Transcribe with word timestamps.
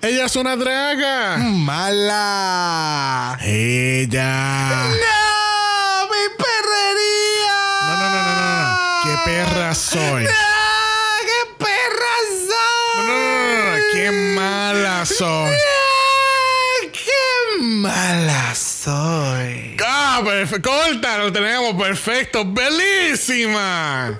Ella 0.00 0.26
es 0.26 0.36
una 0.36 0.54
draga. 0.54 1.38
Mala. 1.38 3.36
Ella. 3.42 4.68
¡No! 4.90 6.06
¡Mi 6.06 6.24
perrería! 6.38 7.58
No, 7.82 7.96
no, 7.98 8.06
no, 8.08 8.22
no, 8.22 8.32
no, 8.32 8.46
no. 8.62 8.78
¿Qué 9.02 9.10
perra 9.28 9.74
soy? 9.74 10.22
¡No! 10.22 10.30
¡Qué 11.26 11.40
perra 11.58 12.14
soy! 12.46 12.96
No, 12.96 13.02
no, 13.02 13.18
no, 13.18 13.18
no, 13.18 13.76
no. 13.76 13.78
Qué 13.92 14.10
mala 14.12 15.04
soy. 15.04 15.56
¡Ah! 15.56 16.86
¡Qué 16.92 17.60
mala 17.60 18.54
soy! 18.54 19.76
Ah, 19.84 20.22
perfecto. 20.24 20.70
Corta, 20.70 21.18
lo 21.18 21.32
tenemos 21.32 21.74
perfecto. 21.74 22.44
Bellísima. 22.44 24.16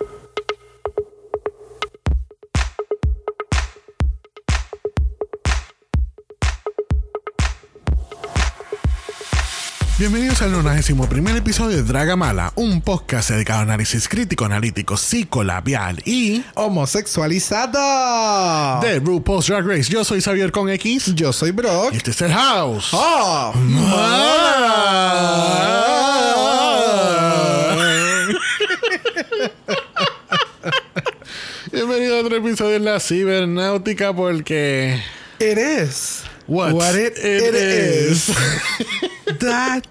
Bienvenidos 9.98 10.43
al 10.43 10.52
91 10.52 11.09
primer 11.09 11.37
episodio 11.37 11.77
de 11.79 11.83
Draga 11.83 12.15
Mala, 12.15 12.52
un 12.55 12.80
podcast 12.83 13.30
dedicado 13.30 13.59
a 13.61 13.62
análisis 13.62 14.09
crítico, 14.09 14.45
analítico, 14.45 14.97
psicolabial 14.97 16.01
y 16.05 16.45
¡Homosexualizado! 16.55 18.80
de 18.80 19.01
RuPaul's 19.01 19.48
Drag 19.48 19.66
Race. 19.66 19.91
Yo 19.91 20.05
soy 20.05 20.21
Xavier 20.21 20.52
con 20.52 20.71
X 20.71 21.15
Yo 21.16 21.33
soy 21.33 21.51
Brock. 21.51 21.95
y 21.95 21.97
este 21.97 22.12
es 22.12 22.23
el 22.23 22.33
House. 22.33 22.91
¡Oh! 22.93 23.52
Bienvenido 31.73 32.16
a 32.16 32.21
otro 32.21 32.37
episodio 32.37 32.73
de 32.74 32.80
la 32.80 33.01
cibernáutica 33.01 34.12
porque... 34.15 35.01
It 35.41 35.59
is. 35.59 36.23
What, 36.48 36.75
What 36.75 36.95
it, 36.97 37.12
it 37.19 37.55
is. 37.55 38.27
that 39.41 39.87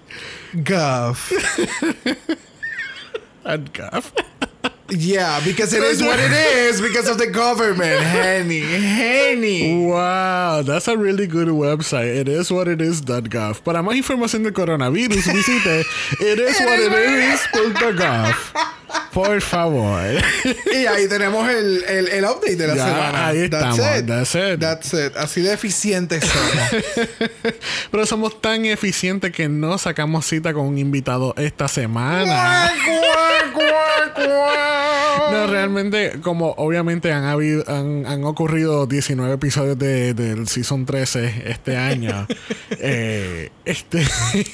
guff. 0.64 1.32
And 3.44 3.72
gaff. 3.72 4.12
Yeah, 4.90 5.40
because 5.44 5.72
it 5.72 5.82
is 5.82 6.02
what 6.02 6.18
it 6.18 6.32
is 6.68 6.80
because 6.80 7.08
of 7.08 7.18
the 7.18 7.26
government, 7.28 8.00
Henny. 8.02 8.60
Henny. 8.60 9.86
Wow, 9.86 10.62
that's 10.62 10.88
a 10.88 10.96
really 10.98 11.26
good 11.26 11.48
website. 11.48 12.16
It 12.16 12.28
is 12.28 12.50
what 12.50 12.68
it 12.68 12.80
is.gov. 12.80 13.62
Para 13.62 13.82
más 13.82 13.96
información 13.96 14.42
del 14.42 14.52
coronavirus, 14.52 15.26
visite 15.32 15.84
itiswhatitis.gov. 16.20 18.77
Por 19.12 19.40
favor. 19.40 20.00
Y 20.72 20.86
ahí 20.86 21.08
tenemos 21.08 21.48
el, 21.48 21.82
el, 21.84 22.08
el 22.08 22.24
update 22.24 22.56
de 22.56 22.66
la 22.68 22.74
Ya, 22.76 22.84
semana. 22.86 23.26
ahí 23.26 23.48
That's 23.48 23.78
estamos. 23.78 23.98
it. 24.00 24.06
That's 24.06 24.34
it. 24.34 24.60
That's 24.60 24.92
it. 24.94 25.16
Así 25.16 25.40
de 25.42 25.52
eficientes 25.52 26.24
somos. 26.24 26.84
Pero 27.90 28.06
somos 28.06 28.40
tan 28.40 28.64
eficientes 28.66 29.32
que 29.32 29.48
no 29.48 29.76
sacamos 29.78 30.26
cita 30.26 30.52
con 30.52 30.66
un 30.66 30.78
invitado 30.78 31.34
esta 31.36 31.68
semana. 31.68 32.70
No, 35.30 35.46
realmente, 35.46 36.20
como 36.22 36.52
obviamente 36.56 37.12
han 37.12 37.24
habido, 37.24 37.64
han, 37.68 38.06
han 38.06 38.24
ocurrido 38.24 38.86
19 38.86 39.34
episodios 39.34 39.78
de, 39.78 40.14
del 40.14 40.48
Season 40.48 40.86
13 40.86 41.44
este 41.46 41.76
año. 41.76 42.26
eh, 42.70 43.50
este. 43.64 44.02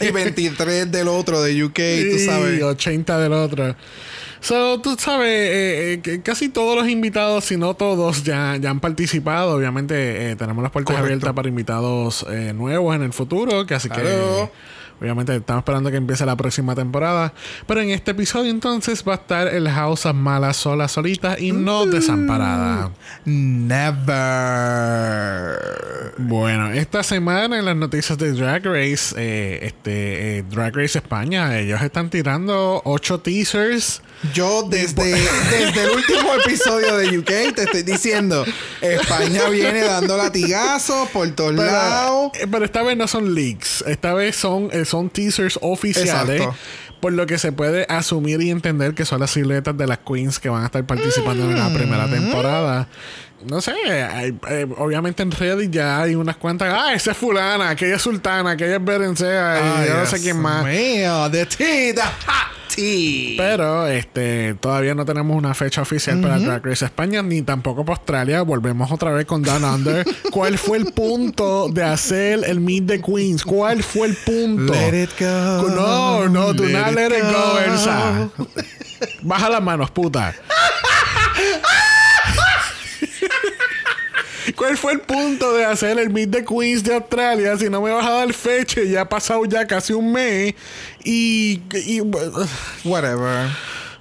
y 0.01 0.11
23 0.11 0.91
del 0.91 1.09
otro 1.09 1.43
de 1.43 1.63
UK, 1.65 1.75
tú 1.75 1.81
y 2.17 2.19
sabes. 2.27 2.63
80 2.63 3.19
del 3.19 3.33
otro. 3.33 3.77
So, 4.45 4.79
tú 4.79 4.95
sabes, 4.99 5.27
eh, 5.31 5.93
eh, 5.95 6.01
que 6.03 6.21
casi 6.21 6.51
todos 6.51 6.77
los 6.77 6.87
invitados, 6.87 7.47
si 7.47 7.57
no 7.57 7.73
todos, 7.73 8.25
ya, 8.25 8.59
ya 8.59 8.69
han 8.69 8.79
participado. 8.79 9.57
Obviamente, 9.57 10.33
eh, 10.33 10.37
tenemos 10.37 10.63
las 10.63 10.71
puertas 10.71 10.93
Correcto. 10.95 11.07
abiertas 11.07 11.33
para 11.33 11.49
invitados 11.49 12.27
eh, 12.31 12.53
nuevos 12.53 12.95
en 12.95 13.05
el 13.05 13.15
futuro, 13.15 13.65
que 13.65 13.75
así 13.75 13.89
Claro. 13.89 14.05
que. 14.05 14.75
Obviamente 15.01 15.35
estamos 15.35 15.63
esperando 15.63 15.91
que 15.91 15.97
empiece 15.97 16.25
la 16.25 16.37
próxima 16.37 16.75
temporada. 16.75 17.33
Pero 17.67 17.81
en 17.81 17.91
este 17.91 18.13
episodio 18.13 18.51
entonces 18.51 19.03
va 19.07 19.15
a 19.15 19.17
estar 19.17 19.49
el 19.49 19.69
House 19.69 20.07
of 20.07 20.15
Mala 20.15 20.53
sola, 20.53 20.89
solita 20.89 21.37
y 21.39 21.53
no 21.53 21.85
desamparada. 21.87 22.91
Never. 23.25 26.15
Bueno, 26.19 26.73
esta 26.73 27.03
semana 27.03 27.59
en 27.59 27.65
las 27.65 27.77
noticias 27.77 28.17
de 28.19 28.33
Drag 28.33 28.65
Race, 28.65 29.15
eh, 29.19 29.61
este 29.63 30.39
eh, 30.39 30.45
Drag 30.49 30.75
Race 30.77 30.99
España, 30.99 31.59
ellos 31.59 31.83
están 31.83 32.09
tirando 32.09 32.81
ocho 32.85 33.19
teasers. 33.21 34.01
Yo 34.33 34.63
desde, 34.63 35.03
desde 35.51 35.85
el 35.85 35.91
último 35.91 36.33
episodio 36.45 36.97
de 36.97 37.19
UK 37.19 37.55
te 37.55 37.63
estoy 37.65 37.83
diciendo, 37.83 38.45
España 38.81 39.49
viene 39.51 39.83
dando 39.83 40.17
latigazos 40.17 41.09
por 41.11 41.29
todos 41.33 41.53
Pero, 41.57 41.65
lados. 41.71 42.31
eh, 42.35 42.47
pero 42.51 42.65
esta 42.65 42.83
vez 42.83 42.97
no 42.97 43.07
son 43.07 43.35
leaks, 43.35 43.85
esta 43.87 44.15
vez 44.15 44.37
son, 44.37 44.71
eh, 44.73 44.85
son 44.85 45.11
teasers 45.11 45.59
oficiales. 45.61 46.41
Exacto. 46.41 46.57
Por 47.01 47.13
lo 47.13 47.27
que 47.27 47.37
se 47.37 47.53
puede 47.53 47.85
asumir 47.91 48.41
y 48.41 48.51
entender 48.51 48.95
que 48.95 49.05
son 49.05 49.21
las 49.21 49.33
siluetas 49.33 49.77
de 49.77 49.87
las 49.87 49.99
queens 49.99 50.39
que 50.39 50.49
van 50.49 50.63
a 50.63 50.67
estar 50.67 50.87
participando 50.87 51.45
en 51.51 51.59
la 51.59 51.69
primera 51.75 52.09
temporada. 52.09 52.89
No 53.47 53.61
sé, 53.61 53.73
hay- 53.73 54.35
eh, 54.49 54.67
obviamente 54.79 55.23
en 55.23 55.31
Reddit 55.31 55.71
ya 55.71 56.01
hay 56.01 56.15
unas 56.15 56.37
cuantas. 56.39 56.73
Ah, 56.75 56.95
esa 56.95 57.11
es 57.11 57.17
fulana, 57.19 57.69
aquella 57.69 57.97
es 57.97 58.01
sultana, 58.03 58.53
aquella 58.53 58.77
es 58.77 58.85
Berencea, 58.85 59.59
y 59.61 59.81
Ay, 59.83 59.89
yo 59.89 59.97
no 59.99 60.07
sé 60.07 60.19
quién 60.19 60.39
más. 60.41 60.65
Mío, 60.65 61.31
the 61.31 61.45
tea, 61.45 61.93
the 61.95 62.01
tea. 62.75 63.35
Pero 63.37 63.87
este 63.87 64.55
todavía 64.55 64.95
no 64.95 65.05
tenemos 65.05 65.37
una 65.37 65.55
fecha 65.55 65.83
oficial 65.83 66.21
para 66.21 66.39
Drag 66.39 66.65
Race 66.65 66.85
España 66.85 67.23
ni 67.23 67.43
tampoco 67.43 67.85
para 67.85 67.97
Australia. 67.97 68.43
Volvemos 68.43 68.91
otra 68.91 69.13
vez 69.13 69.27
con 69.27 69.43
Down 69.43 69.65
Under. 69.65 70.05
¿Cuál 70.31 70.59
fue 70.59 70.79
el 70.79 70.93
punto 70.93 71.69
de 71.69 71.83
hacer 71.83 72.41
el 72.47 72.61
Meet 72.61 72.87
the 72.87 73.01
Queens? 73.01 73.45
¿Cuál 73.45 73.83
fue 73.83 74.09
el 74.09 74.17
punto? 74.17 74.73
Let 74.73 75.03
it 75.05 75.11
go. 75.19 75.69
No, 75.69 76.29
no, 76.29 76.53
do 76.53 76.69
not 76.69 76.93
let 76.93 77.07
it 77.07 77.25
go, 77.25 77.59
Elsa. 77.59 78.29
Baja 79.23 79.51
las 79.51 79.63
manos, 79.63 79.91
puta. 79.91 80.35
¿Cuál 84.57 84.77
fue 84.77 84.93
el 84.93 85.01
punto 85.01 85.53
de 85.53 85.65
hacer 85.65 85.99
el 85.99 86.11
Meet 86.11 86.31
the 86.31 86.45
Queens 86.45 86.85
de 86.85 86.95
Australia 86.95 87.57
si 87.57 87.69
no 87.69 87.81
me 87.81 87.91
vas 87.91 88.07
a 88.07 88.11
dar 88.11 88.33
fecha? 88.33 88.83
Ya 88.83 89.03
ha 89.03 89.09
pasado 89.09 89.45
ya 89.47 89.67
casi 89.67 89.93
un 89.93 90.13
mes 90.13 90.55
y 91.05 91.61
Whatever. 92.85 93.49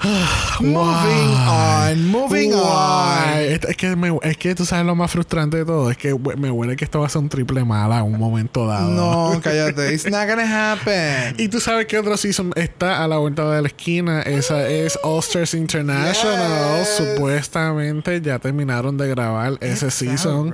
moving 0.60 1.34
on, 1.48 2.08
moving 2.10 2.54
on. 2.54 2.60
Why? 2.62 3.44
Es, 3.54 3.64
es 3.64 3.78
que 3.78 3.96
me- 3.96 4.18
es 4.24 4.38
que 4.38 4.54
tú 4.56 4.66
sabes 4.66 4.86
lo 4.86 4.96
más 4.96 5.10
frustrante 5.12 5.58
de 5.58 5.66
todo. 5.66 5.90
Es 5.92 5.98
que 5.98 6.14
me 6.38 6.52
huele 6.52 6.76
que 6.76 6.86
esto 6.86 7.00
va 7.00 7.08
a 7.08 7.10
ser 7.10 7.22
un 7.22 7.30
triple 7.30 7.64
mala 7.64 8.00
en 8.00 8.04
un 8.06 8.20
momento 8.20 8.68
dado. 8.68 8.90
No, 8.92 9.40
cállate. 9.44 9.94
It's 9.94 10.06
not 10.10 10.28
gonna 10.28 10.72
happen. 10.74 11.36
Y 11.38 11.48
tú 11.48 11.60
sabes 11.60 11.86
que 11.88 11.98
otro 11.98 12.18
season 12.18 12.52
está 12.56 13.04
a 13.04 13.08
la 13.08 13.18
vuelta 13.18 13.50
de 13.50 13.62
la 13.62 13.68
esquina. 13.68 14.22
Esa 14.24 14.68
es 14.68 14.98
All 15.04 15.20
Stars 15.20 15.54
International. 15.54 16.80
Yes. 16.80 16.90
Supuestamente 16.98 18.22
ya 18.22 18.40
terminaron 18.40 18.98
de 18.98 19.08
grabar 19.10 19.54
ese 19.62 19.90
season. 19.92 20.54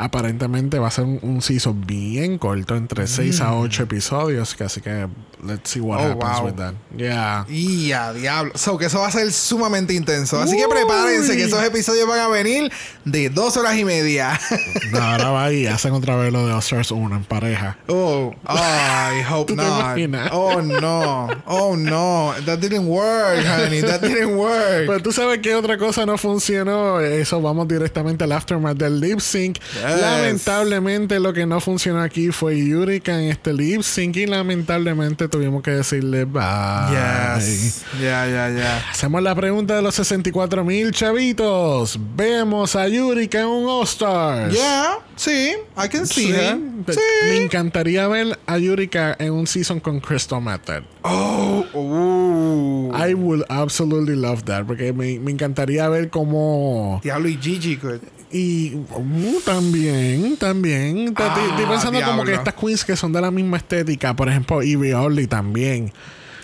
Aparentemente 0.00 0.78
va 0.78 0.88
a 0.88 0.90
ser 0.92 1.04
un, 1.04 1.18
un 1.22 1.42
season 1.42 1.84
bien 1.86 2.38
corto, 2.38 2.76
entre 2.76 3.06
6 3.06 3.40
a 3.40 3.54
8 3.54 3.82
episodios. 3.82 4.54
Que 4.54 4.64
así 4.64 4.80
que 4.80 5.08
let's 5.44 5.70
see 5.70 5.80
what 5.80 5.98
Mm. 5.98 6.00
Oh, 6.00 6.10
happens 6.12 6.38
wow. 6.38 6.46
with 6.46 6.54
that. 6.54 6.74
Yeah. 6.96 7.44
Y 7.48 7.90
a 7.92 8.12
diablo. 8.12 8.52
So, 8.56 8.78
que 8.78 8.86
eso 8.86 9.00
va 9.00 9.08
a 9.08 9.10
ser 9.10 9.30
sumamente 9.32 9.92
intenso. 9.94 10.40
Así 10.40 10.56
que 10.56 10.68
prepárense 10.68 11.36
que 11.36 11.44
esos 11.44 11.62
episodios 11.64 12.06
van 12.08 12.20
a 12.20 12.28
venir 12.28 12.70
de 13.04 13.28
dos 13.30 13.56
horas 13.56 13.76
y 13.76 13.84
media. 13.84 14.38
No, 14.92 15.00
ahora 15.00 15.30
va 15.30 15.52
y 15.52 15.66
hacen 15.66 15.92
otra 15.92 16.16
vez 16.16 16.32
lo 16.32 16.46
de 16.46 16.52
All 16.52 16.60
Stars 16.60 16.90
1 16.92 17.14
en 17.16 17.24
pareja. 17.24 17.76
oh, 17.88 18.34
I 18.48 19.22
hope 19.30 19.52
¿Tú 19.52 19.56
te 19.56 20.08
not. 20.08 20.30
Oh 20.32 20.62
no. 20.62 21.28
Oh 21.46 21.76
no. 21.76 22.32
That 22.46 22.58
didn't 22.60 22.86
work, 22.86 23.44
honey. 23.44 23.82
That 23.82 24.00
didn't 24.00 24.36
work. 24.36 24.86
Pero 24.86 25.00
tú 25.02 25.12
sabes 25.12 25.40
que 25.40 25.54
otra 25.54 25.76
cosa 25.76 26.06
no 26.06 26.16
funcionó. 26.16 27.00
Eso 27.00 27.40
vamos 27.42 27.68
directamente 27.68 28.24
al 28.24 28.32
aftermath 28.32 28.76
del 28.78 28.98
lip 29.00 29.20
sync. 29.20 29.58
Lamentablemente 29.96 31.20
lo 31.20 31.32
que 31.32 31.46
no 31.46 31.60
funcionó 31.60 32.00
aquí 32.02 32.30
fue 32.30 32.58
Yurika 32.58 33.20
en 33.22 33.30
este 33.30 33.52
lip 33.52 33.82
sync 33.82 34.16
y 34.16 34.26
lamentablemente 34.26 35.28
tuvimos 35.28 35.62
que 35.62 35.70
decirle 35.72 36.24
bye. 36.24 36.42
Yes. 36.90 37.82
Ya, 38.00 38.26
ya, 38.26 38.50
ya. 38.50 38.84
Hacemos 38.90 39.22
la 39.22 39.34
pregunta 39.34 39.76
de 39.76 39.82
los 39.82 39.94
64 39.94 40.64
mil 40.64 40.90
chavitos. 40.92 41.98
Vemos 42.16 42.76
a 42.76 42.88
Yurika 42.88 43.40
en 43.40 43.46
un 43.46 43.68
All 43.68 43.84
Stars. 43.84 44.52
Yeah. 44.52 44.98
Sí. 45.16 45.52
I 45.76 45.88
can 45.88 46.06
see 46.06 46.26
Sí. 46.26 46.32
her. 46.32 46.58
Te- 46.86 46.92
Sí. 46.94 47.00
Me 47.28 47.36
encantaría 47.44 48.06
ver 48.08 48.38
a 48.46 48.58
Yurika 48.58 49.16
en 49.18 49.32
un 49.32 49.46
season 49.46 49.80
con 49.80 50.00
Crystal 50.00 50.40
Method. 50.40 50.82
Oh. 51.02 51.64
Ooh. 51.74 52.92
I 52.94 53.14
would 53.14 53.44
absolutely 53.48 54.16
love 54.16 54.44
that. 54.44 54.64
Porque 54.66 54.92
me, 54.92 55.18
me 55.18 55.30
encantaría 55.32 55.88
ver 55.88 56.10
cómo. 56.10 57.00
Diablo 57.02 57.28
y 57.28 57.36
Gigi 57.36 57.76
could. 57.76 58.00
Y 58.30 58.74
uh, 58.74 59.40
también, 59.44 60.36
también. 60.36 61.14
Te- 61.14 61.22
Ah, 61.22 61.34
Estoy 61.50 61.66
pensando 61.66 61.98
como 62.06 62.24
que 62.24 62.32
estas 62.34 62.54
queens 62.54 62.84
que 62.84 62.96
son 62.96 63.12
de 63.12 63.20
la 63.20 63.30
misma 63.30 63.56
estética, 63.56 64.14
por 64.14 64.28
ejemplo, 64.28 64.60
Evie 64.62 64.94
Orly 64.94 65.26
también. 65.26 65.92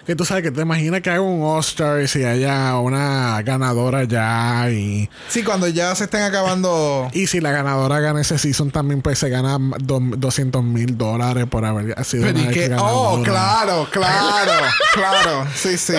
Que 0.06 0.14
tú 0.14 0.24
sabes 0.26 0.42
que 0.42 0.50
te 0.50 0.60
imaginas 0.60 1.00
que 1.00 1.08
haga 1.10 1.22
un 1.22 1.42
All-Star 1.42 2.02
y 2.02 2.08
si 2.08 2.24
haya 2.24 2.76
una 2.78 3.40
ganadora 3.42 4.04
ya 4.04 4.68
y... 4.70 5.08
Sí, 5.28 5.42
cuando 5.42 5.66
ya 5.68 5.94
se 5.94 6.04
estén 6.04 6.22
acabando... 6.22 7.08
Y 7.14 7.26
si 7.26 7.40
la 7.40 7.52
ganadora 7.52 8.00
gana 8.00 8.20
ese 8.20 8.36
season 8.38 8.70
también 8.70 9.00
pues 9.00 9.18
se 9.18 9.30
gana 9.30 9.56
do- 9.78 10.00
200 10.00 10.62
mil 10.62 10.98
dólares 10.98 11.46
por 11.48 11.64
haber 11.64 12.04
sido 12.04 12.24
Pero 12.24 12.38
una 12.38 12.50
y 12.50 12.54
que... 12.54 12.74
Oh, 12.78 13.22
claro, 13.24 13.88
claro, 13.90 14.52
claro. 14.94 15.46
Sí, 15.54 15.78
sí. 15.78 15.94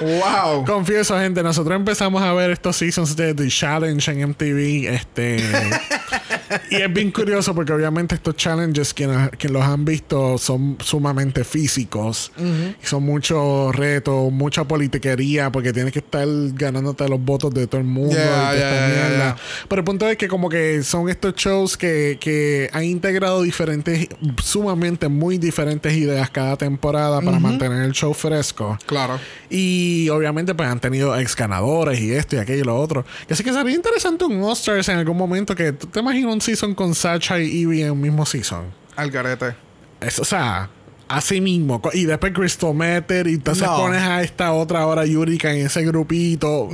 Wow. 0.00 0.64
Confieso, 0.64 1.16
gente, 1.18 1.42
nosotros 1.42 1.76
empezamos 1.76 2.22
a 2.22 2.32
ver 2.32 2.50
estos 2.50 2.76
seasons 2.76 3.14
de 3.14 3.32
The 3.34 3.48
Challenge 3.48 4.10
en 4.10 4.28
MTV. 4.30 4.92
Este. 4.92 5.36
y 6.70 6.76
es 6.76 6.92
bien 6.92 7.10
curioso 7.10 7.54
porque 7.54 7.72
obviamente 7.72 8.14
estos 8.14 8.36
challenges, 8.36 8.94
quienes, 8.94 9.30
quienes 9.30 9.52
los 9.52 9.62
han 9.62 9.84
visto, 9.84 10.38
son 10.38 10.76
sumamente 10.80 11.44
físicos. 11.44 12.32
Y 12.36 12.86
son 12.86 13.04
muchos 13.04 13.74
retos, 13.74 14.32
mucha 14.32 14.64
politiquería, 14.64 15.50
porque 15.50 15.72
tienes 15.72 15.92
que 15.92 16.00
estar 16.00 16.26
ganándote 16.54 17.08
los 17.08 17.20
votos 17.20 17.52
de 17.54 17.66
todo 17.66 17.80
el 17.80 17.86
mundo. 17.86 18.14
Yeah, 18.14 18.54
y 18.54 18.58
yeah, 18.58 19.08
yeah. 19.08 19.36
Pero 19.68 19.80
el 19.80 19.84
punto 19.84 20.08
es 20.08 20.16
que 20.16 20.28
como 20.28 20.48
que 20.48 20.82
son 20.82 21.08
estos 21.08 21.34
shows 21.34 21.76
que, 21.76 22.18
que 22.20 22.70
han 22.72 22.84
integrado 22.84 23.42
diferentes, 23.42 24.08
sumamente 24.42 25.08
muy 25.08 25.38
diferentes 25.38 25.92
ideas 25.94 26.30
cada 26.30 26.56
temporada 26.56 27.20
para 27.20 27.38
mantener 27.38 27.82
el 27.82 27.92
show 27.92 28.14
fresco. 28.14 28.78
Claro. 28.86 29.18
Y 29.50 30.08
obviamente 30.10 30.54
pues 30.54 30.68
han 30.68 30.80
tenido 30.80 31.18
ex 31.18 31.34
ganadores 31.36 32.00
y 32.00 32.12
esto 32.12 32.36
y 32.36 32.38
aquello 32.38 32.62
y 32.62 32.64
lo 32.64 32.76
otro. 32.76 33.04
Así 33.28 33.42
que 33.42 33.52
sería 33.52 33.74
interesante 33.74 34.24
un 34.24 34.42
All-Stars 34.42 34.88
en 34.88 34.98
algún 34.98 35.16
momento 35.16 35.54
que 35.54 35.72
tú 35.72 35.86
te 35.86 36.00
imaginas 36.00 36.35
un 36.36 36.40
season 36.42 36.74
con 36.74 36.94
Sacha 36.94 37.38
y 37.40 37.62
Evie 37.62 37.84
en 37.84 37.92
un 37.92 38.00
mismo 38.00 38.24
season. 38.26 38.64
Al 38.94 39.10
garete. 39.10 39.54
Es, 40.00 40.18
o 40.18 40.24
sea, 40.24 40.68
así 41.08 41.40
mismo. 41.40 41.80
Y 41.94 42.04
después 42.04 42.32
Crystal 42.34 42.74
Meter 42.74 43.26
y 43.26 43.34
entonces 43.34 43.66
No. 43.66 43.76
pones 43.76 44.02
a 44.02 44.22
esta 44.22 44.52
otra 44.52 44.80
ahora 44.80 45.04
Yurika 45.06 45.50
en 45.52 45.66
ese 45.66 45.82
grupito. 45.84 46.68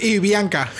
Y 0.00 0.18
Bianca. 0.18 0.68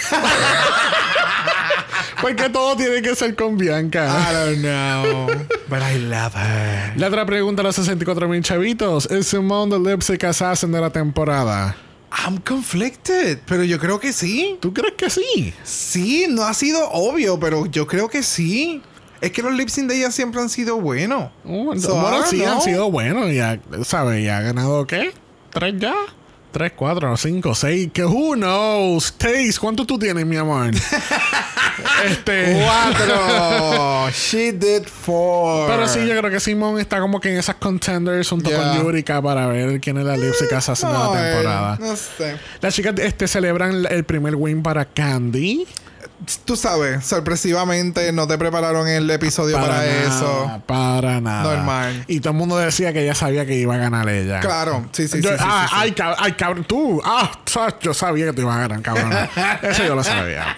Porque 2.20 2.48
todo 2.48 2.76
tiene 2.76 3.02
que 3.02 3.14
ser 3.14 3.34
con 3.36 3.56
Bianca. 3.58 4.06
I 4.06 4.34
don't 4.34 4.58
know. 4.62 5.26
But 5.68 5.80
I 5.82 5.98
love 5.98 6.34
her. 6.34 6.92
La 6.96 7.08
otra 7.08 7.26
pregunta 7.26 7.60
a 7.62 7.64
los 7.64 7.76
64 7.76 8.28
mil 8.28 8.42
chavitos. 8.42 9.06
¿Es 9.10 9.26
Simone 9.26 9.76
the 9.76 9.90
Lipstick 9.90 10.24
Assassin 10.24 10.72
de 10.72 10.80
la 10.80 10.90
temporada? 10.90 11.76
I'm 12.16 12.38
conflicted. 12.38 13.40
Pero 13.46 13.64
yo 13.64 13.78
creo 13.78 13.98
que 13.98 14.12
sí. 14.12 14.56
¿Tú 14.60 14.72
crees 14.72 14.94
que 14.94 15.10
sí? 15.10 15.52
Sí, 15.64 16.26
no 16.28 16.42
ha 16.44 16.54
sido 16.54 16.88
obvio, 16.90 17.38
pero 17.40 17.66
yo 17.66 17.86
creo 17.86 18.08
que 18.08 18.22
sí. 18.22 18.82
Es 19.20 19.32
que 19.32 19.42
los 19.42 19.54
lip 19.54 19.68
sync 19.68 19.88
de 19.88 19.96
ella 19.96 20.10
siempre 20.10 20.40
han 20.40 20.48
sido 20.48 20.80
buenos. 20.80 21.30
Uh, 21.44 21.78
So, 21.78 21.94
bueno, 22.00 22.24
sí, 22.26 22.44
han 22.44 22.60
sido 22.60 22.90
buenos. 22.90 23.30
¿sabes? 23.86 24.22
Y 24.22 24.28
ha 24.28 24.40
ganado, 24.42 24.86
¿qué? 24.86 25.12
¿Tres 25.50 25.74
ya? 25.78 25.94
¿Tres, 26.54 26.70
cuatro, 26.76 27.16
cinco, 27.16 27.52
seis? 27.52 27.90
Que 27.92 28.04
who 28.04 28.34
knows? 28.36 29.12
Taste, 29.14 29.56
¿cuánto 29.60 29.84
tú 29.84 29.98
tienes, 29.98 30.24
mi 30.24 30.36
amor? 30.36 30.70
este... 32.06 32.62
Cuatro. 32.64 34.08
She 34.12 34.52
did 34.52 34.84
four. 34.86 35.66
Pero 35.68 35.88
sí, 35.88 36.06
yo 36.06 36.16
creo 36.16 36.30
que 36.30 36.38
Simón 36.38 36.78
está 36.78 37.00
como 37.00 37.18
que 37.20 37.32
en 37.32 37.38
esas 37.38 37.56
contenders 37.56 38.28
junto 38.28 38.50
Yeah. 38.50 38.58
con 38.74 38.84
Yurika 38.84 39.20
para 39.20 39.48
ver 39.48 39.80
quién 39.80 39.98
es 39.98 40.04
la 40.04 40.16
lipstick 40.16 40.52
assassin 40.52 40.90
de 40.90 40.94
No, 40.94 41.12
la 41.12 41.20
eh, 41.20 41.32
temporada. 41.32 41.78
no 41.80 41.96
sé. 41.96 42.36
Las 42.60 42.72
chicas 42.72 42.94
este, 42.98 43.26
celebran 43.26 43.84
el 43.90 44.04
primer 44.04 44.36
win 44.36 44.62
para 44.62 44.84
Candy. 44.84 45.66
Tú 46.44 46.56
sabes, 46.56 47.04
sorpresivamente 47.04 48.12
no 48.12 48.26
te 48.26 48.38
prepararon 48.38 48.86
el 48.88 49.10
episodio 49.10 49.56
para, 49.56 49.68
nada, 49.74 49.86
eso. 49.86 50.62
Para 50.66 51.20
nada. 51.20 51.42
Normal. 51.56 52.04
Y 52.08 52.20
todo 52.20 52.30
el 52.32 52.36
mundo 52.38 52.56
decía 52.56 52.92
que 52.92 53.02
ella 53.02 53.14
sabía 53.14 53.44
que 53.46 53.54
iba 53.56 53.74
a 53.74 53.78
ganar 53.78 54.08
ella. 54.08 54.40
Claro, 54.40 54.86
sí, 54.92 55.08
sí, 55.08 55.20
Yo- 55.20 55.30
sí, 55.30 55.36
sí, 55.38 55.44
ah, 55.46 55.66
sí, 55.68 55.74
sí. 55.74 55.80
Ay, 55.82 55.90
cab- 55.92 56.16
ay, 56.18 56.32
cabrón, 56.32 56.64
tú. 56.64 57.00
Ah, 57.04 57.30
yo 57.80 57.94
sabía 57.94 58.26
que 58.26 58.32
te 58.32 58.40
iba 58.42 58.54
a 58.54 58.58
ganar, 58.60 58.80
cabrón. 58.82 59.12
Eso 59.62 59.84
yo 59.84 59.94
lo 59.94 60.04
sabía. 60.04 60.56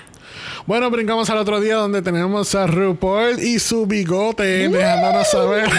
Bueno, 0.67 0.91
brincamos 0.91 1.31
al 1.31 1.39
otro 1.39 1.61
día 1.61 1.77
donde 1.77 2.03
tenemos 2.03 2.53
a 2.57 2.67
RuPaul 2.67 3.39
y 3.41 3.61
su 3.61 3.87
bigote 3.87 4.69
dejándonos 4.69 5.31
saber. 5.31 5.71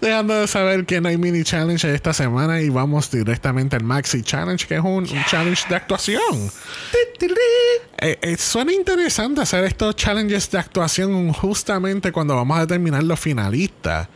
Dejando 0.00 0.34
de 0.34 0.46
saber 0.46 0.86
que 0.86 1.00
no 1.00 1.08
hay 1.08 1.18
mini 1.18 1.44
challenge 1.44 1.92
esta 1.92 2.12
semana 2.12 2.60
y 2.60 2.68
vamos 2.68 3.10
directamente 3.10 3.76
al 3.76 3.84
maxi 3.84 4.22
challenge, 4.22 4.66
que 4.66 4.76
es 4.76 4.80
un, 4.80 5.04
un 5.04 5.24
challenge 5.28 5.64
de 5.68 5.76
actuación. 5.76 6.50
Eh, 7.98 8.18
eh, 8.22 8.36
suena 8.38 8.72
interesante 8.72 9.42
hacer 9.42 9.64
estos 9.64 9.94
challenges 9.96 10.50
de 10.50 10.58
actuación 10.58 11.32
justamente 11.32 12.12
cuando 12.12 12.34
vamos 12.34 12.56
a 12.56 12.60
determinar 12.62 13.02
los 13.02 13.20
finalistas. 13.20 14.08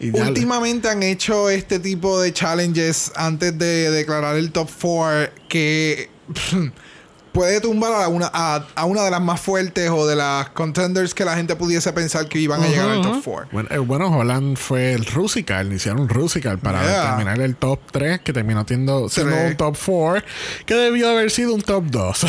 Y 0.00 0.10
Últimamente 0.10 0.88
han 0.88 1.02
hecho 1.02 1.50
este 1.50 1.80
tipo 1.80 2.20
de 2.20 2.32
challenges 2.32 3.12
antes 3.16 3.56
de 3.58 3.90
declarar 3.90 4.36
el 4.36 4.52
top 4.52 4.68
4 4.80 5.32
que 5.48 6.08
puede 7.32 7.60
tumbar 7.60 7.92
a 8.02 8.08
una, 8.08 8.30
a, 8.32 8.64
a 8.74 8.84
una 8.84 9.02
de 9.02 9.10
las 9.10 9.20
más 9.20 9.40
fuertes 9.40 9.90
o 9.90 10.06
de 10.06 10.16
las 10.16 10.48
contenders 10.50 11.14
que 11.14 11.24
la 11.24 11.36
gente 11.36 11.56
pudiese 11.56 11.92
pensar 11.92 12.26
que 12.28 12.38
iban 12.38 12.62
a 12.62 12.66
llegar 12.68 12.88
al 12.88 13.02
top 13.02 13.22
4. 13.24 13.48
Bueno, 13.52 13.68
eh, 13.72 13.78
bueno, 13.78 14.16
Holland 14.18 14.56
fue 14.56 14.92
el 14.92 15.04
Rusical, 15.06 15.72
hicieron 15.72 16.00
un 16.02 16.08
Rusical 16.08 16.58
para 16.58 16.82
Yeah. 16.82 17.00
determinar 17.02 17.40
el 17.40 17.56
top 17.56 17.80
3, 17.92 18.20
que 18.20 18.32
terminó 18.32 18.64
siendo, 18.66 19.02
un 19.02 19.56
top 19.56 19.76
4, 19.84 20.24
que 20.66 20.74
debió 20.74 21.10
haber 21.10 21.30
sido 21.30 21.54
un 21.54 21.62
top 21.62 21.84
2. 21.86 22.26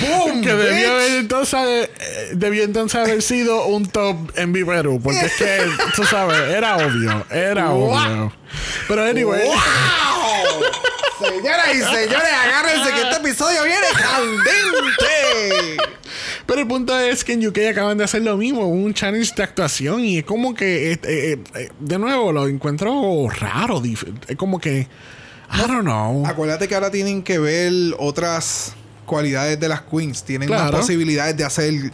¡Boom! 0.00 0.40
que 0.42 0.52
debió 0.54 0.92
haber 0.92 1.12
entonces, 1.20 1.58
eh, 2.00 2.30
debió 2.34 2.62
entonces 2.64 3.00
haber 3.00 3.22
sido 3.22 3.66
un 3.66 3.86
top 3.86 4.16
en 4.36 4.52
Perú, 4.52 5.00
porque 5.02 5.20
es 5.26 5.32
que, 5.34 5.58
tú 5.96 6.04
sabes, 6.04 6.38
era 6.48 6.76
obvio, 6.76 7.26
era 7.30 7.70
Wow. 7.70 7.90
obvio. 7.92 8.32
Pero 8.88 9.02
anyway, 9.04 9.42
¡Wow! 9.48 10.62
Señoras 11.18 11.68
y 11.74 11.78
señores, 11.78 12.32
agárrense 12.44 12.90
que 12.92 13.02
este 13.02 13.16
episodio 13.16 13.62
viene 13.64 13.86
candente. 13.96 15.76
Pero 16.46 16.60
el 16.60 16.66
punto 16.68 16.98
es 16.98 17.24
que 17.24 17.32
en 17.34 17.46
UK 17.46 17.58
acaban 17.70 17.96
de 17.98 18.04
hacer 18.04 18.22
lo 18.22 18.36
mismo, 18.36 18.66
un 18.68 18.92
challenge 18.92 19.32
de 19.36 19.42
actuación 19.42 20.00
y 20.04 20.18
es 20.18 20.24
como 20.24 20.54
que, 20.54 20.92
eh, 20.92 21.00
eh, 21.04 21.38
eh, 21.54 21.70
de 21.80 21.98
nuevo, 21.98 22.32
lo 22.32 22.48
encuentro 22.48 23.28
raro, 23.30 23.82
es 24.28 24.36
como 24.36 24.58
que, 24.60 24.80
I 25.52 25.58
don't 25.68 25.82
know. 25.82 26.26
Acuérdate 26.26 26.66
que 26.68 26.74
ahora 26.74 26.90
tienen 26.90 27.22
que 27.22 27.38
ver 27.38 27.72
otras 27.98 28.72
cualidades 29.06 29.58
de 29.60 29.68
las 29.68 29.82
queens. 29.82 30.24
Tienen 30.24 30.48
más 30.50 30.62
Claro. 30.62 30.78
posibilidades 30.78 31.36
de 31.36 31.44
hacer 31.44 31.92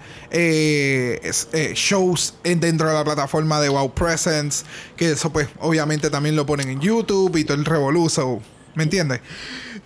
shows 1.75 2.35
en- 2.45 2.61
dentro 2.61 2.89
de 2.89 2.95
la 2.95 3.05
plataforma 3.05 3.61
de 3.61 3.69
Wow 3.69 3.93
Presence. 3.93 4.65
Que 4.97 5.13
eso 5.13 5.31
pues 5.33 5.49
obviamente 5.61 6.09
también 6.11 6.37
lo 6.37 6.47
ponen 6.47 6.71
en 6.71 6.81
YouTube 6.81 7.37
y 7.37 7.45
todo 7.45 7.57
el 7.57 7.65
revoluzo. 7.65 8.41
¿Me 8.81 8.85
entiendes? 8.85 9.21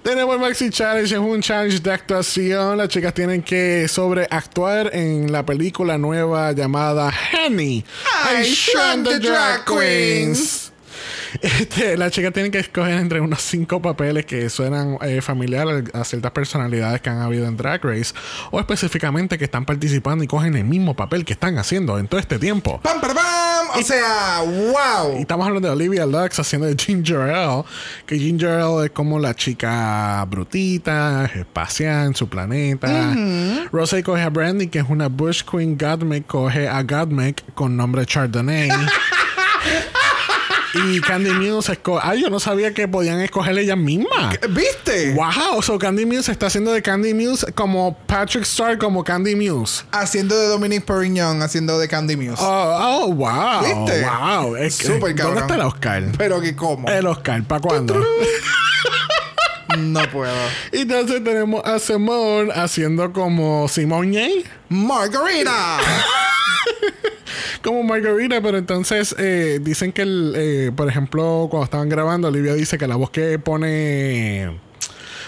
Tenemos 0.05 0.37
el 0.37 0.41
Maxi 0.41 0.71
Challenge, 0.71 1.13
es 1.13 1.21
un 1.21 1.41
challenge 1.41 1.81
de 1.81 1.91
actuación. 1.91 2.79
Las 2.79 2.89
chicas 2.91 3.13
tienen 3.13 3.43
que 3.43 3.89
sobreactuar 3.89 4.95
en 4.95 5.33
la 5.33 5.45
película 5.45 5.99
nueva 5.99 6.53
llamada 6.53 7.13
Henny. 7.33 7.85
I 8.39 8.45
Shrunk 8.45 9.09
the 9.09 9.19
Drag 9.19 9.65
Queens. 9.65 10.71
Este, 11.43 11.97
las 11.97 12.13
chicas 12.13 12.33
tienen 12.33 12.53
que 12.53 12.61
escoger 12.61 13.01
entre 13.01 13.21
unos 13.21 13.43
cinco 13.43 13.83
papeles 13.83 14.27
que 14.27 14.49
suenan 14.49 14.97
eh, 15.03 15.21
familiares 15.21 15.87
a 15.93 16.05
ciertas 16.05 16.31
personalidades 16.31 17.01
que 17.01 17.11
han 17.11 17.21
habido 17.21 17.49
en 17.49 17.57
Drag 17.57 17.85
Race 17.85 18.15
o 18.53 18.61
específicamente 18.61 19.39
que 19.39 19.47
están 19.47 19.65
participando 19.65 20.23
y 20.23 20.29
cogen 20.29 20.55
el 20.55 20.65
mismo 20.67 20.95
papel 20.95 21.25
que 21.25 21.33
están 21.33 21.59
haciendo 21.59 21.99
en 21.99 22.07
todo 22.07 22.21
este 22.21 22.39
tiempo. 22.39 22.81
¡Pam, 22.81 23.01
pam, 23.01 23.13
pam! 23.13 23.54
O 23.77 23.83
sea, 23.83 24.43
Y 24.45 24.47
wow. 24.47 25.19
estamos 25.19 25.47
hablando 25.47 25.69
de 25.69 25.75
Olivia 25.75 26.07
Lux 26.07 26.39
haciendo 26.39 26.67
de 26.67 26.77
Ginger 26.77 27.31
Ale. 27.31 27.65
Que 28.07 28.19
Ginger 28.19 28.61
Ale 28.61 28.87
es 28.87 28.91
como 28.91 29.19
la 29.19 29.35
chica 29.35 30.25
brutita, 30.29 31.25
espacial 31.35 32.09
en 32.09 32.15
su 32.15 32.29
planeta. 32.29 33.15
Rosé 33.73 34.03
coge 34.03 34.23
a 34.23 34.31
Brandy, 34.31 34.69
que 34.69 34.79
es 34.79 34.87
una 34.89 35.09
Bush 35.09 35.43
Queen. 35.43 35.77
Godmik 35.79 36.27
coge 36.27 36.69
a 36.69 36.83
Godmik 36.83 37.43
con 37.55 37.77
nombre 37.77 38.07
Chardonnay. 38.07 38.71
y 40.75 41.01
Candy 41.01 41.31
Muse. 41.33 41.79
Ay, 42.03 42.23
yo 42.23 42.31
no 42.31 42.41
sabía 42.41 42.73
que 42.75 42.89
podían 42.89 43.21
escoger 43.21 43.59
ellas 43.59 43.77
mismas. 43.79 44.39
¿Viste? 44.51 45.15
Wow, 45.15 45.63
so 45.63 45.79
Candy 45.79 46.07
Muse 46.07 46.33
está 46.33 46.47
haciendo 46.47 46.73
de 46.73 46.83
Candy 46.83 47.15
Muse 47.15 47.53
como 47.53 47.97
Patrick 48.07 48.43
Star 48.45 48.79
como 48.79 49.05
Candy 49.05 49.35
Muse. 49.37 49.85
Haciendo 49.93 50.37
de 50.39 50.49
Dominic 50.49 50.85
Perignon, 50.85 51.43
haciendo 51.43 51.79
de 51.79 51.89
Candy 51.89 52.17
Muse. 52.17 52.43
Oh, 52.43 53.05
oh, 53.07 53.13
wow. 53.15 53.63
¿Viste? 53.85 54.05
Wow. 54.05 54.57
Es 54.57 54.79
que- 54.79 54.87
Súper 54.87 55.01
¿Dónde 55.15 55.23
cabrón. 55.23 55.39
está 55.43 55.55
el 55.55 55.61
Oscar? 55.61 56.05
Pero 56.19 56.41
que 56.41 56.55
cómo. 56.57 56.89
El 56.89 57.07
Oscar, 57.07 57.43
¿para 57.45 57.61
cuándo? 57.61 57.95
No 59.79 60.09
puedo. 60.09 60.33
Y 60.73 60.83
entonces 60.83 61.25
tenemos 61.25 61.65
a 61.65 61.81
Simone 61.81 62.53
haciendo 62.55 63.13
como 63.13 63.67
Simone 63.69 64.45
Margarita. 64.69 65.79
como 67.65 67.83
Margarita, 67.83 68.41
pero 68.43 68.59
entonces 68.59 69.15
eh, 69.19 69.59
dicen 69.63 69.91
que, 69.93 70.03
el, 70.03 70.35
eh, 70.37 70.71
por 70.77 70.89
ejemplo, 70.89 71.49
cuando 71.51 71.65
estaban 71.65 71.89
grabando, 71.89 72.29
Olivia 72.29 72.55
dice 72.55 72.77
que 72.79 72.87
la 72.87 72.97
voz 72.97 73.11
que 73.11 73.39
pone 73.41 74.61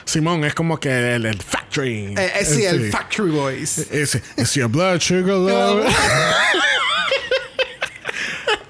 Simón 0.05 0.45
es 0.45 0.55
como 0.55 0.79
que 0.79 1.15
el, 1.17 1.27
el 1.27 1.39
factory. 1.43 2.15
Eh, 2.17 2.31
eh, 2.41 2.45
sí, 2.45 2.65
el. 2.65 2.91
Factory 2.93 3.31
Boys. 3.33 3.79
Es, 3.91 4.21
es 4.37 4.55
your 4.55 4.69
blood 4.71 5.01
sugar 5.01 5.35
love. 5.37 5.85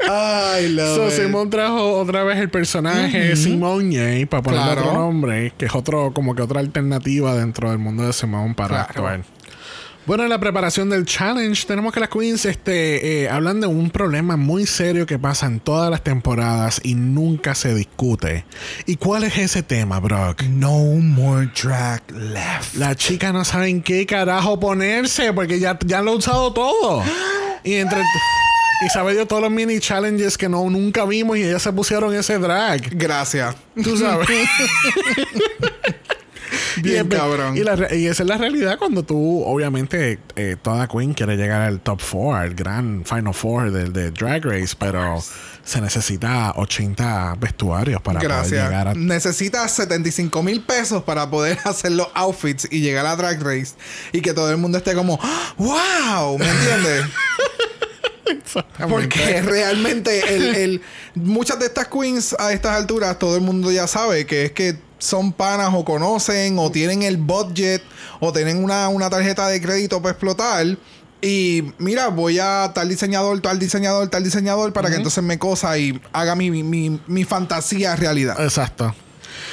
Ay, 0.08 0.76
So. 0.76 1.11
Simón 1.11 1.50
trajo 1.50 1.99
otra 1.99 2.23
vez 2.23 2.38
el 2.38 2.49
personaje 2.49 3.35
Simone 3.35 4.26
para 4.28 4.42
ponerle 4.42 4.64
Claro. 4.73 4.80
otro 4.82 4.92
nombre, 5.00 5.52
que 5.58 5.66
es 5.66 5.75
otro, 5.75 6.12
como 6.14 6.35
que 6.35 6.42
otra 6.42 6.61
alternativa 6.61 7.35
dentro 7.35 7.70
del 7.70 7.78
mundo 7.78 8.06
de 8.06 8.12
Simón 8.12 8.54
para 8.54 8.87
Claro. 8.87 8.88
actuar. 8.88 9.36
Bueno, 10.06 10.22
en 10.22 10.28
la 10.28 10.38
preparación 10.38 10.88
del 10.88 11.04
challenge 11.04 11.66
tenemos 11.66 11.92
que 11.92 11.98
las 11.98 12.08
queens 12.08 12.44
este, 12.44 13.25
eh, 13.25 13.28
hablan 13.28 13.60
de 13.60 13.66
un 13.66 13.90
problema 13.90 14.36
muy 14.36 14.64
serio 14.64 15.04
que 15.04 15.18
pasa 15.18 15.46
en 15.46 15.58
todas 15.58 15.90
las 15.90 16.04
temporadas 16.04 16.80
y 16.84 16.94
nunca 16.94 17.56
se 17.56 17.75
discute. 17.75 18.44
¿Y 18.86 18.96
cuál 18.96 19.25
es 19.25 19.36
ese 19.36 19.64
tema, 19.64 19.98
Brock? 19.98 20.44
No 20.44 20.78
more 21.00 21.50
drag 21.60 22.08
left. 22.12 22.76
Las 22.76 22.96
chicas 22.96 23.32
no 23.32 23.44
saben 23.44 23.82
qué 23.82 24.06
carajo 24.06 24.60
ponerse 24.60 25.32
porque 25.32 25.58
ya, 25.58 25.76
ya 25.84 26.00
lo 26.02 26.12
han 26.12 26.18
usado 26.18 26.52
todo. 26.52 27.02
Y 27.64 27.75
entre... 27.75 28.00
Y 28.84 28.88
sabe 28.90 29.14
Dios 29.14 29.26
todos 29.26 29.42
los 29.42 29.50
mini 29.50 29.80
challenges 29.80 30.36
que 30.36 30.50
no, 30.50 30.68
nunca 30.68 31.04
vimos 31.06 31.38
y 31.38 31.42
ellas 31.42 31.62
se 31.62 31.72
pusieron 31.72 32.14
ese 32.14 32.38
drag. 32.38 32.90
Gracias. 32.90 33.56
Tú 33.82 33.96
sabes. 33.96 34.28
Bien 36.87 37.07
Y 37.07 37.09
cabrón. 37.09 37.57
Y, 37.57 37.61
la 37.62 37.95
y 37.95 38.07
esa 38.07 38.23
es 38.23 38.28
la 38.28 38.37
realidad 38.38 38.78
cuando 38.78 39.02
tú, 39.02 39.43
obviamente, 39.45 40.19
eh, 40.37 40.57
toda 40.61 40.87
Queen 40.88 41.14
quiere 41.14 41.37
llegar 41.37 41.62
al 41.62 41.81
top 41.81 42.00
4, 42.11 42.35
al 42.35 42.55
gran 42.55 43.05
Final 43.05 43.35
Four 43.35 43.71
del 43.73 43.93
de 43.93 44.11
Drag 44.11 44.45
Race, 44.45 44.75
pero 44.78 45.23
se 45.64 45.81
necesita 45.81 46.52
80 46.57 47.35
vestuarios 47.40 48.00
para 48.00 48.21
poder 48.21 48.45
llegar 48.50 48.88
a. 48.88 48.95
Necesitas 48.95 49.73
75 49.73 50.43
mil 50.43 50.61
pesos 50.62 51.02
para 51.02 51.28
poder 51.28 51.59
hacer 51.64 51.93
los 51.93 52.09
outfits 52.14 52.69
y 52.71 52.81
llegar 52.81 53.07
a 53.07 53.16
Drag 53.16 53.43
Race 53.43 53.75
y 54.12 54.21
que 54.21 54.33
todo 54.33 54.50
el 54.50 54.57
mundo 54.57 54.78
esté 54.78 54.95
como. 54.95 55.19
¡Wow! 55.59 56.38
¿Me 56.38 56.49
entiendes? 56.49 57.05
Porque 58.88 59.40
realmente 59.43 60.35
el, 60.37 60.55
el- 60.57 60.83
muchas 61.14 61.59
de 61.59 61.66
estas 61.66 61.88
queens 61.88 62.35
a 62.38 62.52
estas 62.52 62.73
alturas 62.76 63.19
todo 63.19 63.37
el 63.37 63.43
mundo 63.43 63.71
ya 63.71 63.87
sabe 63.87 64.26
que 64.26 64.47
es 64.47 64.52
que 64.52 64.76
son 64.99 65.33
panas 65.33 65.71
o 65.75 65.85
conocen 65.85 66.59
o 66.59 66.71
tienen 66.71 67.03
el 67.03 67.17
budget 67.17 67.83
o 68.21 68.33
tienen 68.33 68.62
una, 68.62 68.88
una 68.88 69.11
tarjeta 69.11 69.49
de 69.49 69.61
crédito 69.61 70.00
para 70.00 70.12
explotar. 70.12 70.67
Y 71.23 71.65
mira, 71.79 72.09
voy 72.09 72.38
a 72.38 72.71
tal 72.75 72.88
diseñador, 72.88 73.41
tal 73.41 73.59
diseñador, 73.59 74.09
tal 74.09 74.23
diseñador 74.23 74.73
para 74.73 74.91
que 74.91 74.97
entonces 74.97 75.25
me 75.25 75.38
cosa 75.38 75.76
y 75.79 76.00
haga 76.12 76.35
mi, 76.37 76.50
mi, 76.50 77.00
mi- 77.07 77.25
fantasía 77.25 77.97
realidad. 77.97 78.37
Exacto. 78.43 78.95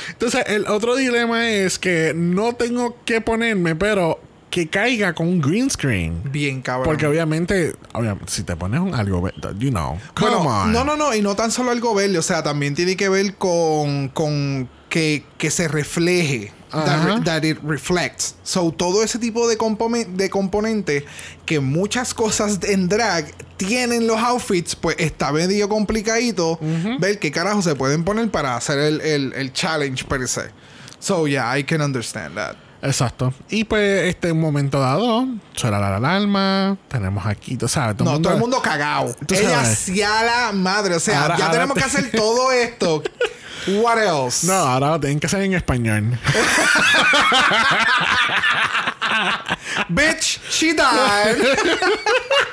Entonces, 0.10 0.44
el 0.48 0.68
otro 0.68 0.96
dilema 0.96 1.50
es 1.50 1.80
que 1.80 2.14
no 2.16 2.54
tengo 2.54 2.98
que 3.06 3.22
ponerme, 3.22 3.76
pero 3.76 4.20
que 4.50 4.68
caiga 4.70 5.14
con 5.14 5.28
un 5.28 5.42
green 5.42 5.70
screen. 5.72 6.22
Bien, 6.32 6.62
cabrón. 6.62 6.86
Porque 6.86 7.08
obviamente, 7.08 7.74
obviamente, 7.94 8.32
si 8.32 8.44
te 8.44 8.56
pones 8.56 8.80
un 8.82 8.94
algo, 8.94 9.28
you 9.58 9.70
know, 9.72 9.98
come 10.14 10.30
Bueno, 10.32 10.40
on. 10.42 10.72
no, 10.72 10.84
no, 10.84 10.96
no, 10.96 11.16
y 11.16 11.22
no 11.22 11.36
tan 11.36 11.50
solo 11.52 11.72
algo 11.72 11.96
verde, 11.96 12.18
o 12.20 12.22
sea, 12.22 12.44
también 12.44 12.76
tiene 12.76 12.96
que 12.96 13.10
ver 13.10 13.36
con, 13.36 14.10
con 14.10 14.70
que, 14.94 15.24
que 15.40 15.50
se 15.50 15.68
refleje. 15.68 16.52
That, 16.72 17.24
that 17.26 17.44
it 17.44 17.58
reflects. 17.64 18.36
So, 18.44 18.72
todo 18.72 19.04
ese 19.04 19.18
tipo 19.20 19.48
de, 19.48 19.58
compome- 19.58 20.06
de 20.08 20.30
componentes 20.30 21.04
que 21.46 21.60
muchas 21.60 22.14
cosas 22.14 22.60
en 22.64 22.90
drag 22.90 23.26
tienen 23.58 24.06
los 24.08 24.18
outfits, 24.20 24.76
pues 24.76 24.96
está 25.00 25.32
medio 25.32 25.68
complicadito 25.70 26.60
ver 27.00 27.18
qué 27.20 27.32
carajo 27.32 27.62
se 27.64 27.76
pueden 27.76 28.04
poner 28.04 28.30
para 28.32 28.56
hacer 28.56 28.78
el, 28.80 29.02
el, 29.02 29.34
el 29.34 29.52
challenge 29.54 30.04
per 30.06 30.28
se. 30.28 30.50
So, 31.00 31.28
yeah, 31.28 31.58
I 31.58 31.64
can 31.64 31.82
understand 31.82 32.36
that. 32.36 32.56
Exacto. 32.82 33.34
Y 33.50 33.64
pues, 33.64 34.10
este 34.10 34.32
un 34.32 34.42
momento 34.42 34.80
dado, 34.80 35.28
suena 35.54 35.80
la 35.80 35.96
alarma, 35.98 36.78
tenemos 36.88 37.26
aquí, 37.26 37.56
tú 37.56 37.68
sabes, 37.68 37.96
todo 37.98 38.06
No, 38.06 38.12
mundo. 38.14 38.30
todo 38.30 38.34
el 38.36 38.42
mundo 38.42 38.62
cagado. 38.62 39.16
Ella 39.30 39.62
hacía 39.62 40.24
la 40.24 40.52
madre. 40.54 40.96
O 40.96 41.00
sea, 41.00 41.22
Ahora- 41.24 41.38
ya 41.38 41.46
ahora 41.46 41.54
tenemos 41.58 41.76
te- 41.76 41.82
que 41.82 41.86
hacer 41.88 42.12
todo 42.12 42.52
esto. 42.52 43.02
What 43.68 43.98
else? 43.98 44.46
No, 44.46 44.54
ahora 44.54 44.90
lo 44.92 45.00
tienen 45.00 45.20
que 45.20 45.28
hacer 45.28 45.42
en 45.42 45.54
español. 45.54 46.18
Bitch, 49.90 50.40
she 50.50 50.74
died. 50.74 51.38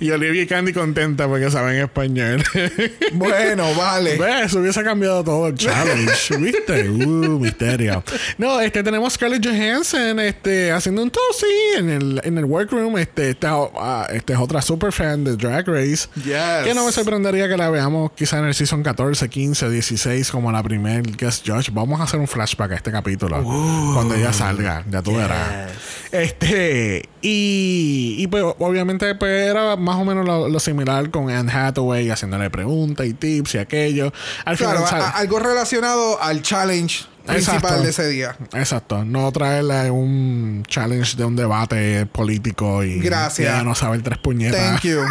y 0.00 0.10
Olivia 0.10 0.42
y 0.42 0.46
Candy 0.46 0.72
contenta 0.72 1.26
porque 1.26 1.50
saben 1.50 1.76
español. 1.76 2.42
bueno, 3.12 3.74
vale. 3.74 4.16
¿Ves? 4.16 4.52
Hubiese 4.54 4.82
cambiado 4.84 5.24
todo 5.24 5.48
el 5.48 5.54
challenge. 5.54 6.36
¿Viste? 6.38 6.88
Uh, 6.88 7.38
misterio. 7.38 8.02
No, 8.36 8.60
este 8.60 8.82
tenemos 8.82 9.14
Scarlett 9.14 9.44
Johansson 9.44 10.20
este, 10.20 10.70
haciendo 10.70 11.02
un 11.02 11.10
tosi 11.10 11.46
en 11.76 11.90
el, 11.90 12.20
en 12.24 12.38
el 12.38 12.44
workroom. 12.44 12.98
Este, 12.98 13.30
esta, 13.30 13.54
ah, 13.76 14.06
este 14.12 14.34
es 14.34 14.38
otra 14.38 14.62
super 14.62 14.92
fan 14.92 15.24
de 15.24 15.36
Drag 15.36 15.66
Race. 15.66 16.08
Yes. 16.24 16.64
Que 16.64 16.72
no 16.74 16.86
me 16.86 16.92
sorprendería 16.92 17.48
que 17.48 17.56
la 17.56 17.70
veamos 17.70 18.12
quizá 18.12 18.38
en 18.38 18.46
el 18.46 18.54
season 18.54 18.82
14, 18.82 19.28
15, 19.28 19.70
16 19.70 20.30
como 20.30 20.52
la 20.52 20.62
primer 20.62 21.02
guest 21.16 21.46
judge. 21.46 21.70
Vamos 21.72 22.00
a 22.00 22.04
hacer 22.04 22.20
un 22.20 22.28
flashback 22.28 22.72
a 22.72 22.74
este 22.76 22.92
capítulo. 22.92 23.42
cuando 23.42 24.14
ella 24.14 24.32
salga. 24.32 24.84
Ya 24.88 25.02
tú 25.02 25.16
verás. 25.16 25.72
Este... 26.12 27.08
Y, 27.20 28.14
y 28.18 28.28
pues 28.28 28.44
obviamente 28.58 29.12
pues 29.16 29.50
era 29.50 29.74
más 29.88 29.96
o 29.96 30.04
menos 30.04 30.26
lo, 30.26 30.48
lo 30.48 30.60
similar 30.60 31.10
con 31.10 31.30
Anne 31.30 31.50
Hathaway 31.50 32.10
haciéndole 32.10 32.50
preguntas 32.50 33.06
y 33.06 33.14
tips 33.14 33.54
y 33.54 33.58
aquello. 33.58 34.12
Al 34.44 34.56
Claro, 34.56 34.86
final 34.86 35.02
a- 35.02 35.08
algo 35.10 35.38
relacionado 35.38 36.22
al 36.22 36.42
challenge 36.42 37.06
principal 37.26 37.56
Exacto. 37.56 37.82
de 37.82 37.90
ese 37.90 38.08
día. 38.08 38.36
Exacto, 38.54 39.04
no 39.04 39.30
traerle 39.32 39.90
un 39.90 40.62
challenge 40.66 41.16
de 41.16 41.24
un 41.24 41.36
debate 41.36 42.06
político 42.06 42.82
y 42.84 43.00
Gracias. 43.00 43.40
y 43.48 43.50
ella 43.52 43.62
no 43.64 43.74
sabe 43.74 43.96
el 43.96 44.02
tres 44.02 44.18
puñetas. 44.18 44.60
Thank 44.60 44.82
you. 44.82 45.00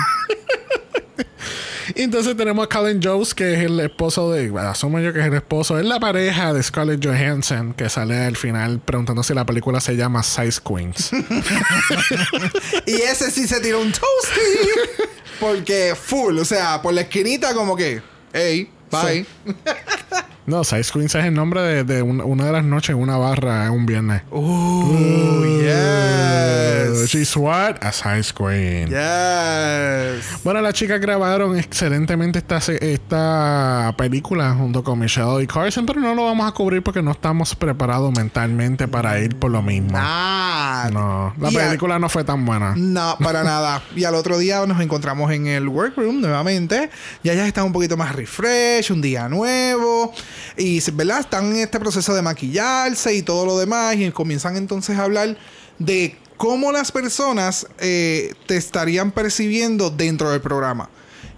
Y 1.96 2.01
entonces 2.01 2.36
tenemos 2.36 2.65
a 2.65 2.70
Colin 2.70 3.00
Jones, 3.01 3.34
que 3.34 3.53
es 3.53 3.60
el 3.60 3.79
esposo 3.79 4.32
de. 4.32 4.51
Asumo 4.60 5.00
yo 5.00 5.13
que 5.13 5.20
es 5.20 5.25
el 5.25 5.34
esposo. 5.34 5.79
Es 5.79 5.86
la 5.86 6.00
pareja 6.00 6.53
de 6.53 6.62
Scarlett 6.62 7.06
Johansson, 7.06 7.74
que 7.74 7.89
sale 7.89 8.17
al 8.17 8.36
final 8.36 8.79
preguntando 8.79 9.24
si 9.24 9.34
la 9.34 9.46
película 9.46 9.79
se 9.79 9.96
llama 9.96 10.24
Size 10.24 10.62
Queens. 10.65 11.12
y 12.86 12.94
ese 12.94 13.32
sí 13.32 13.48
se 13.48 13.60
tiró 13.60 13.82
un 13.82 13.91
toasty. 13.91 15.10
Porque 15.39 15.96
full, 15.96 16.38
o 16.39 16.46
sea, 16.46 16.82
por 16.82 16.94
la 16.94 17.01
esquinita 17.01 17.53
como 17.53 17.75
que, 17.75 18.01
hey, 18.34 18.70
bye. 18.91 19.25
no, 20.48 20.63
Size 20.63 20.92
Queens 20.92 21.13
es 21.13 21.25
el 21.25 21.34
nombre 21.34 21.62
de, 21.62 21.84
de 21.84 22.01
un- 22.01 22.22
una 22.22 22.46
de 22.46 22.51
las 22.54 22.63
noches 22.66 22.89
en 22.92 22.96
una 23.01 23.18
barra 23.18 23.66
en 23.68 23.72
un 23.74 23.86
viernes. 23.86 24.24
Ooh, 24.32 25.46
yes. 25.62 27.08
She's 27.10 27.36
what? 27.38 27.75
A 27.82 27.92
Size 27.92 28.34
Queen. 28.34 28.88
Yes. 28.89 30.44
Bueno, 30.44 30.62
las 30.62 30.74
chicas 30.74 31.00
grabaron 31.00 31.58
excelentemente 31.58 32.39
esta, 32.39 32.58
esta 32.58 33.94
película 33.98 34.54
junto 34.54 34.84
con 34.84 35.00
Michelle 35.00 35.44
y 35.44 35.48
Carson, 35.48 35.86
pero 35.86 36.00
no 36.01 36.16
lo 36.16 36.25
vamos 36.25 36.48
a 36.48 36.51
cubrir 36.54 36.82
porque 36.82 37.01
no 37.01 37.12
estamos 37.12 37.56
preparados 37.56 38.12
mentalmente 38.13 38.88
para 38.88 39.20
ir 39.20 39.36
por 39.38 39.51
lo 39.51 39.62
mismo. 39.62 39.92
Ah. 39.96 40.89
No, 40.92 41.34
la 41.39 41.50
película 41.51 42.00
no 42.00 42.10
fue 42.10 42.24
tan 42.24 42.46
buena. 42.46 42.74
No, 42.75 43.16
para 43.22 43.44
nada. 43.46 43.82
Y 43.96 44.04
al 44.04 44.16
otro 44.16 44.38
día 44.38 44.66
nos 44.66 44.80
encontramos 44.82 45.32
en 45.32 45.48
el 45.48 45.68
workroom 45.68 46.22
nuevamente. 46.22 46.89
Y 47.24 47.30
ellas 47.30 47.48
están 47.48 47.66
un 47.66 47.74
poquito 47.74 47.96
más 47.98 48.16
refresh, 48.16 48.92
un 48.92 49.01
día 49.01 49.27
nuevo. 49.30 50.13
Y, 50.58 50.79
¿verdad? 50.91 51.20
Están 51.20 51.51
en 51.53 51.58
este 51.58 51.79
proceso 51.79 52.13
de 52.13 52.22
maquillarse 52.22 53.13
y 53.15 53.22
todo 53.22 53.46
lo 53.46 53.58
demás. 53.58 53.96
Y 53.96 54.12
comienzan 54.12 54.58
entonces 54.58 54.98
a 54.98 55.03
hablar 55.03 55.38
de 55.79 56.15
cómo 56.38 56.72
las 56.72 56.91
personas 56.91 57.67
eh, 57.79 58.34
te 58.46 58.58
estarían 58.58 59.12
percibiendo 59.12 59.89
dentro 59.89 60.32
del 60.32 60.41
programa. 60.41 60.89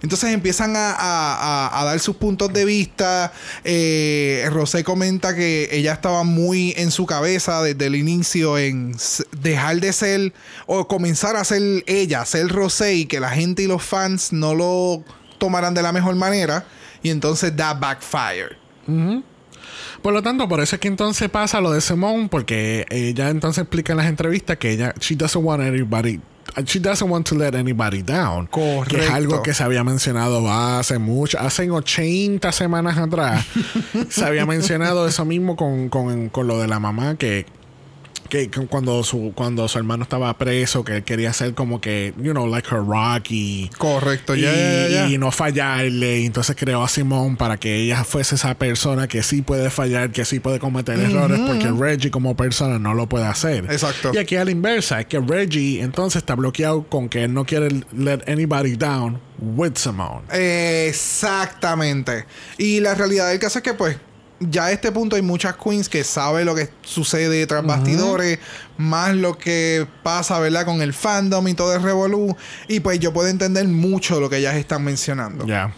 Entonces 0.02 0.32
empiezan 0.32 0.74
a, 0.76 1.82
dar 1.84 1.98
sus 2.00 2.16
puntos 2.16 2.52
de 2.52 2.64
vista. 2.64 3.32
Eh, 3.64 4.48
Rosé 4.50 4.82
comenta 4.82 5.34
que 5.34 5.68
ella 5.72 5.92
estaba 5.92 6.24
muy 6.24 6.72
en 6.76 6.90
su 6.90 7.04
cabeza 7.04 7.62
desde 7.62 7.86
el 7.86 7.96
inicio 7.96 8.56
en 8.56 8.96
dejar 9.42 9.80
de 9.80 9.92
ser 9.92 10.32
o 10.66 10.88
comenzar 10.88 11.36
a 11.36 11.44
ser 11.44 11.84
ella, 11.86 12.24
ser 12.24 12.48
Rosé 12.48 12.94
y 12.94 13.06
que 13.06 13.20
la 13.20 13.30
gente 13.30 13.62
y 13.62 13.66
los 13.66 13.82
fans 13.82 14.32
no 14.32 14.54
lo 14.54 15.04
tomaran 15.38 15.74
de 15.74 15.82
la 15.82 15.92
mejor 15.92 16.14
manera. 16.14 16.64
Y 17.02 17.10
entonces 17.10 17.54
da 17.54 17.74
backfire. 17.74 18.56
Por 20.02 20.14
lo 20.14 20.22
tanto, 20.22 20.48
por 20.48 20.60
eso 20.60 20.76
es 20.76 20.80
que 20.80 20.88
entonces 20.88 21.28
pasa 21.28 21.60
lo 21.60 21.72
de 21.72 21.80
Simone, 21.80 22.28
porque 22.30 22.86
ella 22.90 23.28
entonces 23.28 23.62
explica 23.62 23.92
en 23.92 23.98
las 23.98 24.06
entrevistas 24.06 24.56
que 24.56 24.70
ella, 24.70 24.94
she 24.98 25.14
doesn't 25.14 25.44
want 25.44 25.62
anybody, 25.62 26.20
she 26.64 26.80
doesn't 26.80 27.10
want 27.10 27.28
to 27.28 27.34
let 27.34 27.54
anybody 27.54 28.02
down. 28.02 28.46
Que 28.46 28.60
es 28.60 28.76
Correcto. 28.76 29.14
algo 29.14 29.42
que 29.42 29.52
se 29.52 29.62
había 29.62 29.84
mencionado 29.84 30.50
hace 30.50 30.98
mucho, 30.98 31.38
hace 31.38 31.70
80 31.70 32.50
semanas 32.52 32.96
atrás. 32.98 33.44
se 34.08 34.24
había 34.24 34.46
mencionado 34.46 35.06
eso 35.06 35.24
mismo 35.24 35.56
con, 35.56 35.88
con, 35.88 36.30
con 36.30 36.46
lo 36.46 36.58
de 36.58 36.68
la 36.68 36.80
mamá 36.80 37.16
que 37.16 37.46
que 38.30 38.50
cu- 38.50 38.66
cuando 38.68 39.02
su 39.04 39.32
cuando 39.34 39.68
su 39.68 39.76
hermano 39.76 40.04
estaba 40.04 40.32
preso, 40.38 40.82
que 40.84 40.96
él 40.96 41.04
quería 41.04 41.34
ser 41.34 41.52
como 41.52 41.82
que, 41.82 42.14
you 42.16 42.32
know, 42.32 42.46
like 42.46 42.66
her 42.74 42.80
rock 42.82 43.26
y 43.30 43.68
Correcto, 43.76 44.34
y, 44.34 44.40
ya, 44.40 44.88
ya. 44.88 45.08
y 45.08 45.18
no 45.18 45.30
fallarle. 45.30 46.20
Y 46.20 46.24
entonces 46.26 46.56
creó 46.58 46.82
a 46.82 46.88
Simone 46.88 47.36
para 47.36 47.58
que 47.58 47.76
ella 47.76 48.04
fuese 48.04 48.36
esa 48.36 48.54
persona 48.54 49.06
que 49.08 49.22
sí 49.22 49.42
puede 49.42 49.68
fallar, 49.68 50.10
que 50.12 50.24
sí 50.24 50.40
puede 50.40 50.58
cometer 50.58 50.98
errores, 50.98 51.38
porque 51.46 51.70
Reggie 51.70 52.10
como 52.10 52.34
persona 52.34 52.78
no 52.78 52.94
lo 52.94 53.06
puede 53.06 53.26
hacer. 53.26 53.66
Exacto. 53.70 54.12
Y 54.14 54.18
aquí 54.18 54.36
a 54.36 54.44
la 54.46 54.50
inversa, 54.52 55.00
es 55.00 55.06
que 55.06 55.18
Reggie 55.20 55.82
entonces 55.82 56.22
está 56.22 56.34
bloqueado 56.36 56.84
con 56.84 57.08
que 57.10 57.24
él 57.24 57.34
no 57.34 57.44
quiere 57.44 57.68
let 57.92 58.20
anybody 58.26 58.76
down 58.76 59.20
with 59.40 59.72
Simone. 59.74 60.22
Exactamente. 60.32 62.26
Y 62.58 62.80
la 62.80 62.94
realidad 62.94 63.28
del 63.28 63.38
caso 63.38 63.58
es 63.58 63.62
que, 63.64 63.74
pues, 63.74 63.96
ya 64.40 64.66
a 64.66 64.72
este 64.72 64.90
punto 64.90 65.16
hay 65.16 65.22
muchas 65.22 65.56
queens 65.56 65.88
que 65.88 66.02
saben 66.02 66.46
lo 66.46 66.54
que 66.54 66.70
sucede 66.82 67.46
tras 67.46 67.64
bastidores, 67.64 68.38
más 68.78 69.14
lo 69.14 69.36
que 69.36 69.86
pasa, 70.02 70.40
¿verdad? 70.40 70.64
Con 70.64 70.80
el 70.80 70.94
fandom 70.94 71.46
y 71.48 71.54
todo 71.54 71.74
el 71.74 71.82
revolú. 71.82 72.36
Y 72.66 72.80
pues 72.80 72.98
yo 73.00 73.12
puedo 73.12 73.28
entender 73.28 73.68
mucho 73.68 74.18
lo 74.18 74.30
que 74.30 74.38
ellas 74.38 74.56
están 74.56 74.82
mencionando. 74.82 75.46
Ya. 75.46 75.74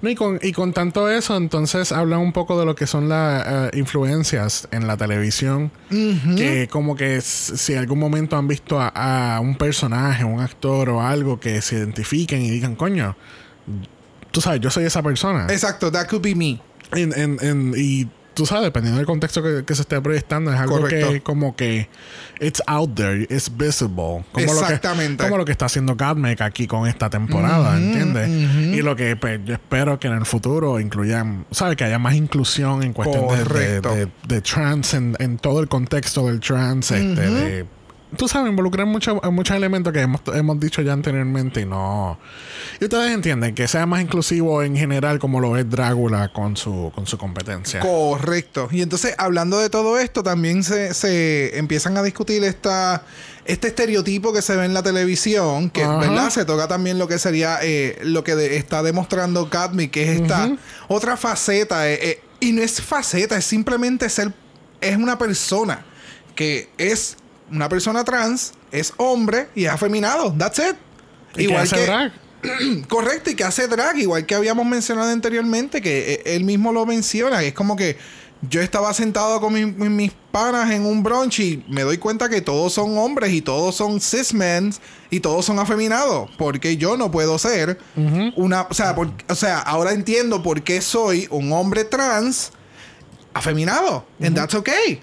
No, 0.00 0.10
y, 0.10 0.14
con, 0.14 0.38
y 0.40 0.52
con 0.52 0.72
tanto 0.72 1.10
eso, 1.10 1.36
entonces 1.36 1.90
habla 1.90 2.18
un 2.18 2.32
poco 2.32 2.58
de 2.60 2.64
lo 2.64 2.76
que 2.76 2.86
son 2.86 3.08
las 3.08 3.44
eh, 3.46 3.78
influencias 3.78 4.68
en 4.70 4.86
la 4.86 4.96
televisión. 4.96 5.72
Que 5.90 6.68
como 6.70 6.94
que 6.94 7.20
si 7.20 7.72
en 7.72 7.80
algún 7.80 7.98
momento 7.98 8.36
han 8.36 8.46
visto 8.46 8.78
a, 8.80 9.36
a 9.36 9.40
un 9.40 9.56
personaje, 9.56 10.24
un 10.24 10.40
actor 10.40 10.90
o 10.90 11.02
algo 11.02 11.40
que 11.40 11.60
se 11.62 11.76
identifiquen 11.76 12.42
y 12.42 12.50
digan, 12.50 12.76
coño, 12.76 13.16
tú 14.30 14.40
sabes, 14.40 14.60
yo 14.60 14.70
soy 14.70 14.84
esa 14.84 15.02
persona. 15.02 15.46
Exacto, 15.50 15.90
that 15.90 16.06
could 16.06 16.22
be 16.22 16.34
me. 16.34 16.60
En- 16.92 17.12
en- 17.18 17.38
en- 17.40 17.74
y 17.76 18.08
tú 18.34 18.46
sabes, 18.46 18.64
dependiendo 18.64 18.98
del 18.98 19.06
contexto 19.06 19.42
que, 19.42 19.64
que 19.64 19.74
se 19.74 19.82
esté 19.82 20.00
proyectando, 20.00 20.52
es 20.52 20.60
algo 20.60 20.80
Correcto. 20.80 21.10
que 21.10 21.20
como 21.22 21.56
que 21.56 21.88
it's 22.40 22.62
out 22.68 22.94
there, 22.94 23.22
it's 23.28 23.50
visible. 23.56 24.24
Como 24.30 24.44
Exactamente. 24.44 25.14
Lo 25.14 25.16
que, 25.16 25.24
como 25.24 25.36
lo 25.38 25.44
que 25.44 25.50
está 25.52 25.66
haciendo 25.66 25.96
Godmake 25.96 26.42
aquí 26.42 26.66
con 26.68 26.86
esta 26.86 27.10
temporada, 27.10 27.76
¿entiendes? 27.76 28.28
Y 28.76 28.80
lo 28.82 28.94
que 28.94 29.16
pues, 29.16 29.40
yo 29.44 29.54
espero 29.54 29.98
que 29.98 30.06
en 30.06 30.14
el 30.14 30.24
futuro 30.24 30.78
incluyan, 30.78 31.46
¿sabes? 31.50 31.76
Que 31.76 31.84
haya 31.84 31.98
más 31.98 32.14
inclusión 32.14 32.82
en 32.84 32.92
cuestión 32.92 33.26
de, 33.28 33.44
de, 33.44 33.80
de- 33.80 34.08
de 34.28 34.40
trans, 34.40 34.94
en, 34.94 35.16
en 35.18 35.38
todo 35.38 35.60
el 35.60 35.66
contexto 35.68 36.28
del 36.28 36.38
trans, 36.38 36.92
este, 36.92 37.20
de 37.30 37.66
tú 38.16 38.26
sabes, 38.28 38.50
involucrar 38.50 38.86
mucho- 38.86 39.20
muchos 39.30 39.56
elementos 39.56 39.92
que 39.92 40.00
hemos, 40.00 40.20
hemos 40.34 40.58
dicho 40.58 40.82
ya 40.82 40.92
anteriormente 40.92 41.60
y 41.60 41.64
no. 41.66 42.18
Y 42.80 42.84
ustedes 42.84 43.12
entienden 43.12 43.54
que 43.54 43.68
sea 43.68 43.86
más 43.86 44.00
inclusivo 44.02 44.62
en 44.62 44.76
general 44.76 45.18
como 45.18 45.40
lo 45.40 45.56
es 45.56 45.68
Drácula 45.68 46.32
con 46.32 46.56
su, 46.56 46.90
con 46.94 47.06
su 47.06 47.18
competencia. 47.18 47.80
Correcto. 47.80 48.68
Y 48.70 48.82
entonces, 48.82 49.14
hablando 49.18 49.58
de 49.58 49.70
todo 49.70 49.98
esto, 49.98 50.22
también 50.22 50.64
se, 50.64 50.94
se 50.94 51.58
empiezan 51.58 51.96
a 51.96 52.02
discutir 52.02 52.42
esta, 52.44 53.02
este 53.44 53.68
estereotipo 53.68 54.32
que 54.32 54.42
se 54.42 54.56
ve 54.56 54.64
en 54.64 54.74
la 54.74 54.82
televisión, 54.82 55.70
que, 55.70 55.82
Ajá. 55.84 55.98
¿verdad? 55.98 56.30
Se 56.30 56.44
toca 56.44 56.68
también 56.68 56.98
lo 56.98 57.08
que 57.08 57.18
sería 57.18 57.58
eh, 57.62 57.98
lo 58.02 58.24
que 58.24 58.34
de- 58.34 58.56
está 58.56 58.82
demostrando 58.82 59.50
Cadmi, 59.50 59.88
que 59.88 60.04
es 60.12 60.20
esta 60.22 60.50
otra 60.88 61.16
faceta. 61.16 61.88
eh, 61.90 61.98
eh, 62.02 62.20
y 62.40 62.52
no 62.52 62.62
es 62.62 62.80
faceta, 62.80 63.36
es 63.36 63.44
simplemente 63.44 64.08
ser, 64.08 64.32
es 64.80 64.96
una 64.96 65.18
persona 65.18 65.84
que 66.36 66.68
es 66.78 67.16
una 67.50 67.68
persona 67.68 68.04
trans, 68.04 68.52
es 68.72 68.92
hombre 68.96 69.48
y 69.54 69.64
es 69.66 69.70
afeminado. 69.72 70.32
That's 70.36 70.58
it. 70.58 70.76
¿Y 71.36 71.46
qué 71.46 71.52
hace 71.62 71.76
drag? 71.86 72.12
Correcto, 72.88 73.30
y 73.30 73.34
que 73.34 73.44
hace 73.44 73.66
drag, 73.68 73.98
igual 73.98 74.24
que 74.26 74.34
habíamos 74.34 74.64
mencionado 74.66 75.10
anteriormente, 75.10 75.80
que 75.82 76.14
eh, 76.14 76.22
él 76.36 76.44
mismo 76.44 76.72
lo 76.72 76.86
menciona, 76.86 77.40
que 77.40 77.48
es 77.48 77.54
como 77.54 77.74
que 77.76 77.96
yo 78.48 78.60
estaba 78.60 78.94
sentado 78.94 79.40
con 79.40 79.52
mi- 79.52 79.66
mi- 79.66 79.88
mis 79.88 80.12
panas 80.30 80.70
en 80.70 80.86
un 80.86 81.02
brunch 81.02 81.40
y 81.40 81.64
me 81.68 81.82
doy 81.82 81.98
cuenta 81.98 82.28
que 82.28 82.40
todos 82.40 82.72
son 82.72 82.96
hombres 82.96 83.32
y 83.32 83.40
todos 83.42 83.74
son 83.74 84.00
cis 84.00 84.32
men 84.32 84.72
y 85.10 85.18
todos 85.18 85.44
son 85.44 85.58
afeminados, 85.58 86.30
porque 86.38 86.76
yo 86.76 86.96
no 86.96 87.10
puedo 87.10 87.36
ser 87.38 87.78
una, 88.36 88.62
o 88.70 88.74
sea, 88.74 88.94
por- 88.94 89.10
o 89.28 89.34
sea, 89.34 89.58
ahora 89.58 89.90
entiendo 89.92 90.40
por 90.40 90.62
qué 90.62 90.80
soy 90.80 91.26
un 91.30 91.52
hombre 91.52 91.82
trans 91.84 92.52
afeminado, 93.34 94.04
and 94.22 94.36
that's 94.36 94.54
okay. 94.54 95.00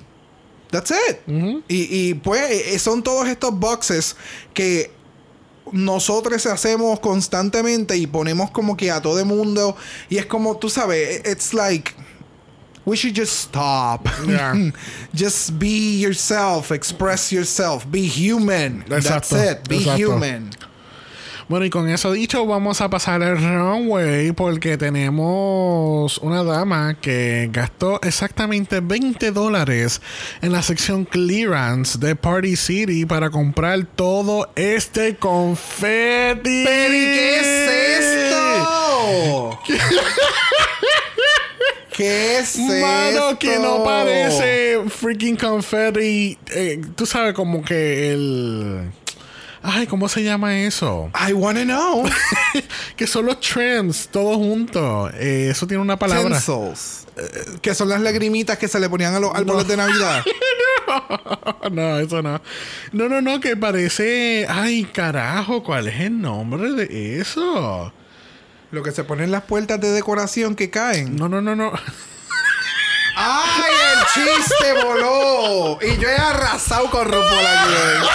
That's 0.76 0.92
it. 0.92 1.20
y, 1.28 1.64
y, 2.10 2.14
pues 2.16 2.42
eh, 2.52 2.80
son 2.80 3.02
todos 3.02 3.28
estos 3.30 3.58
boxes 3.58 4.16
que 4.54 4.92
nosotros 5.72 6.46
hacemos 6.46 7.00
constantemente 7.00 7.96
y 7.98 8.08
ponemos 8.08 8.52
como 8.52 8.76
que 8.76 8.92
a 8.92 9.02
todo 9.02 9.20
el 9.20 9.26
mundo 9.26 9.76
y 10.10 10.18
es 10.18 10.26
como 10.26 10.58
tú 10.58 10.70
sabes 10.70 11.22
it's 11.26 11.54
like 11.54 11.92
we 12.86 12.96
should 12.96 13.16
just 13.18 13.34
stop 13.48 14.08
Yeah. 14.28 14.54
just 15.16 15.58
be 15.58 15.98
yourself 16.00 16.72
express 16.72 17.32
yourself 17.32 17.86
be 17.90 18.02
human 18.08 18.84
Exacto, 18.90 19.02
that's 19.10 19.32
it 19.32 19.68
be 19.70 19.78
exacto. 19.78 19.96
human 20.14 20.52
Bueno, 21.48 21.64
y 21.66 21.70
con 21.70 21.88
eso 21.90 22.12
dicho, 22.12 22.44
vamos 22.48 22.82
a 22.82 22.90
pasar 22.90 23.22
el 23.22 23.38
runway 23.38 24.32
porque 24.32 24.78
tenemos 24.78 26.18
una 26.18 26.44
dama 26.44 26.96
que 27.00 27.50
gastó 27.52 28.02
exactamente 28.02 28.80
20 28.80 29.30
dólares 29.32 30.02
en 30.42 30.52
la 30.52 30.64
sección 30.64 31.06
clearance 31.06 32.00
de 32.00 32.16
Party 32.16 32.56
City 32.56 33.06
para 33.06 33.30
comprar 33.30 33.86
todo 33.96 34.52
este 34.56 35.18
confeti. 35.18 36.64
pero 36.66 36.94
¿y 36.94 37.06
qué 37.06 37.40
es 37.40 37.70
esto? 38.00 39.60
¿Qué 41.96 42.40
es 42.40 42.58
Mano, 42.58 43.30
esto? 43.30 43.40
que 43.40 43.60
no 43.60 43.84
parece 43.84 44.80
freaking 44.90 45.36
confetti. 45.38 46.38
Eh, 46.48 46.82
tú 46.96 47.06
sabes, 47.06 47.34
como 47.36 47.64
que 47.64 48.12
el. 48.12 48.92
Ay, 49.68 49.88
¿cómo 49.88 50.08
se 50.08 50.24
llama 50.24 50.60
eso? 50.60 51.10
I 51.28 51.34
wanna 51.34 51.64
know 51.64 52.08
que 52.96 53.08
son 53.08 53.26
los 53.26 53.40
trends, 53.40 54.08
todos 54.10 54.38
juntos. 54.38 55.12
Eh, 55.16 55.48
eso 55.50 55.66
tiene 55.66 55.82
una 55.82 55.98
palabra. 55.98 56.36
Tinsels. 56.36 57.08
Eh, 57.18 57.58
que 57.64 57.74
son 57.74 57.90
las 57.90 58.00
lagrimitas 58.00 58.60
que 58.60 58.68
se 58.68 58.80
le 58.80 58.88
ponían 58.88 59.16
a 59.16 59.20
los 59.20 59.34
árboles 59.34 59.68
de 59.68 59.76
Navidad. 59.76 60.24
no, 61.72 61.98
eso 61.98 62.22
no. 62.22 62.40
No, 62.92 63.10
no, 63.10 63.22
no, 63.22 63.40
que 63.40 63.58
parece. 63.58 64.46
Ay, 64.48 64.84
carajo, 64.86 65.64
¿cuál 65.64 65.88
es 65.88 66.00
el 66.00 66.22
nombre 66.22 66.72
de 66.74 67.20
eso? 67.20 67.92
Lo 68.70 68.84
que 68.84 68.92
se 68.92 69.04
ponen 69.04 69.26
en 69.26 69.32
las 69.32 69.44
puertas 69.46 69.82
de 69.82 69.90
decoración 69.92 70.56
que 70.56 70.70
caen. 70.70 71.16
No, 71.16 71.28
no, 71.28 71.42
no, 71.42 71.56
no. 71.56 71.72
¡Ay, 73.18 73.74
el 73.94 74.06
chiste 74.14 74.74
voló! 74.84 75.80
Y 75.82 75.98
yo 75.98 76.08
he 76.08 76.18
arrasado 76.18 76.88
con 76.92 77.06
RuPaul 77.06 77.24
aquí. 77.48 78.08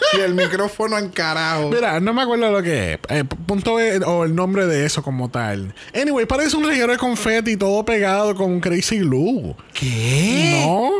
Y 0.16 0.20
el 0.20 0.34
micrófono 0.34 0.96
en 0.98 1.08
carajo. 1.10 1.70
Mira, 1.70 2.00
no 2.00 2.12
me 2.14 2.22
acuerdo 2.22 2.50
lo 2.50 2.62
que 2.62 2.94
es. 2.94 2.98
Eh, 3.08 3.24
punto 3.24 3.78
E, 3.80 3.98
o 4.04 4.24
el 4.24 4.34
nombre 4.34 4.66
de 4.66 4.86
eso 4.86 5.02
como 5.02 5.28
tal. 5.30 5.74
Anyway, 5.94 6.24
parece 6.26 6.56
un 6.56 6.64
reguero 6.64 6.92
de 6.92 6.98
confeti 6.98 7.56
todo 7.56 7.84
pegado 7.84 8.34
con 8.34 8.60
crazy 8.60 8.98
glue. 9.00 9.54
¿Qué? 9.74 10.62
¿No? 10.64 10.90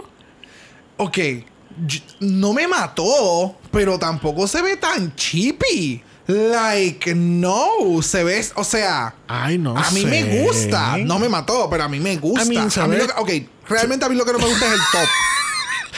Ok. 0.99 1.19
No 2.21 2.53
me 2.53 2.67
mató, 2.67 3.57
pero 3.71 3.99
tampoco 3.99 4.47
se 4.49 4.61
ve 4.63 4.77
tan 4.77 5.15
chippy. 5.15 6.03
Like, 6.27 7.15
no. 7.15 8.03
Se 8.03 8.23
ve, 8.25 8.45
o 8.57 8.65
sea, 8.65 9.15
Ay, 9.29 9.57
no 9.59 9.77
a 9.79 9.91
mí 9.93 10.03
sé. 10.03 10.07
me 10.07 10.43
gusta. 10.43 10.99
No 10.99 11.19
me 11.19 11.29
mató, 11.29 11.69
pero 11.71 11.85
a 11.85 11.89
mí 11.89 12.01
me 12.01 12.17
gusta. 12.19 12.43
A 12.83 12.87
mí 12.87 12.97
lo 12.97 13.07
que- 13.07 13.13
ok, 13.17 13.51
realmente 13.69 14.05
a 14.05 14.09
mí 14.09 14.15
lo 14.17 14.25
que 14.27 14.33
no 14.33 14.39
me 14.39 14.47
gusta 14.47 14.67
es 14.67 14.73
el 14.73 14.79
top. 14.93 15.09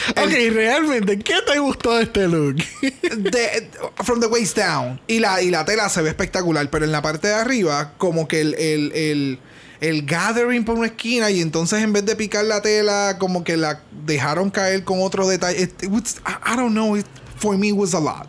Ok, 0.09 0.31
realmente, 0.53 1.19
¿qué 1.19 1.35
te 1.45 1.59
gustó 1.59 1.95
de 1.97 2.03
este 2.03 2.27
look? 2.27 2.55
de, 2.81 3.69
from 4.03 4.19
the 4.19 4.27
waist 4.27 4.57
down. 4.57 4.99
Y 5.07 5.19
la, 5.19 5.41
y 5.41 5.51
la 5.51 5.63
tela 5.65 5.89
se 5.89 6.01
ve 6.01 6.09
espectacular, 6.09 6.69
pero 6.69 6.85
en 6.85 6.91
la 6.91 7.01
parte 7.01 7.27
de 7.27 7.33
arriba, 7.35 7.93
como 7.97 8.27
que 8.27 8.41
el, 8.41 8.55
el, 8.55 8.91
el, 8.93 9.39
el 9.79 10.05
gathering 10.05 10.63
por 10.65 10.77
una 10.77 10.87
esquina, 10.87 11.29
y 11.31 11.41
entonces 11.41 11.81
en 11.83 11.93
vez 11.93 12.05
de 12.05 12.15
picar 12.15 12.45
la 12.45 12.61
tela, 12.61 13.17
como 13.19 13.43
que 13.43 13.57
la 13.57 13.81
dejaron 14.05 14.49
caer 14.49 14.83
con 14.83 15.01
otro 15.01 15.27
detalle. 15.27 15.61
It- 15.61 15.83
it 15.83 15.89
was- 15.89 16.17
I, 16.25 16.53
I 16.53 16.55
don't 16.55 16.71
know. 16.73 16.95
It, 16.97 17.05
for 17.37 17.57
me, 17.57 17.71
was 17.71 17.93
a 17.93 17.99
lot. 17.99 18.27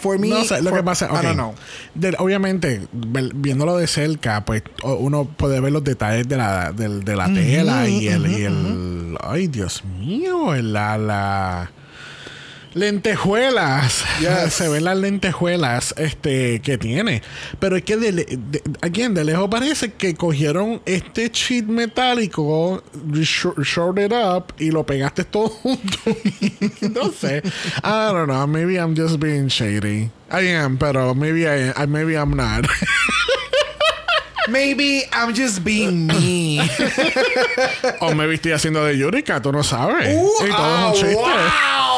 For 0.00 0.18
me, 0.18 0.30
no 0.30 0.44
sé, 0.44 0.62
lo 0.62 0.70
for- 0.70 0.78
que 0.78 0.82
pasa, 0.84 1.06
I 1.06 1.08
ok. 1.10 1.22
don't 1.22 1.34
know. 1.34 1.54
De- 1.94 2.16
obviamente, 2.18 2.86
ver- 2.92 3.32
viéndolo 3.34 3.76
de 3.76 3.86
cerca, 3.86 4.44
pues 4.44 4.62
uno 4.82 5.24
puede 5.26 5.60
ver 5.60 5.72
los 5.72 5.84
detalles 5.84 6.26
de 6.26 6.36
la, 6.38 6.72
del- 6.72 7.04
de, 7.04 7.16
la 7.16 7.26
tela 7.32 7.86
y 7.88 8.08
el, 8.08 8.26
y 8.26 8.42
el 8.44 9.16
ay 9.22 9.46
Dios 9.48 9.84
mío, 9.84 10.54
el- 10.54 10.72
la, 10.72 10.96
la 10.96 11.70
lentejuelas. 12.74 14.04
Yes. 14.20 14.54
Se 14.54 14.68
ven 14.68 14.84
las 14.84 14.96
lentejuelas 14.96 15.94
este 15.98 16.60
que 16.60 16.78
tiene. 16.78 17.22
Pero 17.58 17.76
es 17.76 17.82
que 17.82 17.96
de, 17.96 18.12
de- 18.12 19.24
lejos 19.24 19.48
parece 19.50 19.92
que 19.92 20.14
cogieron 20.14 20.80
este 20.86 21.28
sheet 21.30 21.64
metálico, 21.66 22.82
sh- 23.12 23.62
shorted 23.62 24.12
up 24.12 24.52
y 24.58 24.70
lo 24.70 24.84
pegaste 24.84 25.24
todo 25.24 25.48
junto. 25.62 25.98
no 26.92 27.10
sé. 27.12 27.42
I 27.82 28.12
don't 28.12 28.26
know. 28.28 28.46
Maybe 28.46 28.76
I'm 28.78 28.94
just 28.96 29.18
being 29.20 29.48
shady. 29.48 30.10
I 30.30 30.46
am, 30.54 30.76
pero 30.78 31.14
maybe 31.14 31.46
I, 31.48 31.72
I- 31.76 31.86
maybe 31.86 32.14
I'm 32.16 32.34
not. 32.36 32.66
Maybe 34.48 35.02
I'm 35.12 35.32
just 35.34 35.62
being 35.62 36.06
me. 36.08 36.58
o 38.00 38.14
me 38.14 38.26
vestí 38.26 38.50
haciendo 38.50 38.82
de 38.84 38.96
Yurika, 38.98 39.40
tú 39.40 39.52
no 39.52 39.62
sabes. 39.62 40.08
Uh, 40.16 40.44
y 40.44 40.48
todo 40.48 40.56
ah, 40.58 40.90
es 40.92 41.02
un 41.02 41.08
chiste. 41.08 41.14
wow. 41.22 41.89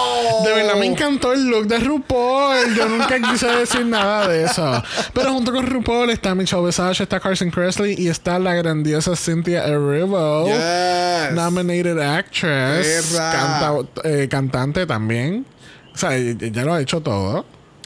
De 0.44 0.52
verdad 0.54 0.74
me 0.76 0.86
encantó 0.86 1.32
el 1.32 1.46
look 1.48 1.66
de 1.66 1.78
RuPaul. 1.78 2.74
Yo 2.74 2.88
nunca 2.88 3.18
quise 3.30 3.46
decir 3.46 3.86
nada 3.86 4.28
de 4.28 4.44
eso. 4.44 4.82
Pero 5.14 5.32
junto 5.32 5.52
con 5.52 5.66
RuPaul 5.66 6.10
está 6.10 6.34
Michelle 6.34 6.64
Visage, 6.64 7.02
está 7.02 7.20
Carson 7.20 7.50
Kressley 7.50 7.94
y 7.98 8.08
está 8.08 8.38
la 8.38 8.54
grandiosa 8.54 9.14
Cynthia 9.16 9.64
Erivo. 9.66 10.46
Yes. 10.46 11.32
Nominated 11.34 11.98
actress. 12.00 13.14
Canta- 13.16 13.86
eh, 14.04 14.28
cantante 14.30 14.86
también. 14.86 15.46
O 15.94 15.98
sea, 15.98 16.16
ya 16.18 16.64
lo 16.64 16.74
ha 16.74 16.80
hecho 16.80 17.00
todo. 17.00 17.44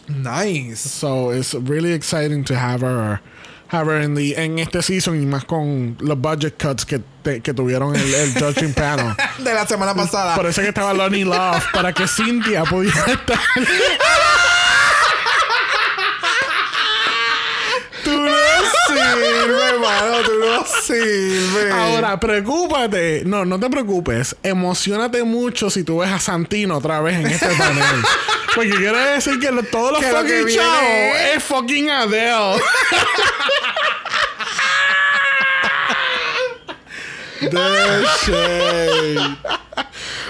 Nice. 0.09 0.77
So 0.89 1.33
it's 1.33 1.55
really 1.55 1.93
exciting 1.93 2.45
to 2.45 2.55
have 2.55 2.81
her 2.83 3.21
have 3.69 3.87
her 3.89 4.01
in 4.03 4.15
the, 4.15 4.35
en 4.43 4.59
este 4.59 4.81
season 4.83 5.21
y 5.21 5.27
más 5.27 5.45
con 5.45 5.97
los 6.01 6.19
budget 6.21 6.55
cuts 6.63 6.85
que, 6.85 7.01
te- 7.23 7.41
que 7.41 7.53
tuvieron 7.55 7.95
el, 7.97 8.15
el 8.15 8.33
judging 8.35 8.73
panel. 8.75 9.15
De 9.39 9.53
la 9.55 9.67
semana 9.67 9.95
pasada. 9.95 10.35
Por 10.37 10.47
eso 10.47 10.61
que 10.63 10.69
estaba 10.69 10.93
Lonnie 10.95 11.25
Love 11.25 11.65
para 11.73 11.93
que 11.93 12.07
Cynthia 12.07 12.65
pudiera 12.65 13.05
estar. 13.07 13.39
Tú 18.05 18.11
no 18.13 18.31
sirves, 18.87 19.49
sirves. 20.85 21.73
Ahora, 21.73 22.19
preocúpate. 22.21 23.23
No, 23.25 23.45
no 23.45 23.59
te 23.61 23.69
preocupes. 23.71 24.37
Emocionate 24.43 25.23
mucho 25.25 25.71
si 25.71 25.85
tú 25.85 25.99
ves 25.99 26.11
a 26.11 26.19
Santino 26.21 26.77
otra 26.79 27.01
vez 27.01 27.17
en 27.19 27.27
este 27.27 27.49
panel. 27.55 27.85
Porque 28.55 28.71
quiere 28.71 28.99
decir 28.99 29.39
que 29.39 29.51
lo- 29.53 29.63
todos 29.65 29.93
los 29.93 30.01
Que 30.01 30.11
lo 30.13 30.19
fucking 30.19 30.45
viene 30.47 30.63
chavos 30.63 31.17
es- 31.37 31.45
fucking 31.45 31.91
Adele. 31.91 32.57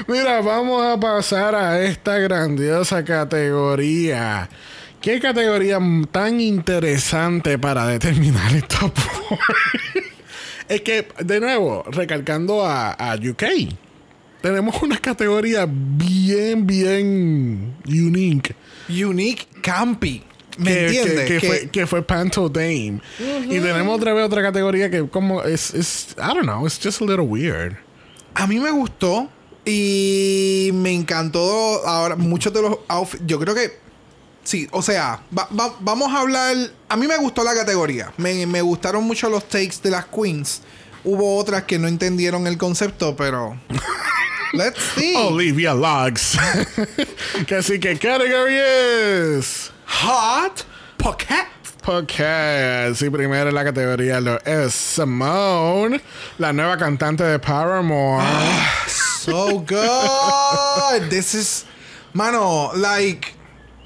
Mira, 0.07 0.41
vamos 0.41 0.85
a 0.85 0.99
pasar 1.01 1.55
a 1.55 1.81
esta 1.83 2.19
grandiosa 2.19 3.05
categoría. 3.05 4.49
¿Qué 5.01 5.21
categoría 5.21 5.79
tan 6.11 6.41
interesante 6.41 7.59
para 7.59 7.87
determinar 7.87 8.53
el 8.53 8.65
top 8.67 8.93
4? 9.29 10.06
Es 10.69 10.81
que, 10.83 11.07
de 11.25 11.41
nuevo, 11.41 11.85
recalcando 11.91 12.65
a, 12.65 12.93
a 12.93 13.15
UK, 13.17 13.43
tenemos 14.41 14.81
una 14.83 14.99
categoría 14.99 15.67
bien, 15.69 16.67
bien 16.67 17.75
unique. 17.87 18.55
Unique 18.89 19.47
Campy. 19.63 20.23
¿Me 20.59 20.73
que, 20.73 20.87
entiendes? 20.87 21.27
que 21.29 21.39
Que- 21.39 21.47
fue, 21.47 21.71
que 21.71 21.87
fue 21.87 22.03
Panto 22.03 22.49
Dame. 22.49 23.01
Y 23.45 23.61
tenemos 23.61 23.97
otra 23.97 24.15
vez 24.15 24.25
otra 24.25 24.41
categoría 24.43 24.91
que 24.91 25.07
como 25.09 25.43
es, 25.43 25.75
es, 25.75 26.17
I 26.19 26.29
don't 26.35 26.43
know, 26.45 26.67
it's 26.67 26.79
just 26.83 27.03
a 27.03 27.05
little 27.05 27.27
weird. 27.27 27.77
A 28.35 28.47
mí 28.47 28.59
me 28.59 28.71
gustó 28.71 29.29
y 29.65 30.71
me 30.73 30.93
encantó 30.95 31.87
ahora 31.87 32.17
muchos 32.17 32.53
de 32.55 32.63
los 32.63 32.79
outfits. 32.89 33.23
Yo 33.27 33.39
creo 33.39 33.55
que 33.55 33.73
sí, 34.47 34.67
o 34.73 34.81
sea, 34.81 35.21
va- 35.37 35.49
va- 35.59 35.75
vamos 35.81 36.11
a 36.15 36.21
hablar. 36.21 36.57
A 36.89 36.97
mí 36.97 37.07
me 37.07 37.17
gustó 37.19 37.45
la 37.45 37.55
categoría. 37.55 38.13
Me, 38.17 38.47
me 38.47 38.63
gustaron 38.63 39.05
mucho 39.05 39.29
los 39.29 39.47
takes 39.49 39.77
de 39.83 39.91
las 39.91 40.07
queens. 40.07 40.63
Hubo 41.05 41.37
otras 41.37 41.65
que 41.65 41.79
no 41.79 41.87
entendieron 41.89 42.47
el 42.47 42.57
concepto, 42.59 43.15
pero 43.15 43.57
let's 44.55 44.81
see. 44.97 45.15
Olivia 45.17 45.75
Logs. 45.75 46.39
que 47.47 47.55
así 47.57 47.79
que 47.79 47.99
category 47.99 48.57
es 48.57 49.71
Hot 50.03 50.65
Pocket. 50.97 51.47
Porque 51.85 52.93
sí, 52.97 53.09
primero 53.11 53.49
en 53.51 53.55
la 53.55 53.63
categoría 53.63 54.21
lo 54.21 54.41
es 54.45 54.75
Simone, 54.75 56.01
la 56.39 56.53
nueva 56.53 56.77
cantante 56.77 57.23
de 57.23 57.39
Paramore. 57.39 58.25
So 59.21 59.61
good. 59.61 61.09
This 61.11 61.35
is. 61.35 61.65
Mano, 62.13 62.73
like. 62.75 63.36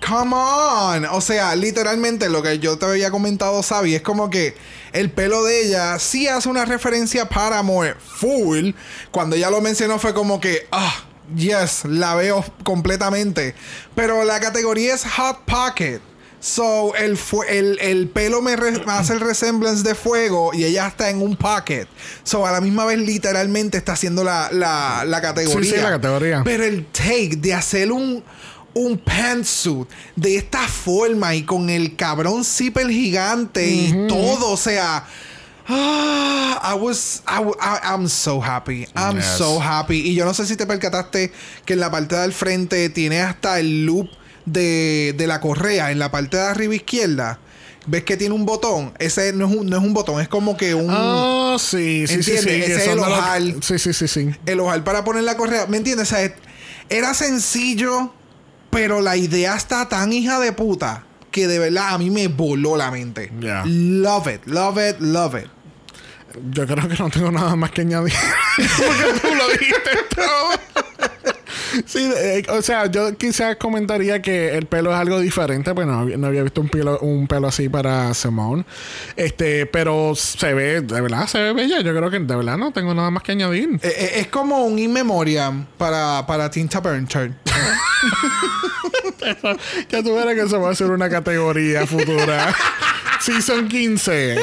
Come 0.06 0.34
on. 0.34 1.04
O 1.06 1.20
sea, 1.20 1.54
literalmente 1.54 2.28
lo 2.28 2.42
que 2.42 2.58
yo 2.58 2.78
te 2.78 2.86
había 2.86 3.10
comentado, 3.10 3.62
Sabi, 3.62 3.94
es 3.94 4.02
como 4.02 4.30
que 4.30 4.54
el 4.92 5.10
pelo 5.10 5.44
de 5.44 5.66
ella 5.66 5.98
sí 5.98 6.26
hace 6.26 6.48
una 6.48 6.64
referencia 6.64 7.22
a 7.22 7.28
Paramore 7.28 7.94
full. 7.94 8.70
Cuando 9.10 9.36
ella 9.36 9.50
lo 9.50 9.60
mencionó 9.60 9.98
fue 9.98 10.14
como 10.14 10.40
que. 10.40 10.66
Ah, 10.72 11.04
yes, 11.36 11.84
la 11.84 12.14
veo 12.14 12.44
completamente. 12.64 13.54
Pero 13.94 14.24
la 14.24 14.40
categoría 14.40 14.94
es 14.94 15.04
Hot 15.04 15.44
Pocket. 15.44 16.00
So, 16.42 16.94
el, 16.94 17.18
el, 17.50 17.78
el 17.82 18.08
pelo 18.08 18.40
me 18.40 18.56
hace 18.86 19.12
el 19.12 19.20
resemblance 19.20 19.86
de 19.86 19.94
fuego 19.94 20.54
y 20.54 20.64
ella 20.64 20.86
está 20.86 21.10
en 21.10 21.20
un 21.20 21.36
pocket. 21.36 21.86
So, 22.22 22.46
a 22.46 22.50
la 22.50 22.62
misma 22.62 22.86
vez, 22.86 22.98
literalmente 22.98 23.76
está 23.76 23.92
haciendo 23.92 24.24
la, 24.24 24.48
la, 24.50 25.04
la 25.06 25.20
categoría. 25.20 25.70
Sí, 25.70 25.76
sí, 25.76 25.82
la 25.82 25.90
categoría. 25.90 26.40
Pero 26.42 26.64
el 26.64 26.86
take 26.86 27.36
de 27.36 27.52
hacer 27.52 27.92
un, 27.92 28.24
un 28.74 28.98
pantsuit 28.98 29.88
de 30.16 30.36
esta 30.36 30.66
forma 30.68 31.34
y 31.34 31.42
con 31.42 31.70
el 31.70 31.96
cabrón 31.96 32.44
zipper 32.44 32.88
gigante 32.88 33.66
y 33.68 34.06
todo, 34.08 34.50
o 34.50 34.56
sea. 34.56 35.06
Ah, 35.72 36.72
I 36.74 36.78
was, 36.78 37.22
I, 37.28 37.40
I- 37.60 37.80
I'm 37.94 38.08
so 38.08 38.40
happy. 38.42 38.86
I'm 38.96 39.16
Yes. 39.18 39.36
so 39.38 39.60
happy. 39.60 40.00
Y 40.00 40.14
yo 40.14 40.24
no 40.24 40.34
sé 40.34 40.46
si 40.46 40.56
te 40.56 40.66
percataste 40.66 41.30
que 41.64 41.74
en 41.74 41.80
la 41.80 41.90
parte 41.90 42.16
del 42.16 42.32
frente 42.32 42.88
tiene 42.90 43.20
hasta 43.20 43.60
el 43.60 43.86
loop 43.86 44.08
de, 44.46 45.14
de 45.16 45.26
la 45.28 45.40
correa. 45.40 45.92
En 45.92 45.98
la 46.00 46.10
parte 46.10 46.38
de 46.38 46.42
arriba 46.42 46.74
izquierda, 46.74 47.38
ves 47.86 48.02
que 48.02 48.16
tiene 48.16 48.34
un 48.34 48.46
botón. 48.46 48.92
Ese 48.98 49.32
no 49.32 49.46
es 49.48 49.56
un, 49.56 49.66
no 49.68 49.76
es 49.76 49.82
un 49.84 49.94
botón, 49.94 50.20
es 50.20 50.26
como 50.28 50.56
que 50.56 50.74
un. 50.74 50.88
Oh, 50.90 51.56
sí, 51.60 52.04
sí, 52.08 52.22
sí, 52.22 52.36
sí. 52.38 52.48
Es 52.48 52.86
el 52.88 52.98
ojal. 52.98 53.56
Sí, 53.62 53.78
sí, 53.78 53.92
sí, 53.92 54.08
sí. 54.08 54.30
el 54.46 54.58
ojal 54.60 54.82
para 54.82 55.04
poner 55.04 55.22
la 55.22 55.36
correa. 55.36 55.66
¿Me 55.66 55.76
entiendes? 55.76 56.10
O 56.12 56.16
sea, 56.16 56.34
era 56.88 57.14
sencillo, 57.14 58.12
pero 58.70 59.00
la 59.00 59.16
idea 59.16 59.56
está 59.56 59.88
tan 59.88 60.12
hija 60.12 60.40
de 60.40 60.52
puta 60.52 61.04
que 61.30 61.46
de 61.46 61.58
verdad 61.58 61.94
a 61.94 61.98
mí 61.98 62.10
me 62.10 62.28
voló 62.28 62.76
la 62.76 62.90
mente. 62.90 63.30
Love 63.64 64.26
it, 64.28 64.46
love 64.46 64.78
it, 64.78 65.00
love 65.00 65.34
it. 65.34 65.48
Yo 66.50 66.66
creo 66.66 66.88
que 66.88 66.96
no 66.96 67.10
tengo 67.10 67.32
nada 67.32 67.56
más 67.56 67.72
que 67.72 67.80
añadir. 67.80 68.14
Porque 68.56 69.20
tú 69.20 69.34
lo 69.34 69.48
dijiste 69.48 69.90
todo. 70.14 70.84
Sí, 71.86 72.10
eh, 72.16 72.42
o 72.48 72.62
sea, 72.62 72.86
yo 72.90 73.16
quizás 73.16 73.56
comentaría 73.56 74.20
que 74.22 74.56
el 74.56 74.66
pelo 74.66 74.90
es 74.92 74.96
algo 74.98 75.20
diferente, 75.20 75.74
pues 75.74 75.86
no, 75.86 76.00
había- 76.00 76.16
no 76.16 76.26
había 76.26 76.42
visto 76.42 76.60
un 76.60 76.68
pelo, 76.68 76.98
un 77.00 77.26
pelo 77.26 77.48
así 77.48 77.68
para 77.68 78.12
Simone. 78.14 78.64
Este, 79.16 79.66
pero 79.66 80.14
se 80.14 80.52
ve, 80.54 80.80
de 80.80 81.00
verdad, 81.00 81.26
se 81.26 81.38
ve 81.40 81.52
bella. 81.52 81.80
Yo 81.80 81.94
creo 81.94 82.10
que 82.10 82.18
de 82.18 82.36
verdad 82.36 82.56
no 82.56 82.72
tengo 82.72 82.94
nada 82.94 83.10
más 83.10 83.22
que 83.22 83.32
añadir. 83.32 83.78
Eh, 83.82 83.94
eh, 83.96 84.10
es 84.16 84.26
como 84.28 84.64
un 84.64 84.78
in 84.78 84.92
memoriam 84.92 85.66
para, 85.78 86.26
para 86.26 86.50
Tinta 86.50 86.80
Bernchard. 86.80 87.32
ya 89.90 90.00
verás 90.02 90.34
que 90.34 90.42
eso 90.42 90.60
va 90.60 90.70
a 90.70 90.74
ser 90.74 90.90
una 90.90 91.08
categoría 91.10 91.86
futura. 91.86 92.54
Season 93.20 93.68
15. 93.68 94.36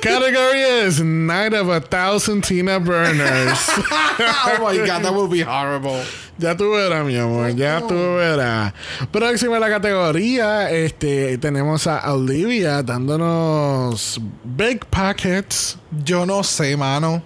Category 0.00 0.60
is 0.60 1.00
Night 1.00 1.54
of 1.54 1.68
a 1.68 1.80
Thousand 1.80 2.42
Tina 2.44 2.78
Burners. 2.78 3.58
oh 3.78 4.58
my 4.62 4.76
god, 4.86 5.02
that 5.02 5.12
would 5.12 5.30
be 5.30 5.42
horrible. 5.42 6.02
Ya 6.38 6.54
tú 6.54 6.70
verás, 6.70 7.04
mi 7.04 7.16
amor, 7.16 7.50
ya 7.56 7.80
tú 7.80 7.94
verás. 7.94 8.72
Próxima 9.10 9.56
a 9.56 9.60
la 9.60 9.68
categoría, 9.68 10.70
este, 10.70 11.36
tenemos 11.38 11.88
a 11.88 12.12
Olivia 12.12 12.82
dándonos 12.82 14.20
Big 14.44 14.86
Pockets. 14.86 15.76
Yo 16.04 16.24
no 16.24 16.44
sé, 16.44 16.76
mano. 16.76 17.22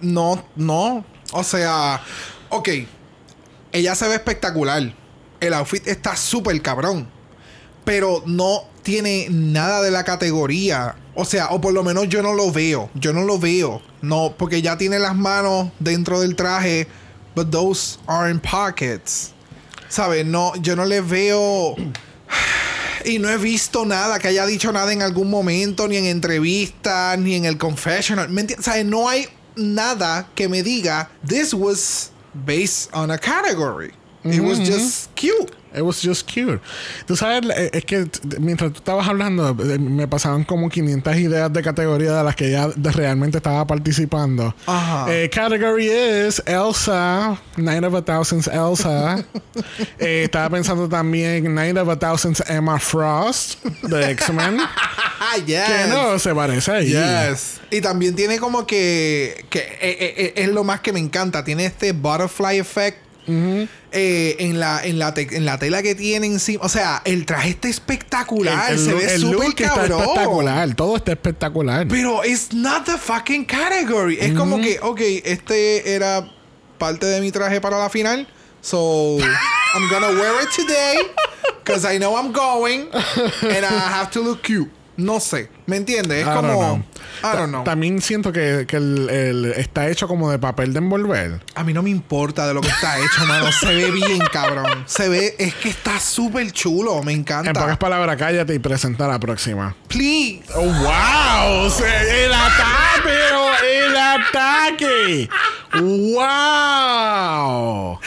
No, 0.00 0.44
no. 0.56 1.04
O 1.32 1.44
sea, 1.44 2.02
ok. 2.48 2.68
Ella 3.70 3.94
se 3.94 4.08
ve 4.08 4.14
espectacular. 4.14 4.92
El 5.38 5.54
outfit 5.54 5.86
está 5.86 6.16
súper 6.16 6.60
cabrón. 6.62 7.08
Pero 7.84 8.24
no 8.26 8.64
tiene 8.82 9.28
nada 9.30 9.82
de 9.82 9.92
la 9.92 10.02
categoría. 10.02 10.96
O 11.14 11.24
sea, 11.24 11.48
o 11.50 11.60
por 11.60 11.72
lo 11.72 11.82
menos 11.82 12.08
yo 12.08 12.22
no 12.22 12.32
lo 12.32 12.50
veo. 12.50 12.90
Yo 12.94 13.12
no 13.12 13.22
lo 13.22 13.38
veo. 13.38 13.82
No, 14.00 14.34
porque 14.36 14.62
ya 14.62 14.78
tiene 14.78 14.98
las 14.98 15.14
manos 15.14 15.70
dentro 15.78 16.20
del 16.20 16.36
traje. 16.36 16.86
But 17.34 17.50
those 17.50 17.98
are 18.06 18.30
in 18.30 18.40
pockets. 18.40 19.32
¿Sabes? 19.88 20.24
No, 20.24 20.54
yo 20.56 20.76
no 20.76 20.84
le 20.84 21.00
veo. 21.00 21.76
Y 23.04 23.18
no 23.18 23.28
he 23.28 23.36
visto 23.36 23.84
nada 23.84 24.20
que 24.20 24.28
haya 24.28 24.46
dicho 24.46 24.70
nada 24.70 24.92
en 24.92 25.02
algún 25.02 25.28
momento, 25.28 25.88
ni 25.88 25.96
en 25.96 26.04
entrevistas, 26.04 27.18
ni 27.18 27.34
en 27.34 27.46
el 27.46 27.58
confessional. 27.58 28.28
¿Me 28.28 28.42
entiendes? 28.42 28.64
¿Sabes? 28.64 28.84
No 28.84 29.08
hay 29.08 29.26
nada 29.56 30.28
que 30.36 30.48
me 30.48 30.62
diga, 30.62 31.10
this 31.26 31.52
was 31.52 32.12
based 32.32 32.94
on 32.94 33.10
a 33.10 33.18
category. 33.18 33.92
It 34.24 34.40
was 34.40 34.60
just 34.60 35.12
cute. 35.16 35.50
It 35.74 35.82
was 35.82 36.00
just 36.02 36.28
cute. 36.30 36.60
Tú 37.06 37.16
sabes, 37.16 37.48
eh, 37.56 37.70
es 37.72 37.84
que 37.84 38.06
mientras 38.40 38.72
tú 38.72 38.78
estabas 38.78 39.08
hablando, 39.08 39.50
eh, 39.50 39.78
me 39.78 40.06
pasaban 40.06 40.44
como 40.44 40.68
500 40.68 41.16
ideas 41.16 41.52
de 41.52 41.62
categoría 41.62 42.12
de 42.18 42.24
las 42.24 42.36
que 42.36 42.46
de- 42.48 42.92
realmente 42.92 43.38
estaba 43.38 43.66
participando. 43.66 44.54
Ajá. 44.66 45.06
Eh, 45.08 45.30
category 45.30 45.86
is 45.90 46.42
Elsa, 46.46 47.38
Nine 47.56 47.86
of 47.86 47.94
a 47.94 48.02
Thousands 48.02 48.46
Elsa. 48.48 49.24
Eh, 49.98 50.24
estaba 50.24 50.50
pensando 50.50 50.88
también 50.88 51.54
Nine 51.54 51.78
of 51.78 51.88
a 51.88 51.98
Thousands 51.98 52.42
Emma 52.48 52.78
Frost 52.78 53.64
de 53.82 54.10
X-Men. 54.12 54.58
Yes. 55.46 55.64
que 55.66 55.88
no 55.88 56.18
se 56.18 56.34
parece 56.34 56.70
ahí. 56.72 56.88
Yes. 56.88 57.60
Y 57.70 57.80
también 57.80 58.14
tiene 58.14 58.38
como 58.38 58.66
que, 58.66 59.46
que 59.48 59.60
eh, 59.60 59.78
eh, 59.80 60.32
es 60.36 60.48
lo 60.48 60.62
más 60.62 60.80
que 60.80 60.92
me 60.92 60.98
encanta. 61.00 61.42
Tiene 61.42 61.64
este 61.64 61.92
butterfly 61.92 62.58
effect 62.58 62.98
eh, 63.92 64.36
en, 64.40 64.58
la, 64.58 64.84
en, 64.84 64.98
la 64.98 65.14
te- 65.14 65.36
en 65.36 65.44
la 65.44 65.58
tela 65.58 65.82
que 65.82 65.94
tiene 65.94 66.26
encima. 66.26 66.64
O 66.64 66.68
sea, 66.68 67.02
el 67.04 67.26
traje 67.26 67.50
está 67.50 67.68
espectacular. 67.68 68.72
El, 68.72 68.78
el 68.78 68.84
se 68.84 68.94
ve 68.94 69.18
súper 69.18 69.38
look 69.48 69.54
está 69.60 69.74
cabrón. 69.74 70.00
espectacular. 70.00 70.74
Todo 70.74 70.96
está 70.96 71.12
espectacular. 71.12 71.88
Pero 71.88 72.24
it's 72.24 72.52
not 72.52 72.84
the 72.84 72.98
fucking 72.98 73.44
category. 73.44 74.18
Es 74.20 74.32
como 74.34 74.58
que, 74.60 74.78
ok, 74.82 75.00
este 75.24 75.94
era 75.94 76.28
parte 76.78 77.06
de 77.06 77.20
mi 77.20 77.30
traje 77.30 77.60
para 77.60 77.78
la 77.78 77.88
final. 77.90 78.26
So, 78.60 79.18
I'm 79.18 79.88
gonna 79.90 80.08
wear 80.08 80.42
it 80.42 80.48
today. 80.54 80.98
Because 81.64 81.84
I 81.84 81.98
know 81.98 82.16
I'm 82.16 82.32
going. 82.32 82.88
And 83.42 83.64
I 83.64 83.88
have 83.90 84.10
to 84.12 84.20
look 84.20 84.42
cute. 84.42 84.70
No 85.02 85.20
sé. 85.20 85.50
¿Me 85.66 85.76
entiendes? 85.76 86.18
Es 86.18 86.24
I 86.26 86.30
don't 86.30 86.46
como. 86.46 86.58
know. 86.60 86.84
I 87.22 87.36
don't 87.36 87.48
know. 87.50 87.64
También 87.64 88.00
siento 88.00 88.32
que, 88.32 88.64
que 88.66 88.76
el, 88.76 89.08
el- 89.10 89.44
está 89.56 89.88
hecho 89.88 90.08
como 90.08 90.30
de 90.30 90.38
papel 90.38 90.72
de 90.72 90.78
envolver. 90.78 91.40
A 91.54 91.62
mí 91.64 91.72
no 91.72 91.82
me 91.82 91.90
importa 91.90 92.46
de 92.46 92.54
lo 92.54 92.60
que 92.60 92.68
está 92.68 92.98
hecho, 92.98 93.24
mano. 93.26 93.50
Se 93.52 93.66
ve 93.74 93.90
bien, 93.90 94.18
cabrón. 94.32 94.84
Se 94.86 95.08
ve, 95.08 95.34
es 95.38 95.54
que 95.54 95.68
está 95.70 95.98
súper 96.00 96.50
chulo. 96.52 97.02
Me 97.02 97.12
En 97.12 97.24
pocas 97.24 97.46
encanta. 97.46 97.78
palabras, 97.78 98.16
cállate 98.16 98.54
y 98.54 98.58
presenta 98.58 99.06
la 99.08 99.18
próxima. 99.18 99.74
Please. 99.88 100.42
Oh, 100.54 100.60
wow. 100.62 101.72
El 102.10 102.32
ataque, 102.32 103.02
pero 103.04 103.48
el 103.88 103.96
ataque. 103.96 105.28
Wow. 106.12 107.98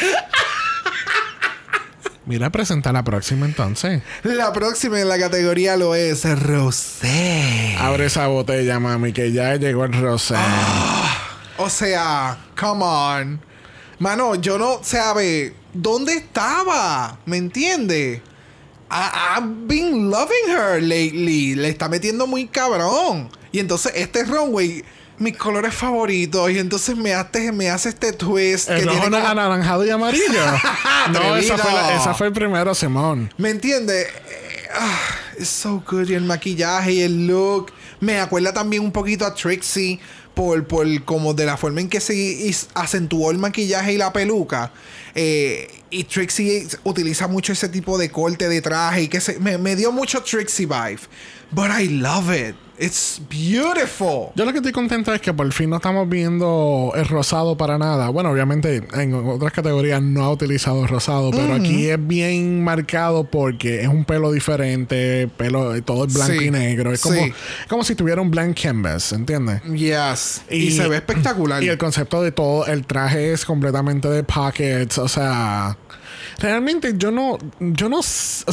Mira, 2.25 2.49
presenta 2.49 2.91
la 2.91 3.03
próxima 3.03 3.45
entonces. 3.45 4.01
La 4.23 4.51
próxima 4.51 4.99
en 4.99 5.07
la 5.09 5.19
categoría 5.19 5.77
lo 5.77 5.93
es 5.93 6.23
Rosé. 6.39 7.75
Abre 7.79 8.05
esa 8.07 8.27
botella, 8.27 8.79
mami, 8.79 9.13
que 9.13 9.31
ya 9.31 9.55
llegó 9.57 9.85
el 9.85 9.93
rosé. 9.93 10.35
O 11.57 11.69
sea, 11.69 12.37
come 12.59 12.83
on. 12.83 13.41
Mano, 13.99 14.35
yo 14.35 14.57
no 14.57 14.79
sabe 14.83 15.53
dónde 15.73 16.13
estaba. 16.13 17.19
¿Me 17.25 17.37
entiende? 17.37 18.21
I- 18.91 19.37
I've 19.37 19.67
been 19.67 20.09
loving 20.09 20.47
her 20.49 20.81
lately. 20.81 21.55
Le 21.55 21.69
está 21.69 21.87
metiendo 21.89 22.25
muy 22.27 22.47
cabrón. 22.47 23.29
Y 23.51 23.59
entonces 23.59 23.93
este 23.95 24.23
runway, 24.23 24.83
mis 25.19 25.37
colores 25.37 25.73
favoritos. 25.73 26.49
Y 26.51 26.59
entonces 26.59 26.95
me 26.95 27.13
hace, 27.13 27.51
me 27.51 27.69
hace 27.69 27.89
este 27.89 28.13
twist. 28.13 28.69
el 28.69 28.79
que 28.79 28.85
rojo 28.85 28.99
tiene 29.01 29.17
como- 29.17 29.27
anaranjado 29.29 29.85
y 29.85 29.89
amarillo. 29.89 30.23
no, 31.11 31.35
esa 31.35 31.57
fue, 31.57 31.71
la- 31.73 31.95
esa 31.95 32.13
fue 32.13 32.27
el 32.27 32.33
primero, 32.33 32.73
Simón. 32.75 33.33
¿Me 33.37 33.49
entiende? 33.49 34.01
Eh, 34.03 34.67
ah, 34.73 34.99
so 35.43 35.83
good. 35.89 36.09
Y 36.09 36.13
el 36.15 36.23
maquillaje 36.23 36.93
y 36.93 37.01
el 37.01 37.27
look. 37.27 37.71
Me 37.99 38.19
acuerda 38.19 38.53
también 38.53 38.83
un 38.83 38.91
poquito 38.91 39.25
a 39.25 39.33
Trixie. 39.33 39.99
Por, 40.35 40.67
por 40.67 40.85
como 41.05 41.33
de 41.33 41.45
la 41.45 41.55
forma 41.55 41.79
en 41.79 41.87
que 41.87 42.01
se 42.01 42.53
acentuó 42.73 43.31
el 43.31 43.37
maquillaje 43.37 43.93
y 43.93 43.97
la 43.97 44.11
peluca. 44.11 44.69
Eh, 45.15 45.65
y 45.89 46.03
Trixie 46.03 46.67
utiliza 46.83 47.29
mucho 47.29 47.53
ese 47.53 47.69
tipo 47.69 47.97
de 47.97 48.09
corte 48.11 48.49
de 48.49 48.61
traje. 48.61 49.03
Y 49.03 49.07
que 49.07 49.21
se, 49.21 49.39
me, 49.39 49.57
me 49.57 49.77
dio 49.77 49.93
mucho 49.93 50.21
Trixie 50.23 50.65
vibe. 50.65 50.99
But 51.51 51.67
I 51.79 51.87
love 51.87 52.35
it. 52.35 52.55
It's 52.77 53.21
beautiful. 53.29 54.31
Yo 54.35 54.43
lo 54.43 54.51
que 54.51 54.57
estoy 54.57 54.71
contento 54.71 55.13
es 55.13 55.21
que 55.21 55.33
por 55.33 55.51
fin 55.53 55.69
no 55.69 55.77
estamos 55.77 56.09
viendo 56.09 56.91
el 56.95 57.05
rosado 57.05 57.55
para 57.55 57.77
nada. 57.77 58.09
Bueno, 58.09 58.31
obviamente 58.31 58.83
en 58.93 59.13
otras 59.13 59.53
categorías 59.53 60.01
no 60.01 60.23
ha 60.23 60.31
utilizado 60.31 60.83
el 60.83 60.89
rosado, 60.89 61.31
pero 61.31 61.53
aquí 61.53 61.89
es 61.89 62.07
bien 62.07 62.63
marcado 62.63 63.23
porque 63.23 63.81
es 63.81 63.87
un 63.87 64.03
pelo 64.03 64.31
diferente, 64.31 65.29
pelo 65.37 65.81
todo 65.83 66.05
es 66.05 66.13
blanco 66.13 66.33
Sí, 66.33 66.47
y 66.47 66.51
negro. 66.51 66.91
Es 66.91 67.01
como, 67.01 67.23
sí. 67.23 67.33
como 67.69 67.83
si 67.83 67.95
tuviera 67.95 68.21
un 68.21 68.29
blank 68.29 68.61
canvas, 68.61 69.13
¿entiendes? 69.13 69.61
Yes. 69.63 70.41
Y, 70.49 70.71
se 70.71 70.87
ve 70.87 70.97
espectacular. 70.97 71.63
Y 71.63 71.69
el 71.69 71.77
concepto 71.77 72.21
de 72.21 72.31
todo, 72.31 72.65
el 72.65 72.85
traje 72.85 73.31
es 73.31 73.45
completamente 73.45 74.09
de 74.09 74.23
pockets, 74.23 74.97
o 74.97 75.07
sea, 75.07 75.77
realmente 76.39 76.93
yo 76.97 77.11
no, 77.11 77.37
yo 77.59 77.89
no, 77.89 77.99
o 77.99 78.03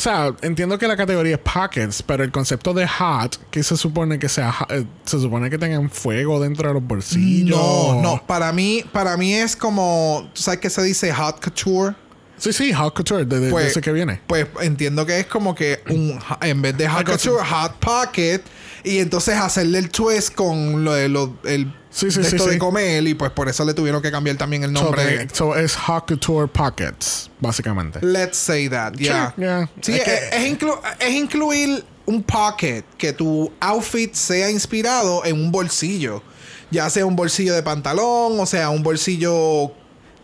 sea, 0.01 0.35
entiendo 0.43 0.79
que 0.79 0.87
la 0.89 0.97
categoría 0.97 1.37
es 1.37 1.41
pockets, 1.41 2.03
pero 2.03 2.25
el 2.25 2.31
concepto 2.31 2.73
de 2.75 2.87
hot, 2.87 3.39
que 3.51 3.63
se 3.63 3.77
supone 3.77 4.19
que 4.19 4.29
sea, 4.29 4.55
eh, 4.69 4.85
se 5.05 5.21
supone 5.21 5.51
que 5.51 5.59
tengan 5.59 5.91
fuego 5.91 6.41
dentro 6.41 6.69
de 6.69 6.75
los 6.75 6.83
bolsillos. 6.87 7.59
no, 7.59 8.01
no. 8.03 8.23
Para 8.27 8.53
mí, 8.53 8.85
para 8.93 9.17
mí 9.17 9.35
es 9.35 9.57
como. 9.57 10.31
¿Tú 10.35 10.43
sabes 10.43 10.61
qué 10.61 10.71
se 10.71 10.83
dice 10.83 11.13
hot 11.13 11.41
couture? 11.43 11.95
Sí, 12.39 12.53
sí, 12.53 12.73
hot 12.73 12.95
couture, 12.95 13.25
de, 13.25 13.39
de- 13.39 13.47
de 13.47 13.51
Pues, 13.53 13.67
ese 13.67 13.81
que 13.81 13.93
viene. 13.93 14.21
Pues 14.27 14.47
entiendo 14.63 15.07
que 15.07 15.21
es 15.21 15.27
como 15.27 15.55
que 15.55 15.81
un 15.91 16.19
en 16.41 16.61
vez 16.63 16.77
de 16.77 16.89
hot 16.89 17.05
couture, 17.07 17.45
hot 17.45 17.75
pocket. 17.79 18.41
Y 18.85 18.99
entonces 18.99 19.37
hacerle 19.37 19.79
el 19.79 19.91
twist 19.91 20.35
con 20.35 20.85
lo 20.85 20.93
de 20.95 21.09
lo, 21.09 21.37
el 21.45 21.73
Sí, 21.93 22.11
sí, 22.11 22.21
de 22.21 22.25
sí, 22.31 22.37
esto 22.37 22.49
de 22.49 22.59
comer. 22.59 23.07
Y 23.07 23.15
pues 23.15 23.31
por 23.33 23.49
eso 23.49 23.65
le 23.65 23.75
tuvieron 23.75 24.01
que 24.03 24.11
cambiar 24.11 24.37
también 24.37 24.65
el 24.65 24.75
So, 24.77 24.85
nombre. 24.85 25.29
so 25.33 25.55
es 25.55 25.77
hot 25.77 26.09
couture 26.09 26.49
pockets, 26.49 27.31
básicamente. 27.39 27.99
Let's 28.03 28.39
say 28.39 28.69
that, 28.69 28.95
yeah. 28.95 29.33
Sure, 29.37 29.47
yeah. 29.47 29.71
Sí, 29.83 29.93
Es 29.93 29.99
es, 29.99 30.05
que- 30.05 30.37
es 30.37 30.59
inclu- 30.59 30.81
es 30.99 31.11
incluir 31.15 31.85
un 32.07 32.23
pocket, 32.23 32.83
que 32.99 33.13
tu 33.13 33.53
outfit 33.61 34.13
sea 34.15 34.51
inspirado 34.51 35.25
en 35.25 35.37
un 35.37 35.53
bolsillo. 35.53 36.23
Ya 36.71 36.89
sea 36.89 37.05
un 37.05 37.15
bolsillo 37.15 37.55
de 37.55 37.63
pantalón, 37.63 38.41
o 38.41 38.47
sea, 38.47 38.71
un 38.71 38.83
bolsillo 38.83 39.73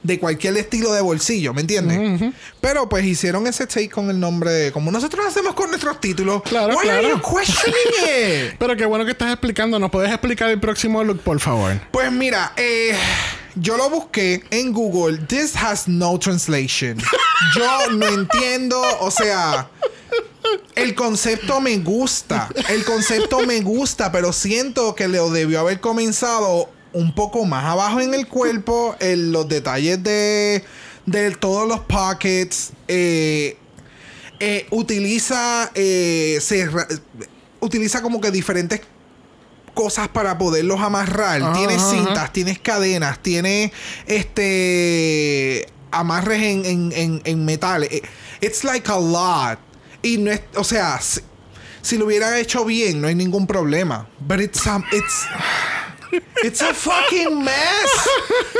de 0.02 0.18
cualquier 0.18 0.56
estilo 0.56 0.92
de 0.92 1.00
bolsillo, 1.00 1.52
¿me 1.54 1.60
entiendes? 1.62 2.32
Pero 2.60 2.88
pues 2.88 3.04
hicieron 3.04 3.46
ese 3.46 3.66
take 3.66 3.88
con 3.90 4.10
el 4.10 4.18
nombre, 4.20 4.72
como 4.72 4.90
nosotros 4.90 5.26
hacemos 5.26 5.54
con 5.54 5.70
nuestros 5.70 6.00
títulos. 6.00 6.42
Claro, 6.42 6.76
Why 6.76 6.88
are 6.88 7.00
claro. 7.00 7.16
you 7.16 7.36
questioning 7.38 7.76
it? 8.50 8.54
Pero 8.58 8.76
qué 8.76 8.86
bueno 8.86 9.04
que 9.04 9.12
estás 9.12 9.30
explicando. 9.32 9.78
¿Nos 9.78 9.90
puedes 9.90 10.10
explicar 10.10 10.50
el 10.50 10.60
próximo 10.60 11.02
look, 11.02 11.20
por 11.20 11.40
favor? 11.40 11.80
Pues 11.90 12.10
mira, 12.12 12.52
eh, 12.56 12.94
yo 13.56 13.76
lo 13.76 13.90
busqué 13.90 14.42
en 14.50 14.72
Google. 14.72 15.18
This 15.26 15.54
has 15.56 15.88
no 15.88 16.18
translation. 16.18 16.98
Yo 17.56 17.90
no 17.90 18.06
entiendo, 18.06 18.80
o 19.00 19.10
sea, 19.10 19.68
el 20.74 20.94
concepto 20.94 21.60
me 21.60 21.78
gusta. 21.78 22.48
El 22.68 22.84
concepto 22.84 23.40
me 23.40 23.60
gusta, 23.60 24.12
pero 24.12 24.32
siento 24.32 24.94
que 24.94 25.08
lo 25.08 25.30
debió 25.30 25.60
haber 25.60 25.80
comenzado 25.80 26.70
un 26.92 27.14
poco 27.14 27.44
más 27.44 27.64
abajo 27.64 28.00
en 28.00 28.14
el 28.14 28.26
cuerpo, 28.26 28.96
en 29.00 29.32
los 29.32 29.48
detalles 29.48 30.02
de, 30.02 30.64
de 31.06 31.30
todos 31.32 31.68
los 31.68 31.80
pockets. 31.80 32.72
eh, 32.88 33.56
eh, 34.40 34.66
utiliza, 34.70 35.70
eh, 35.74 36.38
se 36.40 36.68
utiliza 37.60 38.02
como 38.02 38.20
que 38.20 38.30
diferentes 38.30 38.80
cosas 39.74 40.08
para 40.08 40.38
poderlos 40.38 40.80
amarrar. 40.80 41.42
Ajá, 41.42 41.52
tienes 41.52 41.78
ajá. 41.78 41.90
cintas, 41.90 42.32
tienes 42.32 42.58
cadenas, 42.58 43.18
tienes 43.20 43.72
este 44.06 45.66
amarres 45.90 46.42
en, 46.42 46.64
en, 46.64 46.92
en, 46.94 47.22
en 47.24 47.44
metal. 47.44 47.88
It's 48.40 48.64
like 48.64 48.90
a 48.90 48.98
lot. 48.98 49.58
Y 50.02 50.18
no 50.18 50.30
es, 50.30 50.40
o 50.54 50.62
sea, 50.64 51.00
si, 51.00 51.20
si 51.82 51.98
lo 51.98 52.06
hubieran 52.06 52.34
hecho 52.34 52.64
bien, 52.64 53.00
no 53.00 53.08
hay 53.08 53.14
ningún 53.14 53.46
problema. 53.46 54.08
But 54.20 54.40
it's 54.40 54.64
um, 54.66 54.84
it's 54.92 55.26
It's 56.42 56.62
a 56.62 56.72
fucking 56.72 57.42
mess. 57.44 57.54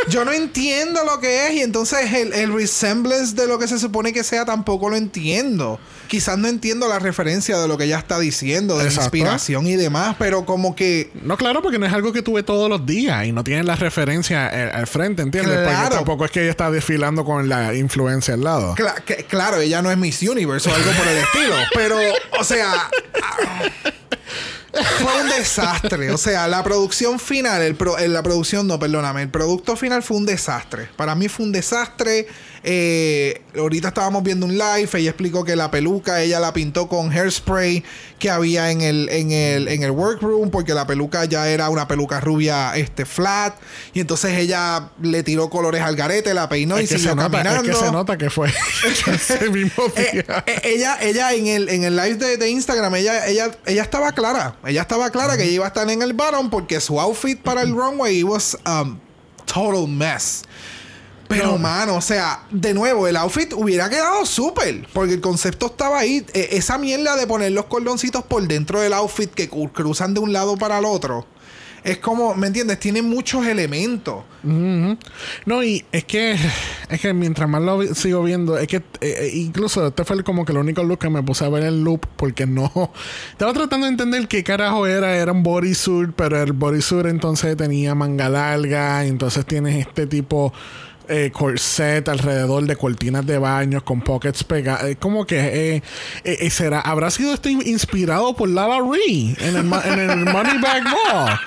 Yo 0.09 0.25
no 0.25 0.33
entiendo 0.33 1.05
lo 1.05 1.21
que 1.21 1.47
es 1.47 1.55
y 1.55 1.63
entonces 1.63 2.13
el, 2.13 2.33
el 2.33 2.53
resemblance 2.53 3.35
de 3.35 3.47
lo 3.47 3.59
que 3.59 3.69
se 3.69 3.79
supone 3.79 4.13
que 4.13 4.25
sea 4.25 4.45
tampoco 4.45 4.91
lo 4.91 4.97
entiendo. 4.97 5.79
Quizás 6.09 6.39
no 6.39 6.49
entiendo 6.49 6.89
la 6.89 6.99
referencia 6.99 7.59
de 7.59 7.69
lo 7.69 7.77
que 7.77 7.85
ella 7.85 7.99
está 7.99 8.19
diciendo, 8.19 8.79
de 8.79 8.85
la 8.85 8.93
inspiración 8.93 9.67
y 9.67 9.77
demás, 9.77 10.17
pero 10.19 10.47
como 10.47 10.75
que 10.75 11.11
No, 11.23 11.37
claro, 11.37 11.61
porque 11.63 11.79
no 11.79 11.85
es 11.87 11.93
algo 11.93 12.13
que 12.15 12.23
tuve 12.23 12.43
todos 12.43 12.69
los 12.71 12.87
días 12.87 13.27
y 13.27 13.33
no 13.33 13.45
tienes 13.45 13.67
la 13.67 13.77
referencia 13.77 14.47
al 14.75 14.87
frente, 14.87 15.21
¿entiendes? 15.23 15.55
Porque 15.55 15.69
Claro. 15.71 15.97
tampoco 15.97 16.25
es 16.25 16.31
que 16.31 16.41
ella 16.41 16.51
está 16.51 16.71
desfilando 16.71 17.25
con 17.25 17.49
la 17.49 17.75
influencia 17.75 18.35
al 18.35 18.43
lado. 18.43 18.75
Cla- 18.75 19.03
que- 19.05 19.25
claro, 19.27 19.59
ella 19.61 19.83
no 19.83 19.91
es 19.91 19.99
Miss 19.99 20.23
Universe 20.23 20.69
o 20.71 20.75
algo 20.75 20.91
por 20.93 21.07
el 21.09 21.19
estilo, 21.19 21.55
pero, 21.75 21.99
o 22.41 22.45
sea, 22.45 22.89
ah, 23.23 23.61
fue 24.99 25.23
un 25.23 25.29
desastre. 25.29 26.11
O 26.13 26.19
sea, 26.19 26.47
la 26.49 26.63
producción 26.63 27.19
final, 27.19 27.63
el 27.63 27.75
pro- 27.75 27.99
eh, 27.99 28.09
la 28.09 28.23
producción, 28.23 28.67
no, 28.67 28.79
perdóname, 28.79 29.23
el 29.23 29.31
producto 29.31 29.77
final 29.77 30.03
fue 30.03 30.17
un 30.17 30.27
desastre. 30.27 30.89
Para 30.97 31.15
mí 31.15 31.29
fue 31.29 31.47
un 31.47 31.53
desastre. 31.53 32.27
Eh, 32.65 33.43
ahorita 33.57 33.89
estábamos 33.89 34.23
viendo 34.23 34.45
un 34.47 34.53
live, 34.59 34.89
ella 34.95 35.11
explicó 35.11 35.45
que 35.45 35.55
la 35.57 35.71
peluca 35.71 36.23
ella 36.23 36.41
la 36.41 36.53
pintó 36.53 36.89
con 36.89 37.11
hairspray 37.13 37.85
que 38.19 38.31
había 38.31 38.71
en 38.73 38.81
el, 38.81 39.09
en 39.11 39.31
el, 39.31 39.69
en 39.69 39.83
el 39.85 39.93
workroom, 39.93 40.51
porque 40.51 40.75
la 40.75 40.87
peluca 40.87 41.25
ya 41.25 41.49
era 41.49 41.69
una 41.69 41.87
peluca 41.87 42.19
rubia 42.21 42.77
este, 42.77 43.07
flat. 43.07 43.55
Y 43.95 44.01
entonces 44.01 44.37
ella 44.39 44.91
le 45.01 45.23
tiró 45.23 45.49
colores 45.51 45.83
al 45.83 45.95
garete, 45.95 46.35
la 46.35 46.49
peinó 46.49 46.81
y 46.81 46.85
Es 46.85 46.91
siguió 46.91 47.11
se 47.11 47.15
nota, 47.15 47.39
es 47.39 47.45
caminando. 47.45 47.63
que 47.81 47.87
se 47.87 47.93
nota 47.93 48.19
que 48.19 48.29
fue 48.31 48.49
ese 49.15 49.51
mismo 49.51 49.85
Eh, 49.97 50.11
día. 50.27 50.45
eh, 50.47 50.61
ella, 50.65 50.99
ella 51.01 51.33
en 51.33 51.47
el, 51.47 51.69
en 51.69 51.85
el 51.85 51.95
live 51.97 52.17
de, 52.17 52.37
de 52.39 52.51
Instagram, 52.51 52.95
ella, 52.97 53.27
ella, 53.29 53.51
ella 53.67 53.83
estaba 53.83 54.11
clara. 54.13 54.57
Ella 54.67 54.83
estaba 54.83 55.11
clara 55.11 55.37
que 55.37 55.45
ella 55.45 55.53
iba 55.53 55.65
a 55.65 55.69
estar 55.69 55.89
en 55.89 56.03
el 56.03 56.13
bottom 56.13 56.51
porque 56.51 56.81
su 56.81 57.01
outfit 57.01 57.41
para 57.41 57.63
el 57.63 57.71
runway 57.71 58.25
was 58.25 58.57
um, 58.67 58.99
total 59.47 59.87
mess. 59.87 60.43
Pero, 61.29 61.53
No. 61.53 61.59
mano, 61.59 61.97
o 61.97 62.01
sea, 62.01 62.41
de 62.51 62.73
nuevo, 62.75 63.07
el 63.07 63.17
outfit 63.17 63.53
hubiera 63.55 63.89
quedado 63.91 64.25
súper. 64.25 64.87
Porque 64.95 65.15
el 65.15 65.21
concepto 65.21 65.67
estaba 65.67 65.99
ahí. 65.99 66.25
Eh, 66.33 66.49
esa 66.53 66.79
mierda 66.79 67.17
de 67.17 67.27
poner 67.27 67.53
los 67.53 67.67
cordoncitos 67.67 68.25
por 68.25 68.47
dentro 68.49 68.81
del 68.81 68.95
outfit 68.95 69.31
que 69.31 69.51
cru- 69.51 69.71
cruzan 69.73 70.15
de 70.15 70.21
un 70.21 70.33
lado 70.33 70.57
para 70.57 70.79
el 70.79 70.85
otro. 70.87 71.27
Es 71.85 71.99
como, 71.99 72.35
¿me 72.35 72.49
entiendes? 72.49 72.81
Tiene 72.81 73.03
muchos 73.03 73.47
elementos. 73.47 74.25
No, 75.47 75.63
y 75.63 75.85
es 75.93 76.05
que 76.05 76.37
es 76.89 77.01
que 77.01 77.13
mientras 77.15 77.49
más 77.49 77.63
lo 77.63 77.79
vi- 77.79 77.95
sigo 77.95 78.23
viendo, 78.23 78.59
es 78.59 78.67
que 78.67 78.77
eh, 78.77 78.83
eh, 79.01 79.31
incluso 79.35 79.87
este 79.87 80.05
fue 80.05 80.23
como 80.25 80.45
que 80.45 80.53
el 80.53 80.59
único 80.59 80.83
look 80.83 80.99
que 80.99 81.09
me 81.09 81.23
puse 81.23 81.45
a 81.45 81.49
ver 81.49 81.63
el 81.65 81.83
loop 81.85 82.07
porque 82.17 82.47
no 82.47 82.71
estaba 83.33 83.53
tratando 83.53 83.87
de 83.87 83.93
entender 83.93 84.27
qué 84.29 84.43
carajo 84.43 84.87
era, 84.87 85.17
era 85.17 85.31
un 85.33 85.43
bodysuit, 85.43 86.11
pero 86.17 86.43
el 86.43 86.53
bodysuit 86.53 87.07
entonces 87.07 87.57
tenía 87.57 87.95
manga 87.95 88.29
larga, 88.29 89.05
y 89.07 89.09
entonces 89.09 89.47
tienes 89.47 89.87
este 89.87 90.07
tipo 90.07 90.53
eh, 91.09 91.31
corset 91.33 92.09
alrededor 92.09 92.65
de 92.65 92.77
cortinas 92.77 93.25
de 93.27 93.39
baños 93.39 93.83
con 93.83 94.01
pockets 94.01 94.45
pegados. 94.45 94.91
como 95.01 95.27
que 95.27 95.39
eh, 95.39 95.83
eh, 96.25 96.37
eh, 96.41 96.51
será, 96.51 96.81
habrá 96.81 97.11
sido 97.11 97.33
esto 97.35 97.49
in- 97.49 97.67
inspirado 97.67 98.35
por 98.37 98.49
Lala 98.49 98.79
Ree 98.81 99.35
en 99.41 99.57
el, 99.57 99.73
en 99.85 100.11
el 100.11 100.25
Moneybag 100.25 100.85
Ball. 100.85 101.31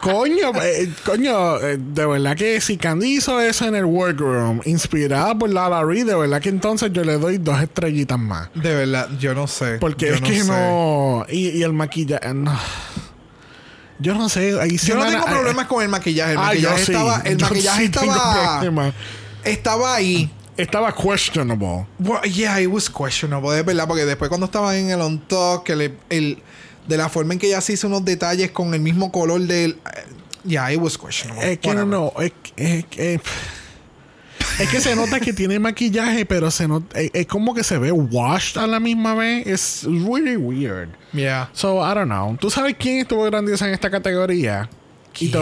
Coño, 0.00 0.52
eh, 0.62 0.90
coño, 1.04 1.58
eh, 1.60 1.76
de 1.78 2.06
verdad 2.06 2.34
que 2.36 2.60
si 2.60 2.76
Candy 2.76 3.16
hizo 3.18 3.40
eso 3.40 3.66
en 3.66 3.74
el 3.76 3.84
workroom, 3.84 4.60
inspirada 4.64 5.34
por 5.36 5.50
Lala 5.50 5.82
Ree, 5.84 6.02
de 6.04 6.14
verdad 6.14 6.40
que 6.40 6.48
entonces 6.48 6.90
yo 6.92 7.04
le 7.04 7.18
doy 7.18 7.38
dos 7.38 7.60
estrellitas 7.60 8.18
más. 8.18 8.48
De 8.54 8.74
verdad, 8.74 9.08
yo 9.18 9.34
no 9.34 9.46
sé. 9.46 9.76
Porque 9.78 10.06
Yo 10.08 10.14
es 10.14 10.20
que 10.22 10.40
sé. 10.42 10.48
no. 10.50 11.26
Y, 11.28 11.48
y 11.50 11.62
el 11.62 11.72
maquillaje. 11.72 12.32
no. 12.34 12.58
Yo 13.98 14.14
no 14.14 14.28
sé. 14.28 14.60
Ahí 14.60 14.76
Yo 14.78 14.94
no 14.96 15.06
tengo 15.06 15.24
problemas 15.24 15.66
con 15.66 15.82
el 15.82 15.88
maquillaje. 15.88 16.32
El 16.32 16.38
Ah, 16.38 16.42
maquillaje 16.46 16.84
sí. 16.84 16.92
estaba. 16.92 17.20
El 17.24 17.36
Yo 17.38 17.46
maquillaje 17.48 17.82
sí 17.84 17.88
tengo 17.90 18.12
estaba. 19.44 19.94
ahí. 19.94 20.30
Estaba 20.56 20.94
questionable. 20.94 21.86
Well, 21.98 22.22
yeah, 22.22 22.58
it 22.60 22.68
was 22.68 22.88
questionable, 22.88 23.54
de 23.54 23.62
verdad, 23.62 23.86
porque 23.86 24.04
después 24.06 24.28
cuando 24.30 24.46
estaba 24.46 24.76
en 24.76 24.90
el 24.90 25.00
on 25.02 25.18
top, 25.20 25.64
que 25.64 25.76
le, 25.76 25.94
el, 26.08 26.42
de 26.88 26.96
la 26.96 27.08
forma 27.10 27.34
en 27.34 27.38
que 27.38 27.48
ella 27.48 27.60
se 27.60 27.74
hizo 27.74 27.86
unos 27.88 28.04
detalles 28.04 28.50
con 28.52 28.72
el 28.72 28.80
mismo 28.80 29.12
color 29.12 29.40
del. 29.42 29.72
eh, 29.72 30.04
Yeah, 30.44 30.72
it 30.72 30.80
was 30.80 30.96
questionable. 30.96 31.52
Es 31.52 31.58
que 31.58 31.74
no, 31.74 32.12
es, 32.20 32.32
es 32.56 32.84
que. 32.86 33.20
Es 34.58 34.70
que 34.70 34.80
se 34.80 34.96
nota 34.96 35.20
que 35.20 35.32
tiene 35.32 35.58
maquillaje, 35.58 36.24
pero 36.24 36.50
se 36.50 36.66
nota, 36.66 36.98
es, 36.98 37.10
es 37.12 37.26
como 37.26 37.54
que 37.54 37.62
se 37.62 37.76
ve 37.78 37.92
washed 37.92 38.56
a 38.56 38.66
la 38.66 38.80
misma 38.80 39.14
vez. 39.14 39.46
Es 39.46 39.84
really 39.84 40.36
weird. 40.36 40.88
Yeah. 41.12 41.50
So, 41.52 41.80
I 41.80 41.94
don't 41.94 42.06
know. 42.08 42.36
¿Tú 42.40 42.48
sabes 42.50 42.74
quién 42.78 43.00
estuvo 43.00 43.24
grandiosa 43.24 43.68
en 43.68 43.74
esta 43.74 43.90
categoría? 43.90 44.68
Y, 45.18 45.32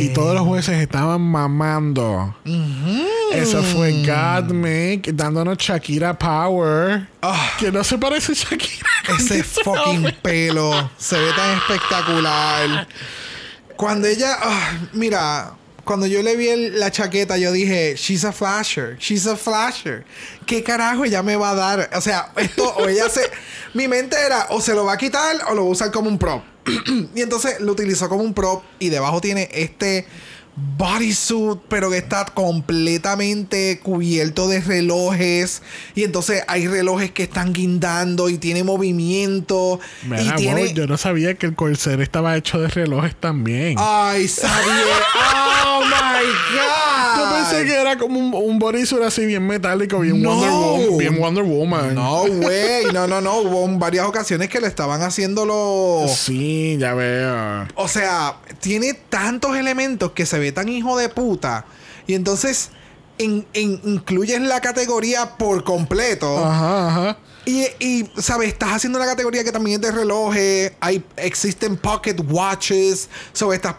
y 0.00 0.08
todos 0.12 0.34
los 0.34 0.44
jueces 0.46 0.76
estaban 0.80 1.20
mamando. 1.20 2.34
Eso 3.32 3.62
fue 3.62 4.04
Godmik 4.04 5.12
dándonos 5.14 5.56
Shakira 5.58 6.18
Power. 6.18 7.08
Ah. 7.22 7.52
Que 7.58 7.72
no 7.72 7.82
se 7.82 7.96
parece 7.96 8.32
a 8.32 8.34
Shakira. 8.34 8.88
Ese 9.18 9.42
fucking 9.42 10.16
pelo 10.22 10.90
se 10.98 11.18
ve 11.18 11.30
tan 11.34 11.56
espectacular. 11.56 12.86
Cuando 13.76 14.08
ella, 14.08 14.36
ah, 14.42 14.72
mira, 14.92 15.54
cuando 15.84 16.06
yo 16.06 16.22
le 16.22 16.36
vi 16.36 16.70
la 16.70 16.90
chaqueta, 16.90 17.36
yo 17.36 17.52
dije, 17.52 17.94
she's 17.96 18.24
a 18.24 18.32
flasher, 18.32 18.96
she's 18.98 19.26
a 19.26 19.36
flasher. 19.36 20.04
¿Qué 20.46 20.62
carajo 20.62 21.04
ella 21.04 21.22
me 21.22 21.36
va 21.36 21.50
a 21.50 21.54
dar? 21.54 21.90
O 21.94 22.00
sea, 22.00 22.32
esto, 22.36 22.74
o 22.76 22.88
ella 22.88 23.08
se. 23.08 23.30
Mi 23.74 23.88
mente 23.88 24.16
era, 24.16 24.46
o 24.50 24.60
se 24.60 24.74
lo 24.74 24.84
va 24.84 24.94
a 24.94 24.98
quitar 24.98 25.36
o 25.48 25.54
lo 25.54 25.62
va 25.62 25.68
a 25.68 25.72
usar 25.72 25.90
como 25.90 26.08
un 26.08 26.18
prop. 26.18 26.42
y 27.14 27.20
entonces 27.20 27.60
lo 27.60 27.72
utilizó 27.72 28.08
como 28.08 28.22
un 28.22 28.34
prop 28.34 28.62
y 28.78 28.88
debajo 28.88 29.20
tiene 29.20 29.48
este 29.52 30.06
bodysuit, 30.56 31.60
pero 31.68 31.90
que 31.90 31.98
está 31.98 32.24
completamente 32.26 33.80
cubierto 33.82 34.48
de 34.48 34.60
relojes. 34.60 35.62
Y 35.94 36.04
entonces 36.04 36.42
hay 36.46 36.68
relojes 36.68 37.10
que 37.10 37.24
están 37.24 37.52
guindando 37.52 38.28
y 38.28 38.38
tiene 38.38 38.62
movimiento. 38.64 39.80
Mira, 40.04 40.22
y 40.22 40.30
tiene. 40.36 40.72
yo 40.72 40.86
no 40.86 40.96
sabía 40.96 41.34
que 41.34 41.46
el 41.46 41.54
corset 41.54 42.00
estaba 42.00 42.36
hecho 42.36 42.60
de 42.60 42.68
relojes 42.68 43.16
también. 43.16 43.76
Ay, 43.78 44.28
sabía. 44.28 44.84
oh 45.66 45.82
my 45.84 46.26
God. 46.56 46.94
Yo 47.16 47.32
pensé 47.32 47.64
que 47.64 47.80
era 47.80 47.96
como 47.96 48.18
un, 48.18 48.34
un 48.34 48.58
bodysuit 48.58 49.02
así 49.02 49.24
bien 49.24 49.46
metálico, 49.46 50.00
bien, 50.00 50.20
No. 50.20 50.30
Wonder, 50.34 50.50
Woman, 50.50 50.98
bien 50.98 51.18
Wonder 51.18 51.44
Woman. 51.44 51.94
No, 51.94 52.24
güey. 52.26 52.86
No, 52.92 53.06
no, 53.06 53.20
no. 53.20 53.38
Hubo 53.38 53.64
en 53.64 53.78
varias 53.78 54.06
ocasiones 54.06 54.48
que 54.48 54.60
le 54.60 54.66
estaban 54.66 55.02
haciendo 55.02 55.44
los. 55.44 56.10
Sí, 56.10 56.76
ya 56.78 56.94
veo. 56.94 57.66
O 57.74 57.88
sea, 57.88 58.36
tiene 58.60 58.94
tantos 58.94 59.56
elementos 59.56 60.12
que 60.12 60.26
se 60.26 60.38
tan 60.52 60.68
hijo 60.68 60.96
de 60.98 61.08
puta. 61.08 61.64
Y 62.06 62.14
entonces 62.14 62.70
in- 63.18 63.46
incluyes 63.54 64.40
la 64.40 64.60
categoría 64.60 65.36
por 65.36 65.64
completo. 65.64 66.44
Ajá, 66.44 66.88
ajá. 66.88 67.18
Y, 67.46 67.64
y, 67.78 68.10
¿sabes? 68.18 68.48
Estás 68.48 68.70
haciendo 68.70 68.98
una 68.98 69.06
categoría 69.06 69.44
que 69.44 69.52
también 69.52 69.76
es 69.76 69.86
de 69.86 69.92
relojes. 69.92 70.72
Hay, 70.80 71.04
existen 71.16 71.76
pocket 71.76 72.16
watches. 72.28 73.08
So, 73.32 73.52
estás, 73.52 73.74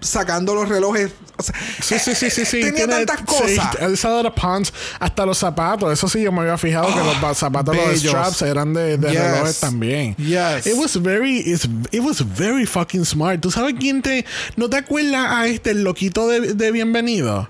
sacando 0.00 0.54
los 0.54 0.68
relojes. 0.68 1.10
O 1.38 1.42
sea, 1.42 1.54
Sí, 1.80 1.98
sí, 1.98 2.14
sí, 2.14 2.30
sí, 2.30 2.44
sí. 2.44 2.60
Tenía 2.60 2.86
Tiene- 2.86 3.06
tantas 3.06 3.20
sí, 3.20 3.24
cosas. 3.56 4.04
of 4.04 4.22
the 4.24 4.30
pants, 4.40 4.72
hasta 5.00 5.24
los 5.24 5.38
zapatos. 5.38 5.90
Eso 5.92 6.06
sí, 6.08 6.22
yo 6.22 6.30
me 6.32 6.42
había 6.42 6.58
fijado 6.58 6.88
que 6.92 7.02
los 7.02 7.20
ba- 7.20 7.34
zapatos, 7.34 7.74
los 7.74 7.86
bellos. 7.86 8.10
straps 8.12 8.42
eran 8.42 8.74
de, 8.74 8.98
de 8.98 9.10
Yes. 9.10 9.20
relojes 9.20 9.60
también. 9.60 10.14
Yes. 10.16 10.66
It 10.66 10.74
was 10.76 11.00
very, 11.00 11.38
it 11.40 12.00
was 12.02 12.22
very 12.36 12.66
fucking 12.66 13.04
smart. 13.06 13.40
¿Tú 13.40 13.50
sabes 13.50 13.74
quién 13.78 14.02
te, 14.02 14.24
no 14.56 14.68
te 14.68 14.76
acuerdas 14.76 15.26
a 15.30 15.46
este, 15.46 15.70
el 15.70 15.82
loquito 15.82 16.28
de, 16.28 16.52
de 16.54 16.70
Bienvenido? 16.72 17.48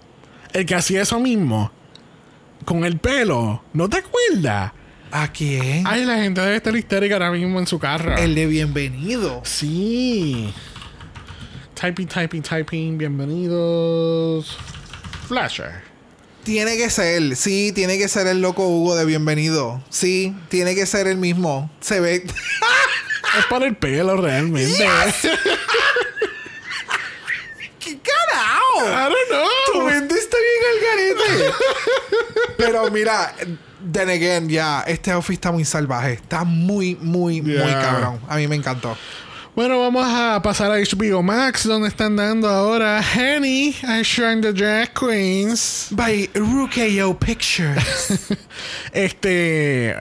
El 0.53 0.67
que 0.67 0.75
hacía 0.77 1.03
eso 1.03 1.19
mismo. 1.19 1.73
Con 2.65 2.85
el 2.85 2.99
pelo. 2.99 3.63
¿No 3.73 3.89
te 3.89 3.99
acuerdas? 3.99 4.73
¿A 5.15 5.31
quién? 5.31 5.87
Ay, 5.87 6.07
la 6.07 6.17
gente 6.17 6.41
debe 6.41 6.57
estar 6.57 6.75
histérica 6.75 7.17
ahora 7.17 7.31
mismo 7.31 7.59
en 7.59 7.67
su 7.67 7.79
carro. 7.79 8.17
El 8.17 8.35
de 8.35 8.47
bienvenido. 8.47 9.43
Sí. 9.45 10.51
Typing, 11.79 12.09
typing, 12.09 12.41
typing. 12.43 12.97
Bienvenidos. 12.97 14.57
Flasher. 15.29 15.83
Tiene 16.45 16.79
que 16.79 16.89
ser, 16.89 17.37
sí, 17.37 17.73
tiene 17.75 17.99
que 17.99 18.09
ser 18.09 18.27
el 18.27 18.41
loco 18.41 18.67
Hugo 18.67 18.97
de 18.97 19.05
bienvenido. 19.05 19.85
Sí, 19.91 20.35
tiene 20.49 20.75
que 20.75 20.87
ser 20.87 21.07
el 21.07 21.19
mismo. 21.19 21.71
Se 21.81 22.01
ve. 22.01 22.25
Es 23.39 23.47
para 23.47 23.67
el 23.67 23.77
pelo 23.77 24.17
realmente. 24.17 24.87
¿Qué 27.79 27.99
carajo? 27.99 28.87
I 28.87 29.13
don't 29.13 29.29
know. 29.29 29.49
Tu 29.73 29.83
mente 29.83 30.15
está 30.15 30.37
bien 30.39 30.63
al 30.71 30.81
garete. 30.85 31.55
Pero 32.59 32.91
mira, 32.91 33.35
then 33.91 34.09
again, 34.11 34.49
ya, 34.49 34.83
este 34.87 35.11
outfit 35.11 35.35
está 35.35 35.51
muy 35.53 35.65
salvaje. 35.65 36.15
Está 36.15 36.45
muy, 36.45 36.97
muy, 37.01 37.41
muy 37.43 37.57
cabrón. 37.73 38.21
A 38.29 38.37
mí 38.37 38.47
me 38.49 38.57
encantó. 38.57 38.97
Bueno, 39.55 39.79
vamos 39.81 40.07
a 40.09 40.41
pasar 40.43 40.71
a 40.71 40.77
HBO 40.79 41.23
Max, 41.23 41.65
donde 41.65 41.89
están 41.89 42.17
dando 42.17 42.49
ahora 42.49 43.03
Henny, 43.03 43.75
a 43.87 44.01
Shrine 44.03 44.41
the 44.41 44.53
Drag 44.53 44.91
Queens. 44.95 45.89
By 45.91 46.31
Rukeo 46.35 47.19
Pictures. 47.19 48.39
Este. 48.93 49.95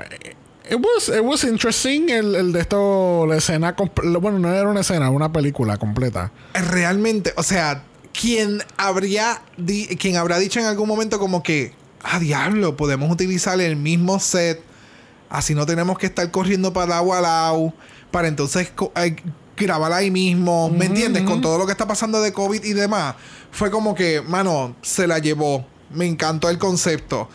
It 0.70 0.78
was, 0.80 1.10
it 1.10 1.22
was 1.24 1.44
interesting 1.44 2.10
el, 2.10 2.34
el 2.34 2.54
de 2.54 2.62
esto, 2.62 3.26
la 3.28 3.36
escena. 3.36 3.76
Bueno, 4.22 4.40
no 4.40 4.54
era 4.54 4.70
una 4.70 4.82
escena, 4.82 5.10
una 5.10 5.30
película 5.34 5.76
completa. 5.76 6.32
Realmente, 6.54 7.34
o 7.36 7.44
sea, 7.44 7.84
quien 8.14 8.64
habría 8.78 9.42
di- 9.58 9.88
quien 9.98 10.16
habrá 10.16 10.40
dicho 10.40 10.62
en 10.62 10.68
algún 10.68 10.88
momento 10.88 11.20
como 11.20 11.44
que, 11.44 11.74
ah, 12.04 12.20
diablo, 12.20 12.76
podemos 12.76 13.12
utilizar 13.12 13.60
el 13.62 13.76
mismo 13.76 14.20
set, 14.20 14.62
así 15.30 15.54
no 15.56 15.66
tenemos 15.66 15.98
que 15.98 16.08
estar 16.08 16.30
corriendo 16.32 16.74
para 16.74 16.98
agua 16.98 17.18
al 17.18 17.24
lado, 17.24 17.74
para 18.12 18.28
entonces 18.28 18.72
eh, 18.96 19.16
grabar 19.58 19.94
ahí 19.94 20.12
mismo, 20.12 20.70
¿me 20.70 20.86
entiendes? 20.86 21.24
Con 21.24 21.42
todo 21.42 21.58
lo 21.58 21.66
que 21.66 21.72
está 21.72 21.88
pasando 21.88 22.22
de 22.22 22.34
COVID 22.34 22.64
y 22.64 22.74
demás, 22.74 23.16
fue 23.52 23.70
como 23.72 23.94
que, 23.96 24.22
mano, 24.22 24.76
se 24.82 25.08
la 25.08 25.20
llevó, 25.20 25.66
me 25.92 26.06
encantó 26.08 26.50
el 26.50 26.58
concepto. 26.58 27.30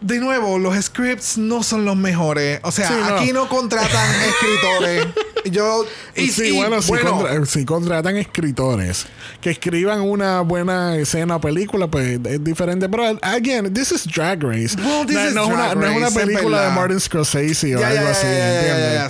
De 0.00 0.18
nuevo, 0.18 0.58
los 0.58 0.76
scripts 0.84 1.38
no 1.38 1.62
son 1.62 1.84
los 1.86 1.96
mejores. 1.96 2.60
O 2.64 2.70
sea, 2.70 2.88
Sí, 2.88 2.94
no. 2.94 3.04
aquí 3.16 3.32
no 3.32 3.48
contratan 3.48 4.14
escritores. 4.28 5.06
Yo 5.50 5.84
y, 6.14 6.28
sí, 6.28 6.48
y, 6.48 6.52
bueno, 6.52 6.80
si, 6.82 6.88
bueno, 6.88 7.12
contra- 7.18 7.46
si 7.46 7.64
contratan 7.64 8.16
escritores 8.16 9.06
que 9.40 9.50
escriban 9.50 10.00
una 10.00 10.40
buena 10.42 10.96
escena 10.96 11.36
o 11.36 11.40
película, 11.40 11.86
pues 11.88 12.18
es 12.24 12.42
diferente. 12.44 12.88
Pero, 12.88 13.18
again, 13.22 13.72
this 13.72 13.92
is 13.92 14.04
Drag 14.06 14.42
Race. 14.42 14.76
Well, 14.78 15.06
this 15.06 15.16
no, 15.16 15.26
is 15.28 15.34
no 15.34 15.46
una, 15.48 15.74
no 15.74 15.86
es 15.86 15.96
una 15.96 16.10
película 16.10 16.66
de. 16.66 16.70
Martin 16.72 17.00
Scorsese 17.00 17.76
o 17.76 17.84
algo 17.84 18.08
así, 18.08 18.26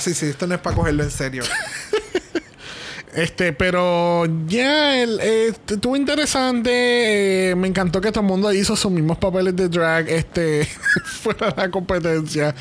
Sí, 0.00 0.14
sí, 0.14 0.26
esto 0.26 0.46
no 0.46 0.54
es 0.54 0.60
para 0.60 0.76
cogerlo 0.76 1.02
en 1.04 1.10
serio. 1.10 1.42
Este, 3.16 3.52
pero 3.54 4.26
ya 4.46 5.02
el, 5.02 5.18
eh, 5.22 5.48
estuvo 5.66 5.96
interesante. 5.96 7.50
eh, 7.50 7.54
me 7.56 7.66
encantó 7.66 8.00
que 8.00 8.12
todo 8.12 8.20
el 8.20 8.26
mundo 8.26 8.52
hizo 8.52 8.76
sus 8.76 8.92
mismos 8.92 9.16
papeles 9.18 9.56
de 9.56 9.68
drag 9.68 10.08
este 10.08 10.68
fuera 11.22 11.48
de 11.50 11.56
la 11.62 11.70
competencia. 11.70 12.54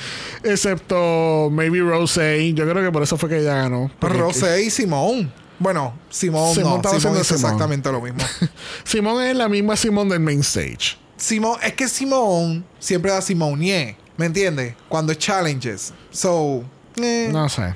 Excepto 0.43 1.49
maybe 1.51 1.79
Rose. 1.79 2.53
Yo 2.53 2.67
creo 2.69 2.83
que 2.83 2.91
por 2.91 3.03
eso 3.03 3.17
fue 3.17 3.29
que 3.29 3.39
ella 3.39 3.55
ganó. 3.55 3.91
Porque- 3.99 4.17
Rosé 4.17 4.63
y 4.63 4.69
Simón. 4.69 5.31
Bueno, 5.59 5.93
Simón 6.09 6.53
Simón 6.53 6.69
no. 6.71 6.75
estaba 6.77 6.99
Simón 6.99 7.17
haciendo 7.17 7.21
hizo 7.21 7.35
Simón. 7.35 7.51
exactamente 7.51 7.91
lo 7.91 8.01
mismo. 8.01 8.19
Simón 8.83 9.23
es 9.23 9.35
la 9.35 9.49
misma 9.49 9.75
Simón 9.75 10.09
del 10.09 10.19
main 10.21 10.39
stage. 10.41 10.97
Simón, 11.17 11.57
es 11.63 11.73
que 11.73 11.87
Simón 11.87 12.65
siempre 12.79 13.11
da 13.11 13.21
Simonier. 13.21 13.95
¿Me 14.17 14.25
entiendes? 14.27 14.75
Cuando 14.89 15.11
es 15.11 15.17
challenges. 15.17 15.93
So, 16.11 16.63
eh, 17.01 17.29
No 17.31 17.47
sé. 17.49 17.75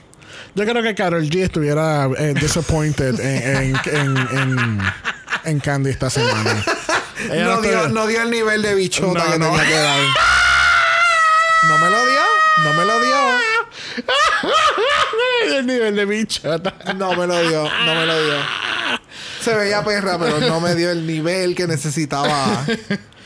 Yo 0.60 0.66
creo 0.66 0.84
que 0.84 0.94
Carol 0.94 1.24
G 1.30 1.44
estuviera 1.44 2.10
eh, 2.18 2.34
disappointed 2.34 3.18
en, 3.22 3.56
en, 3.56 3.76
en, 3.96 4.18
en, 4.18 4.80
en 5.46 5.60
Candy 5.62 5.90
esta 5.92 6.10
semana. 6.10 6.66
Ella 7.32 7.46
no, 7.46 7.62
dio, 7.62 7.88
no 7.88 8.08
dio 8.08 8.22
el 8.24 8.30
nivel 8.30 8.62
de 8.62 8.76
bichota 8.76 9.24
No, 9.24 9.32
que 9.32 9.40
no. 9.40 9.52
tenía 9.52 9.68
que 9.70 9.74
dar. 9.74 10.00
No 11.64 11.78
me 11.78 11.90
lo 11.90 12.06
dio. 12.06 12.22
No 12.58 12.74
me 12.74 12.86
lo 12.86 13.00
dio. 13.00 13.16
el 15.60 15.66
nivel 15.66 15.96
de 15.96 16.06
bichota. 16.06 16.76
No 16.98 17.16
me 17.16 17.26
lo 17.26 17.42
dio. 17.48 17.64
No 17.64 17.96
me 17.96 18.06
lo 18.06 18.26
dio. 18.26 18.36
Se 19.42 19.56
veía 19.56 19.82
perra, 19.86 20.20
pero 20.20 20.42
no 20.42 20.60
me 20.60 20.76
dio 20.76 20.92
el 20.92 21.08
nivel 21.08 21.56
que 21.56 21.68
necesitaba. 21.68 22.66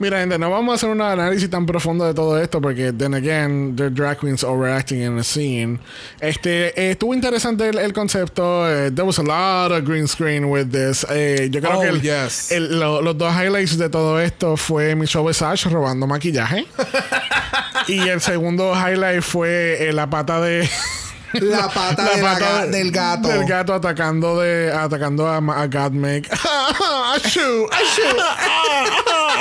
Mira, 0.00 0.20
gente, 0.20 0.38
no 0.38 0.48
vamos 0.50 0.72
a 0.72 0.74
hacer 0.76 0.90
un 0.90 1.00
análisis 1.02 1.50
tan 1.50 1.66
profundo 1.66 2.04
de 2.04 2.14
todo 2.14 2.38
esto 2.40 2.60
porque, 2.60 2.92
then 2.92 3.14
again, 3.14 3.74
the 3.74 3.90
drag 3.90 4.18
queens 4.18 4.44
overacting 4.44 5.02
in 5.02 5.16
the 5.16 5.24
scene. 5.24 5.80
Este, 6.20 6.68
eh, 6.80 6.92
estuvo 6.92 7.14
interesante 7.14 7.68
el, 7.68 7.78
el 7.78 7.92
concepto. 7.92 8.68
eh, 8.70 8.90
there 8.92 9.04
was 9.04 9.18
a 9.18 9.22
lot 9.24 9.72
of 9.72 9.84
green 9.84 10.06
screen 10.06 10.44
with 10.50 10.70
this. 10.70 11.04
Eh, 11.10 11.48
yo 11.50 11.60
creo 11.60 11.78
Oh, 11.78 11.80
que 11.80 11.88
el- 11.88 12.00
yes. 12.00 12.52
el- 12.52 12.78
lo- 12.78 13.02
los 13.02 13.18
dos 13.18 13.34
highlights 13.34 13.76
de 13.76 13.88
todo 13.90 14.20
esto 14.20 14.56
fue 14.56 14.94
Michelle 14.94 15.26
Visage 15.26 15.68
robando 15.68 16.06
maquillaje. 16.06 16.64
y 17.88 17.98
el 18.08 18.20
segundo 18.20 18.72
highlight 18.74 19.22
fue 19.22 19.88
eh, 19.88 19.92
la 19.92 20.08
pata 20.08 20.40
de... 20.40 20.68
La 21.40 21.68
pata, 21.68 22.04
La 22.10 22.10
de 22.16 22.22
la 22.22 22.32
pata 22.34 22.40
ga- 22.46 22.66
de- 22.66 22.78
del 22.78 22.90
gato. 22.92 23.28
Del 23.28 23.44
gato 23.46 23.74
atacando 23.74 24.38
de 24.40 24.72
atacando 24.72 25.26
a, 25.28 25.36
a 25.38 25.66
Godmake. 25.66 26.28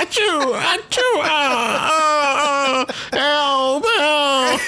Achoo, 0.07 0.53
achoo, 0.55 1.21
ah, 1.21 1.91
ah, 1.91 2.85
ah, 3.11 3.79
help, 3.81 3.83
help, 3.99 4.61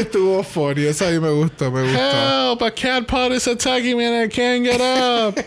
Estuvo 0.00 0.42
funny. 0.44 0.86
Eso 0.86 1.06
a 1.06 1.10
mí 1.10 1.20
me 1.20 1.28
gustó, 1.30 1.70
me 1.70 1.82
gustó. 1.82 1.98
help, 1.98 2.62
a 2.62 2.70
cat 2.72 3.06
pod 3.06 3.32
is 3.32 3.46
attacking 3.46 3.96
me 3.96 4.04
and 4.06 4.16
I 4.16 4.28
can't 4.28 4.64
get 4.64 4.80
up. 4.80 5.38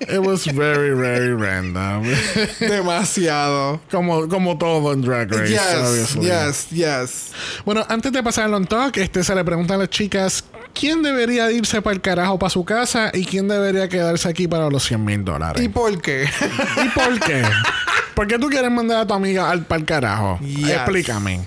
It 0.00 0.20
was 0.22 0.44
very, 0.46 0.94
very 0.94 1.32
random. 1.34 2.04
Demasiado. 2.60 3.80
como, 3.90 4.28
como 4.28 4.56
todo 4.58 4.92
en 4.92 5.00
Drag 5.00 5.30
Race, 5.32 5.50
Yes, 5.50 5.74
obviously. 5.74 6.26
yes, 6.26 6.66
yes. 6.70 7.32
Bueno, 7.64 7.84
antes 7.88 8.12
de 8.12 8.22
pasar 8.22 8.44
al 8.44 8.54
on 8.54 8.66
talk, 8.66 8.96
este 8.98 9.22
se 9.24 9.34
le 9.34 9.42
pregunta 9.44 9.74
a 9.74 9.78
las 9.78 9.88
chicas 9.88 10.44
quién 10.74 11.02
debería 11.02 11.50
irse 11.50 11.80
para 11.80 11.94
el 11.94 12.00
carajo 12.00 12.38
para 12.38 12.50
su 12.50 12.64
casa 12.64 13.10
y 13.14 13.24
quién 13.24 13.48
debería 13.48 13.88
quedarse 13.88 14.28
aquí 14.28 14.46
para 14.48 14.68
los 14.68 14.84
100 14.84 15.04
mil 15.04 15.24
dólares. 15.24 15.62
¿Y 15.62 15.66
¿Y, 15.66 15.68
por 15.68 16.02
qué? 16.02 16.28
por 16.94 17.20
qué? 17.20 17.42
¿Por 18.14 18.26
qué 18.26 18.38
tú 18.38 18.48
quieres 18.48 18.70
mandar 18.70 18.98
a 18.98 19.06
tu 19.06 19.14
amiga 19.14 19.50
al 19.50 19.64
para 19.64 19.80
el 19.80 19.86
carajo? 19.86 20.38
Yes. 20.40 20.70
Explícame. 20.70 21.46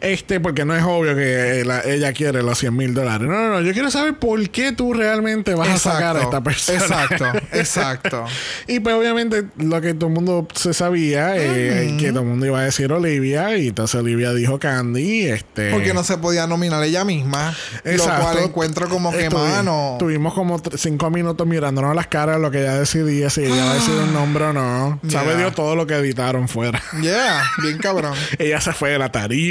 Este, 0.00 0.40
porque 0.40 0.64
no 0.64 0.74
es 0.76 0.82
obvio 0.82 1.14
que 1.14 1.62
la- 1.64 1.82
ella 1.82 2.12
quiere 2.12 2.42
los 2.42 2.58
100 2.58 2.76
mil 2.76 2.94
dólares. 2.94 3.28
No, 3.28 3.34
no, 3.34 3.48
no. 3.50 3.60
Yo 3.60 3.72
quiero 3.72 3.90
saber 3.90 4.18
por 4.18 4.48
qué 4.50 4.72
tú 4.72 4.92
realmente 4.92 5.54
vas 5.54 5.68
a 5.68 5.78
sacar 5.78 6.16
a 6.16 6.22
esta 6.22 6.42
persona. 6.42 6.78
Exacto, 6.78 7.24
exacto. 7.52 8.24
Y 8.66 8.80
pues 8.80 8.94
obviamente 8.94 9.44
lo 9.58 9.80
que 9.80 9.94
todo 9.94 10.08
el 10.08 10.14
mundo 10.14 10.48
se 10.54 10.74
sabía, 10.74 11.36
eh, 11.36 11.96
que 11.98 12.10
todo 12.10 12.20
el 12.20 12.26
mundo 12.28 12.46
iba 12.46 12.60
a 12.60 12.64
decir 12.64 12.92
Olivia, 12.92 13.56
y 13.56 13.68
entonces 13.68 14.00
Olivia 14.00 14.32
dijo 14.32 14.58
Candy, 14.58 15.26
este... 15.28 15.70
Porque 15.70 15.94
no 15.94 16.04
se 16.04 16.18
podía 16.18 16.46
nominar 16.46 16.82
ella 16.84 17.04
misma. 17.04 17.54
Lo 17.84 18.04
cual 18.04 18.38
encuentro 18.44 18.88
como 18.88 19.10
que, 19.12 19.28
Estuvi- 19.28 19.48
mano. 19.50 19.96
Tuvimos 19.98 20.34
como 20.34 20.60
cinco 20.76 21.10
minutos 21.10 21.46
mirándonos 21.46 21.94
las 21.94 22.06
caras 22.06 22.40
lo 22.40 22.50
que 22.50 22.60
ella 22.62 22.74
decidía, 22.78 23.30
si 23.30 23.44
ella 23.44 23.64
va 23.64 23.70
a 23.72 23.74
decir 23.74 23.94
un 23.94 24.12
nombre 24.12 24.44
o 24.44 24.52
no. 24.52 25.00
Sabe 25.08 25.32
Yeah. 25.32 25.36
Dios 25.38 25.54
todo 25.54 25.76
lo 25.76 25.86
que 25.86 25.94
editaron 25.94 26.48
fuera. 26.48 26.82
Yeah, 27.00 27.42
bien 27.62 27.78
cabrón. 27.78 28.12
ella 28.38 28.60
se 28.60 28.72
fue 28.72 28.90
de 28.90 28.98
la 28.98 29.10
tarima, 29.10 29.42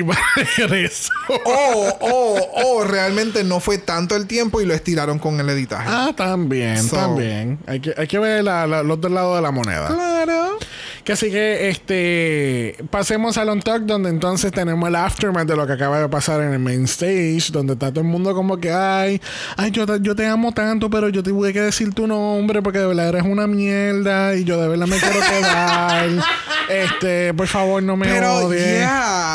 regresó. 0.57 1.11
O, 1.45 1.97
o, 2.01 2.77
o 2.79 2.83
realmente 2.83 3.43
no 3.43 3.59
fue 3.59 3.77
tanto 3.77 4.15
el 4.15 4.27
tiempo 4.27 4.61
y 4.61 4.65
lo 4.65 4.73
estiraron 4.73 5.19
con 5.19 5.39
el 5.39 5.49
editaje. 5.49 5.87
Ah, 5.89 6.11
también, 6.15 6.81
So- 6.83 6.95
también. 6.95 7.59
Hay 7.67 7.79
que, 7.79 7.93
hay 7.97 8.07
que 8.07 8.19
ver 8.19 8.43
la- 8.43 8.67
la- 8.67 8.83
los 8.83 8.99
dos 8.99 9.11
lados 9.11 9.35
de 9.35 9.41
la 9.41 9.51
moneda. 9.51 9.87
Claro. 9.87 10.57
Que 11.03 11.13
así 11.13 11.31
que 11.31 11.69
este 11.69 12.75
pasemos 12.91 13.35
al 13.39 13.49
on 13.49 13.59
talk 13.61 13.81
donde 13.83 14.09
entonces 14.09 14.51
tenemos 14.51 14.87
el 14.87 14.95
aftermath 14.95 15.47
de 15.47 15.55
lo 15.55 15.65
que 15.65 15.73
acaba 15.73 15.99
de 15.99 16.07
pasar 16.07 16.41
en 16.41 16.53
el 16.53 16.59
main 16.59 16.83
stage, 16.83 17.45
donde 17.51 17.73
está 17.73 17.89
todo 17.89 18.01
el 18.01 18.07
mundo 18.07 18.35
como 18.35 18.57
que 18.59 18.71
ay, 18.71 19.19
ay 19.57 19.71
yo 19.71 19.87
te, 19.87 19.93
yo 20.01 20.15
te 20.15 20.27
amo 20.27 20.51
tanto, 20.51 20.91
pero 20.91 21.09
yo 21.09 21.23
te 21.23 21.31
tuve 21.31 21.53
que 21.53 21.61
decir 21.61 21.91
tu 21.95 22.05
nombre 22.05 22.61
porque 22.61 22.77
de 22.77 22.85
verdad 22.85 23.09
eres 23.09 23.23
una 23.23 23.47
mierda 23.47 24.35
y 24.35 24.43
yo 24.43 24.61
de 24.61 24.67
verdad 24.67 24.85
me 24.85 24.97
quiero 24.99 25.15
quedar. 25.27 26.09
este, 26.69 27.33
por 27.33 27.47
favor, 27.47 27.81
no 27.81 27.97
me 27.97 28.05
Pero, 28.07 28.35
odies. 28.45 28.63
yeah. 28.63 29.30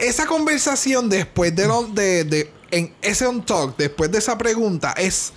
Esa 0.00 0.26
conversación 0.26 1.08
después 1.08 1.54
de, 1.54 1.66
lo, 1.66 1.84
de, 1.84 2.24
de 2.24 2.50
en 2.70 2.94
ese 3.02 3.26
on 3.26 3.44
talk, 3.44 3.76
después 3.76 4.10
de 4.10 4.18
esa 4.18 4.38
pregunta, 4.38 4.92
es 4.96 5.32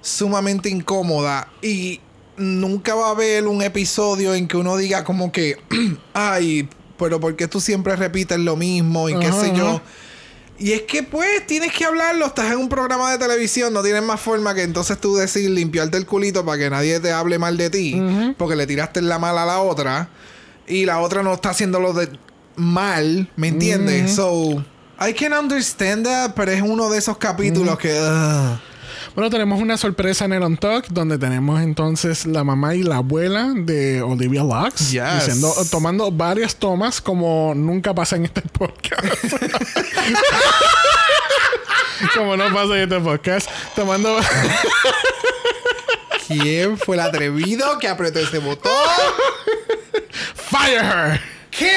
sumamente 0.00 0.68
incómoda 0.68 1.48
y 1.62 2.00
nunca 2.36 2.94
va 2.94 3.08
a 3.08 3.10
haber 3.10 3.46
un 3.46 3.62
episodio 3.62 4.34
en 4.34 4.48
que 4.48 4.56
uno 4.56 4.76
diga 4.76 5.04
como 5.04 5.32
que, 5.32 5.56
ay, 6.14 6.68
pero 6.98 7.20
¿por 7.20 7.36
qué 7.36 7.48
tú 7.48 7.60
siempre 7.60 7.96
repites 7.96 8.38
lo 8.38 8.56
mismo 8.56 9.08
y 9.08 9.18
qué 9.18 9.32
sé 9.32 9.52
yo? 9.54 9.80
Y 10.58 10.72
es 10.72 10.82
que 10.82 11.02
pues 11.02 11.46
tienes 11.46 11.72
que 11.72 11.84
hablarlo, 11.84 12.26
estás 12.26 12.52
en 12.52 12.58
un 12.58 12.68
programa 12.68 13.10
de 13.10 13.18
televisión, 13.18 13.72
no 13.72 13.82
tienes 13.82 14.02
más 14.02 14.20
forma 14.20 14.54
que 14.54 14.62
entonces 14.62 15.00
tú 15.00 15.16
decir 15.16 15.50
limpiarte 15.50 15.96
el 15.96 16.06
culito 16.06 16.44
para 16.44 16.58
que 16.58 16.70
nadie 16.70 17.00
te 17.00 17.10
hable 17.10 17.38
mal 17.38 17.56
de 17.56 17.70
ti, 17.70 18.00
porque 18.38 18.54
le 18.54 18.66
tiraste 18.66 19.02
la 19.02 19.18
mala 19.18 19.42
a 19.42 19.46
la 19.46 19.60
otra 19.60 20.10
y 20.68 20.84
la 20.84 21.00
otra 21.00 21.22
no 21.22 21.34
está 21.34 21.50
haciéndolo 21.50 21.92
de 21.92 22.08
mal, 22.56 23.28
¿me 23.36 23.48
entiendes? 23.48 24.14
So, 24.14 24.64
I 25.00 25.12
can 25.12 25.32
understand 25.32 26.06
that, 26.06 26.34
pero 26.34 26.52
es 26.52 26.62
uno 26.62 26.88
de 26.90 26.98
esos 26.98 27.18
capítulos 27.18 27.78
que 27.78 27.92
ugh. 27.92 28.58
Bueno, 29.14 29.30
tenemos 29.30 29.60
una 29.60 29.76
sorpresa 29.76 30.24
en 30.24 30.32
el 30.32 30.42
On 30.42 30.56
Talk 30.56 30.86
donde 30.88 31.18
tenemos 31.18 31.60
entonces 31.62 32.26
la 32.26 32.42
mamá 32.42 32.74
y 32.74 32.82
la 32.82 32.96
abuela 32.96 33.52
de 33.54 34.02
Olivia 34.02 34.42
Lux 34.42 34.90
Yes. 34.90 35.26
diciendo, 35.26 35.54
tomando 35.70 36.10
varias 36.10 36.56
tomas 36.56 37.00
como 37.00 37.52
nunca 37.54 37.94
pasa 37.94 38.16
en 38.16 38.24
este 38.24 38.42
podcast. 38.42 39.14
como 42.16 42.36
no 42.36 42.52
pasa 42.52 42.76
en 42.76 42.82
este 42.92 42.98
podcast, 43.00 43.48
tomando 43.76 44.18
¿Quién 46.26 46.76
fue 46.78 46.96
el 46.96 47.02
atrevido 47.02 47.78
que 47.78 47.86
apretó 47.86 48.18
ese 48.18 48.38
botón? 48.38 48.72
Fire 50.34 50.84
her. 50.84 51.20
¿Qué 51.50 51.76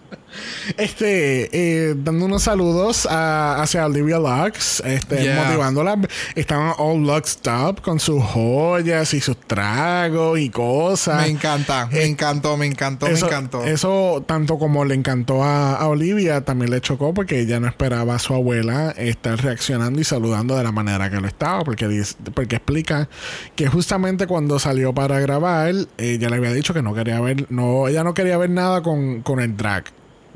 Este, 0.77 1.49
eh, 1.51 1.95
dando 1.97 2.25
unos 2.25 2.43
saludos 2.43 3.05
a- 3.09 3.61
hacia 3.61 3.85
Olivia 3.85 4.17
Lux, 4.19 4.81
este, 4.85 5.23
Yeah. 5.23 5.43
motivándola. 5.43 5.97
Estaban 6.35 6.73
all 6.77 7.01
luxed 7.01 7.41
up 7.51 7.81
con 7.81 7.99
sus 7.99 8.23
joyas 8.23 9.13
y 9.13 9.21
sus 9.21 9.37
tragos 9.39 10.39
y 10.39 10.49
cosas. 10.49 11.21
Me 11.21 11.27
encanta, 11.29 11.87
me 11.91 12.05
encantó, 12.05 12.57
me 12.57 12.65
encantó, 12.65 13.07
eso, 13.07 13.25
me 13.25 13.31
encantó. 13.31 13.63
eso, 13.63 14.23
tanto 14.27 14.57
como 14.57 14.85
le 14.85 14.95
encantó 14.95 15.43
a, 15.43 15.75
a 15.75 15.87
Olivia, 15.87 16.41
también 16.41 16.71
le 16.71 16.81
chocó 16.81 17.13
porque 17.13 17.39
ella 17.39 17.59
no 17.59 17.67
esperaba 17.67 18.15
a 18.15 18.19
su 18.19 18.33
abuela 18.33 18.91
estar 18.97 19.39
reaccionando 19.41 19.99
y 19.99 20.03
saludando 20.03 20.55
de 20.55 20.63
la 20.63 20.71
manera 20.71 21.09
que 21.09 21.19
lo 21.19 21.27
estaba. 21.27 21.63
Porque, 21.63 21.87
dice- 21.87 22.15
porque 22.33 22.55
explica 22.57 23.09
que 23.55 23.67
justamente 23.67 24.27
cuando 24.27 24.59
salió 24.59 24.93
para 24.93 25.19
grabar, 25.19 25.73
ella 25.97 26.29
le 26.29 26.35
había 26.35 26.53
dicho 26.53 26.73
que 26.73 26.81
no 26.81 26.93
quería 26.93 27.19
ver, 27.21 27.45
no, 27.49 27.87
ella 27.87 28.03
no 28.03 28.13
quería 28.13 28.37
ver 28.37 28.49
nada 28.49 28.81
con, 28.81 29.21
con 29.21 29.39
el 29.39 29.55
drag. 29.57 29.85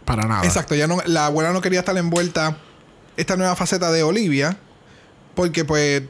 Para 0.05 0.27
nada. 0.27 0.45
Exacto, 0.45 0.75
ya 0.75 0.87
no, 0.87 0.99
la 1.05 1.25
abuela 1.25 1.51
no 1.51 1.61
quería 1.61 1.79
estar 1.79 1.97
envuelta 1.97 2.57
esta 3.17 3.35
nueva 3.35 3.55
faceta 3.55 3.91
de 3.91 4.03
Olivia 4.03 4.57
porque 5.33 5.65
pues 5.65 6.01
eh, 6.01 6.09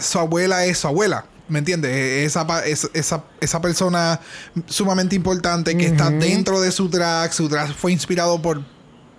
su 0.00 0.18
abuela 0.18 0.64
es 0.64 0.78
su 0.78 0.86
abuela, 0.86 1.26
¿me 1.48 1.58
entiendes? 1.58 1.90
Eh, 1.90 2.24
Esa, 2.24 2.46
esa, 2.64 3.24
esa 3.40 3.60
persona 3.60 4.20
sumamente 4.66 5.16
importante 5.16 5.76
que 5.76 5.86
está 5.86 6.10
dentro 6.10 6.60
de 6.60 6.70
su 6.70 6.88
drag, 6.88 7.32
su 7.32 7.48
drag 7.48 7.74
fue 7.74 7.92
inspirado 7.92 8.40
por 8.40 8.62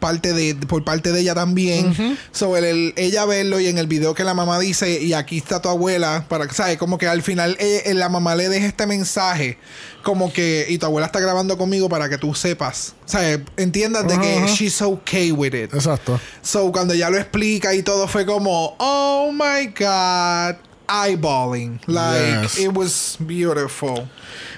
parte 0.01 0.33
de 0.33 0.55
por 0.55 0.83
parte 0.83 1.13
de 1.13 1.21
ella 1.21 1.33
también. 1.33 2.17
Sobre 2.33 2.71
el, 2.71 2.93
ella 2.97 3.23
verlo 3.23 3.61
y 3.61 3.67
en 3.67 3.77
el 3.77 3.87
video 3.87 4.13
que 4.13 4.25
la 4.25 4.33
mamá 4.33 4.59
dice 4.59 5.01
y 5.01 5.13
aquí 5.13 5.37
está 5.37 5.61
tu 5.61 5.69
abuela 5.69 6.25
para 6.27 6.45
que 6.47 6.53
sabes 6.53 6.77
como 6.77 6.97
que 6.97 7.07
al 7.07 7.21
final 7.21 7.55
eh, 7.59 7.89
la 7.95 8.09
mamá 8.09 8.35
le 8.35 8.49
deja 8.49 8.65
este 8.65 8.85
mensaje 8.85 9.57
como 10.03 10.33
que 10.33 10.65
y 10.67 10.77
tu 10.77 10.85
abuela 10.87 11.05
está 11.05 11.21
grabando 11.21 11.57
conmigo 11.57 11.87
para 11.87 12.09
que 12.09 12.17
tú 12.17 12.33
sepas, 12.35 12.95
sea, 13.05 13.39
entiendas 13.55 14.05
de 14.07 14.19
que 14.19 14.47
she's 14.47 14.81
okay 14.81 15.31
with 15.31 15.53
it. 15.53 15.73
Exacto. 15.73 16.19
So 16.41 16.71
cuando 16.73 16.93
ella 16.93 17.09
lo 17.09 17.17
explica 17.17 17.73
y 17.73 17.83
todo 17.83 18.09
fue 18.09 18.25
como, 18.25 18.75
"Oh 18.79 19.31
my 19.31 19.67
god." 19.67 20.70
Eyeballing. 20.91 21.79
Like, 21.87 22.59
it 22.59 22.75
was 22.75 23.17
beautiful. 23.19 24.07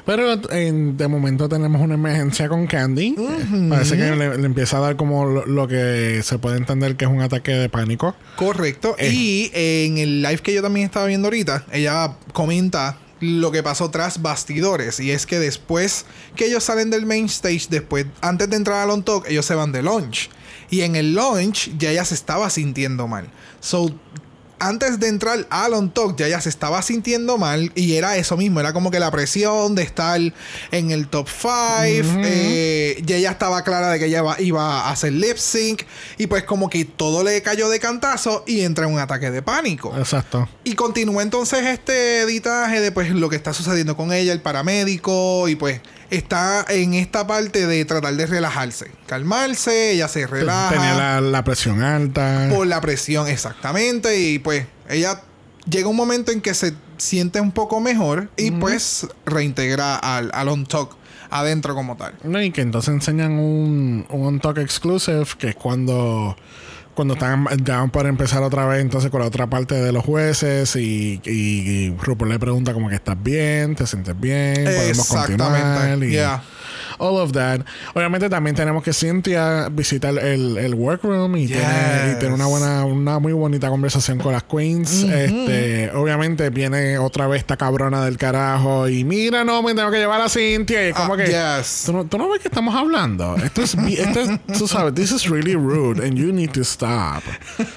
Pero 0.05 0.35
de 0.35 1.07
momento 1.07 1.47
tenemos 1.47 1.81
una 1.81 1.93
emergencia 1.93 2.49
con 2.49 2.67
Candy. 2.67 3.15
Parece 3.69 3.95
que 3.95 4.15
le, 4.15 4.45
empieza 4.45 4.77
a 4.77 4.81
dar 4.81 4.95
como 4.97 5.25
lo, 5.25 5.67
que 5.67 6.21
se 6.23 6.37
puede 6.39 6.57
entender 6.57 6.97
que 6.97 7.05
es 7.05 7.11
un 7.11 7.21
ataque 7.21 7.51
de 7.51 7.69
pánico. 7.69 8.15
Correcto. 8.35 8.95
Eh. 8.97 9.11
Y 9.13 9.51
en 9.53 9.97
el 9.97 10.21
live 10.21 10.39
que 10.39 10.53
yo 10.53 10.61
también 10.61 10.85
estaba 10.85 11.05
viendo 11.05 11.27
ahorita, 11.27 11.65
ella 11.71 12.15
comenta 12.33 12.97
lo 13.21 13.51
que 13.51 13.63
pasó 13.63 13.89
tras 13.89 14.21
bastidores. 14.21 14.99
Y 14.99 15.11
es 15.11 15.25
que 15.25 15.39
después 15.39 16.05
que 16.35 16.47
ellos 16.47 16.63
salen 16.65 16.89
del 16.89 17.05
main 17.05 17.25
stage, 17.25 17.67
después, 17.69 18.05
antes 18.21 18.49
de 18.49 18.57
entrar 18.57 18.81
al 18.81 18.89
on 18.89 19.03
talk, 19.03 19.25
ellos 19.27 19.45
se 19.45 19.55
van 19.55 19.71
de 19.71 19.81
launch. 19.81 20.29
Y 20.69 20.81
en 20.81 20.95
el 20.95 21.13
launch 21.13 21.71
ya 21.77 21.91
ella 21.91 22.03
se 22.03 22.15
estaba 22.15 22.49
sintiendo 22.49 23.07
mal. 23.07 23.29
So 23.61 23.93
antes 24.67 24.99
de 24.99 25.07
entrar 25.07 25.45
al 25.49 25.73
on 25.73 25.91
talk 25.91 26.15
ya 26.17 26.27
ella 26.27 26.41
se 26.41 26.49
estaba 26.49 26.81
sintiendo 26.81 27.37
mal 27.37 27.71
y 27.75 27.93
era 27.93 28.17
eso 28.17 28.37
mismo, 28.37 28.59
era 28.59 28.73
como 28.73 28.91
que 28.91 28.99
la 28.99 29.11
presión 29.11 29.75
de 29.75 29.83
estar 29.83 30.19
en 30.71 30.91
el 30.91 31.07
top 31.07 31.27
5, 31.27 31.49
eh, 32.23 33.01
ya 33.05 33.17
ella 33.17 33.31
estaba 33.31 33.63
clara 33.63 33.89
de 33.89 33.99
que 33.99 34.05
ella 34.05 34.23
iba, 34.39 34.81
a 34.81 34.91
hacer 34.91 35.13
lip 35.13 35.37
sync 35.37 35.83
y 36.17 36.27
pues 36.27 36.43
como 36.43 36.69
que 36.69 36.85
todo 36.85 37.23
le 37.23 37.41
cayó 37.41 37.69
de 37.69 37.79
cantazo 37.79 38.43
y 38.47 38.61
entra 38.61 38.85
en 38.85 38.93
un 38.93 38.99
ataque 38.99 39.31
de 39.31 39.41
pánico. 39.41 39.93
Exacto. 39.97 40.47
Y 40.63 40.75
continúa 40.75 41.21
entonces 41.23 41.65
este 41.65 42.21
editaje 42.21 42.79
de 42.79 42.91
pues 42.91 43.09
lo 43.11 43.29
que 43.29 43.35
está 43.35 43.53
sucediendo 43.53 43.97
con 43.97 44.13
ella, 44.13 44.31
el 44.31 44.41
paramédico 44.41 45.47
y 45.47 45.55
pues 45.55 45.81
está 46.15 46.65
en 46.69 46.93
esta 46.93 47.25
parte 47.25 47.65
de 47.65 47.83
tratar 47.85 48.13
de 48.13 48.25
relajarse, 48.25 48.91
calmarse, 49.07 49.91
ella 49.91 50.07
se 50.07 50.27
relaja. 50.27 50.69
Tenía 50.69 51.21
la, 51.21 51.43
presión 51.43 51.81
alta. 51.81 52.49
Por 52.53 52.67
la 52.67 52.79
presión, 52.81 53.27
exactamente. 53.27 54.19
Y 54.19 54.39
pues 54.39 54.65
ella 54.89 55.21
llega 55.69 55.87
un 55.87 55.95
momento 55.95 56.31
en 56.31 56.41
que 56.41 56.53
se 56.53 56.73
siente 56.97 57.41
un 57.41 57.51
poco 57.51 57.79
mejor 57.81 58.29
y 58.37 58.51
pues 58.51 59.07
reintegra 59.25 59.95
al, 59.95 60.29
al 60.33 60.47
on 60.49 60.65
talk 60.65 60.95
adentro 61.31 61.73
como 61.73 61.97
tal. 61.97 62.13
No, 62.23 62.41
y 62.41 62.51
que 62.51 62.61
entonces 62.61 62.93
enseñan 62.93 63.33
un, 63.33 64.05
un 64.09 64.25
on 64.25 64.39
talk 64.39 64.59
exclusive 64.59 65.25
que 65.37 65.49
es 65.49 65.55
cuando 65.55 66.37
cuando 66.93 67.15
están 67.15 67.47
ya 67.63 67.85
para 67.87 68.09
empezar 68.09 68.43
otra 68.43 68.65
vez 68.65 68.81
entonces 68.81 69.09
con 69.09 69.21
la 69.21 69.27
otra 69.27 69.47
parte 69.47 69.75
de 69.75 69.91
los 69.91 70.03
jueces 70.03 70.75
y, 70.75 71.21
y, 71.25 71.95
RuPaul 71.97 72.29
le 72.29 72.39
pregunta 72.39 72.73
como 72.73 72.89
que 72.89 72.95
estás 72.95 73.21
bien, 73.21 73.75
te 73.75 73.87
sientes 73.87 74.19
bien, 74.19 74.63
podemos 74.63 75.07
continuar 75.07 76.03
y 76.03 76.17
all 76.99 77.17
of 77.17 77.31
that. 77.33 77.61
Obviamente 77.93 78.29
también 78.29 78.55
tenemos 78.55 78.83
que 78.83 78.93
Cynthia 78.93 79.69
visitar 79.69 80.17
el, 80.17 80.57
el 80.57 80.75
workroom 80.75 81.35
y, 81.37 81.47
tener, 81.47 82.31
una 82.31 82.45
buena, 82.47 82.85
una 82.85 83.19
muy 83.19 83.33
bonita 83.33 83.69
conversación 83.69 84.19
con 84.19 84.33
las 84.33 84.43
queens. 84.43 85.03
Este, 85.03 85.91
obviamente 85.91 86.49
viene 86.49 86.97
otra 86.97 87.27
vez 87.27 87.41
esta 87.41 87.57
cabrona 87.57 88.05
del 88.05 88.17
carajo 88.17 88.87
y 88.87 89.03
mira, 89.03 89.43
no, 89.43 89.61
me 89.61 89.73
tengo 89.73 89.91
que 89.91 89.97
llevar 89.97 90.21
a 90.21 90.29
Cynthia 90.29 90.89
y 90.89 90.93
como 90.93 91.13
ah, 91.13 91.17
que 91.17 91.25
¿tú, 91.85 91.93
no, 91.93 92.05
tú, 92.05 92.17
no, 92.17 92.29
ves 92.29 92.41
que 92.41 92.47
estamos 92.47 92.75
hablando. 92.75 93.35
Esto 93.37 93.61
es, 93.61 93.75
esto 93.75 94.19
es, 94.21 94.57
tú 94.57 94.67
sabes, 94.67 94.93
this 94.93 95.11
is 95.11 95.29
really 95.29 95.55
rude 95.55 96.03
and 96.05 96.17
you 96.17 96.31
need 96.31 96.51
to 96.51 96.61
stop. 96.61 97.23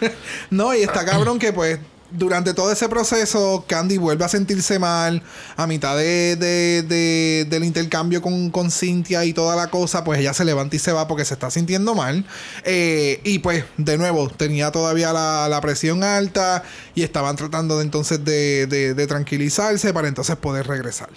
no, 0.51 0.75
y 0.75 0.83
está 0.83 1.05
cabrón 1.05 1.39
que 1.39 1.53
pues 1.53 1.79
durante 2.17 2.55
todo 2.55 2.73
ese 2.73 2.89
proceso, 2.89 3.65
Candy 3.67 3.99
vuelve 3.99 4.25
a 4.25 4.29
sentirse 4.29 4.79
mal. 4.79 5.23
A 5.57 5.67
mitad 5.67 5.97
de, 5.97 6.37
de, 6.37 7.47
del 7.49 7.65
intercambio 7.65 8.23
con, 8.23 8.71
Cynthia 8.71 9.25
y 9.25 9.33
toda 9.33 9.55
la 9.57 9.69
cosa, 9.69 10.05
pues 10.05 10.21
ella 10.21 10.35
se 10.35 10.45
levanta 10.45 10.77
y 10.77 10.79
se 10.79 10.93
va 10.93 11.07
porque 11.07 11.25
se 11.25 11.35
está 11.35 11.51
sintiendo 11.51 11.95
mal. 11.95 12.25
Eh, 12.65 13.21
y 13.25 13.39
pues, 13.41 13.65
de 13.77 13.99
nuevo, 13.99 14.29
tenía 14.29 14.73
todavía 14.73 15.13
la, 15.13 15.61
presión 15.63 16.05
alta 16.05 16.63
y 16.95 17.03
estaban 17.03 17.35
tratando 17.35 17.79
de 17.79 17.85
entonces 17.85 18.25
de 18.25 19.07
tranquilizarse 19.09 19.93
para 19.93 20.09
entonces 20.09 20.37
poder 20.37 20.67
regresar. 20.67 21.09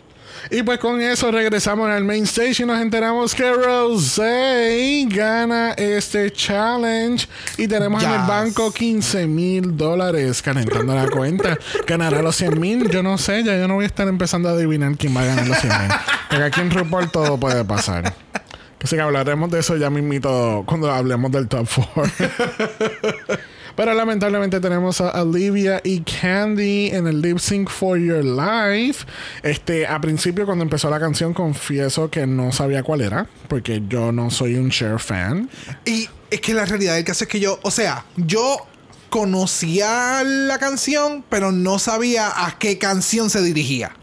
Y 0.52 0.64
pues 0.64 0.80
con 0.80 1.02
eso 1.02 1.32
regresamos 1.32 1.90
al 1.90 2.04
main 2.04 2.24
stage 2.24 2.64
y 2.64 2.66
nos 2.66 2.82
enteramos 2.82 3.36
que 3.36 3.52
Rosé 3.52 5.06
gana 5.10 5.74
este 5.74 6.32
challenge. 6.32 7.28
Y 7.58 7.68
tenemos 7.68 8.04
en 8.04 8.12
el 8.12 8.22
banco 8.22 8.72
15 8.72 9.28
mil 9.28 9.78
dólares 9.78 10.42
calentando 10.42 10.96
la 10.96 11.08
cuenta. 11.08 11.58
Ganará 11.88 12.22
los 12.22 12.36
100 12.36 12.60
mil. 12.60 12.90
Yo 12.90 13.04
no 13.04 13.18
sé, 13.18 13.44
ya 13.44 13.58
yo 13.58 13.68
no 13.68 13.76
voy 13.76 13.84
a 13.84 13.88
estar 13.88 14.08
empezando 14.08 14.50
a 14.50 14.54
adivinar 14.54 14.96
quién 14.98 15.16
va 15.16 15.22
a 15.22 15.26
ganar 15.26 15.48
los 15.48 15.58
100 15.60 15.74
mil. 15.80 15.92
Porque 16.30 16.44
aquí 16.44 16.62
en 16.62 16.72
RuPaul 16.72 17.12
todo 17.12 17.40
puede 17.40 17.64
pasar. 17.66 18.14
Así 18.82 18.96
que 18.96 19.02
hablaremos 19.02 19.52
de 19.52 19.60
eso 19.60 19.76
ya 19.76 19.90
mismito 19.90 20.64
cuando 20.66 20.92
hablemos 20.92 21.32
del 21.32 21.48
top 21.48 21.68
4. 21.94 22.12
Pero 23.80 23.94
lamentablemente 23.94 24.60
tenemos 24.60 25.00
a 25.00 25.24
Olivia 25.24 25.80
y 25.86 26.02
Candy 26.02 26.88
en 26.88 27.08
el 27.08 27.22
lip 27.22 27.38
sync 27.38 27.70
for 27.70 27.98
your 27.98 28.22
life. 28.26 29.06
Este, 29.42 29.88
a 29.88 30.02
principio 30.02 30.46
cuando 30.46 30.66
empezó 30.66 30.90
la 30.90 31.00
canción 31.00 31.34
confieso 31.34 32.12
que 32.12 32.28
no 32.28 32.52
sabía 32.52 32.84
cuál 32.84 33.00
era, 33.00 33.30
porque 33.48 33.82
yo 33.88 34.12
no 34.12 34.32
soy 34.32 34.56
un 34.56 34.70
Cher 34.70 35.00
fan. 35.00 35.50
Y 35.86 36.10
es 36.30 36.42
que 36.42 36.54
la 36.54 36.66
realidad 36.66 36.96
del 36.96 37.06
caso 37.06 37.24
es 37.24 37.30
que 37.30 37.40
yo, 37.40 37.58
o 37.62 37.72
sea, 37.72 38.04
yo 38.18 38.68
conocía 39.10 40.26
la 40.26 40.60
canción, 40.60 41.24
pero 41.30 41.54
no 41.54 41.80
sabía 41.80 42.34
a 42.36 42.60
qué 42.60 42.80
canción 42.80 43.30
se 43.30 43.42
dirigía. 43.42 43.96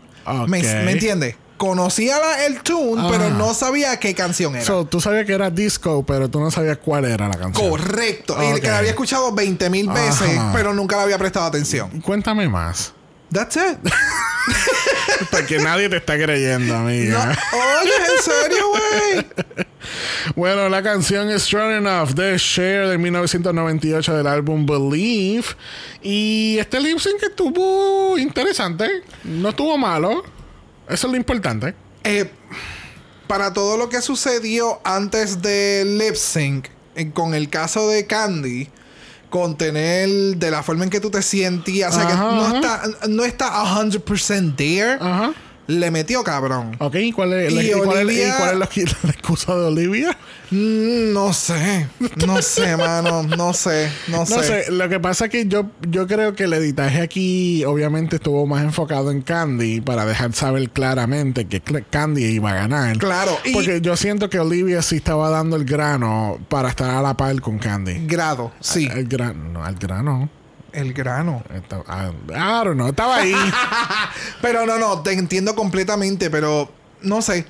¿Me, 0.49 0.63
¿Me 0.63 0.93
entiendes? 0.93 1.37
Conocía 1.57 2.47
el 2.47 2.61
tune, 2.63 3.03
pero 3.11 3.25
ah. 3.25 3.31
no 3.31 3.55
sabía 3.55 3.99
qué 3.99 4.15
canción 4.15 4.57
era. 4.57 4.65
So, 4.65 4.85
tú 4.85 5.01
sabías 5.01 5.27
que 5.27 5.33
era 5.33 5.51
disco, 5.51 6.05
pero 6.07 6.29
tú 6.29 6.41
no 6.41 6.51
sabías 6.51 6.79
cuál 6.79 7.05
era 7.05 7.29
la 7.29 7.37
canción. 7.37 7.71
Correcto. 7.71 8.37
Y 8.43 8.61
que 8.61 8.69
la 8.69 8.79
había 8.79 8.91
escuchado 8.91 9.33
20 9.33 9.71
mil 9.71 9.89
veces, 9.89 10.41
pero 10.53 10.75
nunca 10.75 10.97
la 10.97 11.03
había 11.03 11.19
prestado 11.19 11.47
atención. 11.47 12.01
Cuéntame 12.01 12.49
más. 12.49 12.93
That's 13.33 13.57
it. 13.57 13.79
Porque 15.31 15.59
nadie 15.59 15.89
te 15.89 15.97
está 15.97 16.17
creyendo, 16.17 16.77
amiga. 16.77 17.37
Oye, 17.53 17.93
¿en 17.93 18.23
serio, 18.23 18.65
güey? 18.69 19.67
bueno, 20.37 20.69
la 20.69 20.83
canción 20.83 21.29
es 21.31 21.43
Strong 21.43 21.87
Enough 21.87 22.11
de 22.11 22.37
Cher 22.39 22.89
de 22.89 22.99
1998 22.99 24.17
del 24.17 24.27
álbum 24.27 24.65
Believe. 24.65 25.47
Y 26.03 26.57
este 26.59 26.81
lip 26.81 26.99
sync 26.99 27.23
estuvo 27.23 28.17
interesante. 28.17 28.89
No 29.25 29.49
estuvo 29.49 29.77
malo. 29.77 30.23
Eso 30.89 31.07
es 31.07 31.11
lo 31.11 31.17
importante. 31.17 31.75
Eh, 32.05 32.31
para 33.27 33.53
todo 33.53 33.77
lo 33.77 33.89
que 33.89 34.01
sucedió 34.01 34.81
antes 34.85 35.43
de 35.43 35.85
lip 35.85 36.15
sync, 36.15 36.69
eh, 36.95 37.11
con 37.11 37.35
el 37.35 37.49
caso 37.49 37.89
de 37.89 38.07
Candy, 38.07 38.69
con 39.31 39.59
tener 39.59 40.09
de 40.37 40.51
la 40.51 40.63
forma 40.63 40.85
en 40.85 40.91
que 40.91 41.01
tú 41.01 41.11
te 41.11 41.23
sentías, 41.23 41.95
o 41.95 41.99
sea, 41.99 42.09
que 42.09 42.15
no 42.15 42.55
está, 42.55 42.83
no 43.09 43.25
está 43.25 43.65
100% 43.65 44.57
there. 44.57 44.99
Ajá 45.01 45.33
le 45.67 45.91
metió 45.91 46.23
cabrón. 46.23 46.77
Ok, 46.79 46.97
¿cuál 47.15 47.33
es, 47.35 47.53
la, 47.53 47.63
excusa 49.11 49.57
de 49.57 49.65
Olivia? 49.67 50.17
Mm, 50.51 51.13
no 51.13 51.33
sé, 51.33 51.89
no 52.25 52.41
sé, 52.43 52.77
mano, 52.77 53.23
no 53.25 53.53
sé, 53.53 53.91
no, 54.09 54.19
no 54.19 54.27
sé. 54.27 54.71
Lo 54.71 54.89
que 54.89 55.01
pasa 55.01 55.27
es 55.27 55.31
que 55.31 55.47
yo, 55.47 55.71
yo 55.89 56.07
creo 56.07 56.35
que 56.35 56.45
el 56.45 56.53
editaje 56.53 57.01
aquí 57.01 57.65
obviamente 57.65 58.17
estuvo 58.17 58.47
más 58.47 58.63
enfocado 58.63 59.11
en 59.11 59.23
Candy 59.23 59.81
para 59.81 60.07
dejar 60.07 60.33
saber 60.33 60.71
claramente 60.71 61.47
que 61.47 61.61
Candy 61.61 62.25
iba 62.25 62.53
a 62.53 62.55
ganar. 62.55 62.99
Claro. 62.99 63.37
Porque 63.53 63.81
yo 63.81 63.97
siento 63.97 64.31
que 64.31 64.39
Olivia 64.39 64.83
sí 64.83 64.97
estaba 64.97 65.31
dando 65.31 65.57
el 65.57 65.65
grano 65.65 66.39
para 66.49 66.69
estar 66.69 66.91
a 66.91 67.03
la 67.03 67.17
par 67.17 67.41
con 67.41 67.59
Candy. 67.59 68.07
Grado, 68.07 68.53
sí. 68.61 68.89
El, 68.93 69.09
grano, 69.09 69.51
no, 69.53 69.67
el 69.67 69.75
grano. 69.77 70.31
El 70.77 70.93
grano. 70.93 71.43
Ah, 71.89 72.63
no, 72.77 72.89
estaba 72.89 73.17
ahí. 73.17 73.35
pero 74.43 74.67
no, 74.67 74.79
no, 74.79 75.03
te 75.03 75.13
entiendo 75.13 75.55
completamente, 75.57 76.29
pero 76.29 76.71
no 77.01 77.23
sé. 77.23 77.47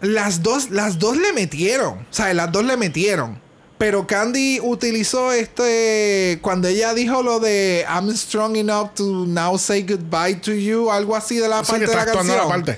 las 0.00 0.42
dos, 0.42 0.70
las 0.70 0.98
dos 0.98 1.16
le 1.16 1.32
metieron. 1.32 2.00
O 2.00 2.06
sea, 2.12 2.34
las 2.34 2.50
dos 2.50 2.64
le 2.64 2.76
metieron. 2.76 3.40
Pero 3.78 4.08
Candy 4.08 4.58
utilizó 4.60 5.30
este. 5.30 6.40
Cuando 6.42 6.66
ella 6.66 6.94
dijo 6.94 7.22
lo 7.22 7.38
de 7.38 7.86
I'm 7.88 8.10
strong 8.16 8.56
enough 8.56 8.94
to 8.94 9.24
now 9.26 9.56
say 9.56 9.82
goodbye 9.82 10.40
to 10.40 10.52
you, 10.52 10.90
algo 10.90 11.14
así 11.14 11.36
de 11.36 11.48
la 11.48 11.62
parte 11.62 11.86
de 11.86 11.94
la 11.94 12.06
canción. 12.06 12.76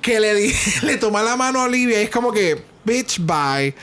Que 0.00 0.20
le, 0.20 0.54
le 0.82 0.96
toma 0.98 1.24
la 1.24 1.34
mano 1.34 1.60
a 1.60 1.64
Olivia 1.64 2.00
y 2.00 2.04
es 2.04 2.10
como 2.10 2.30
que, 2.30 2.62
bitch, 2.84 3.18
bye 3.18 3.74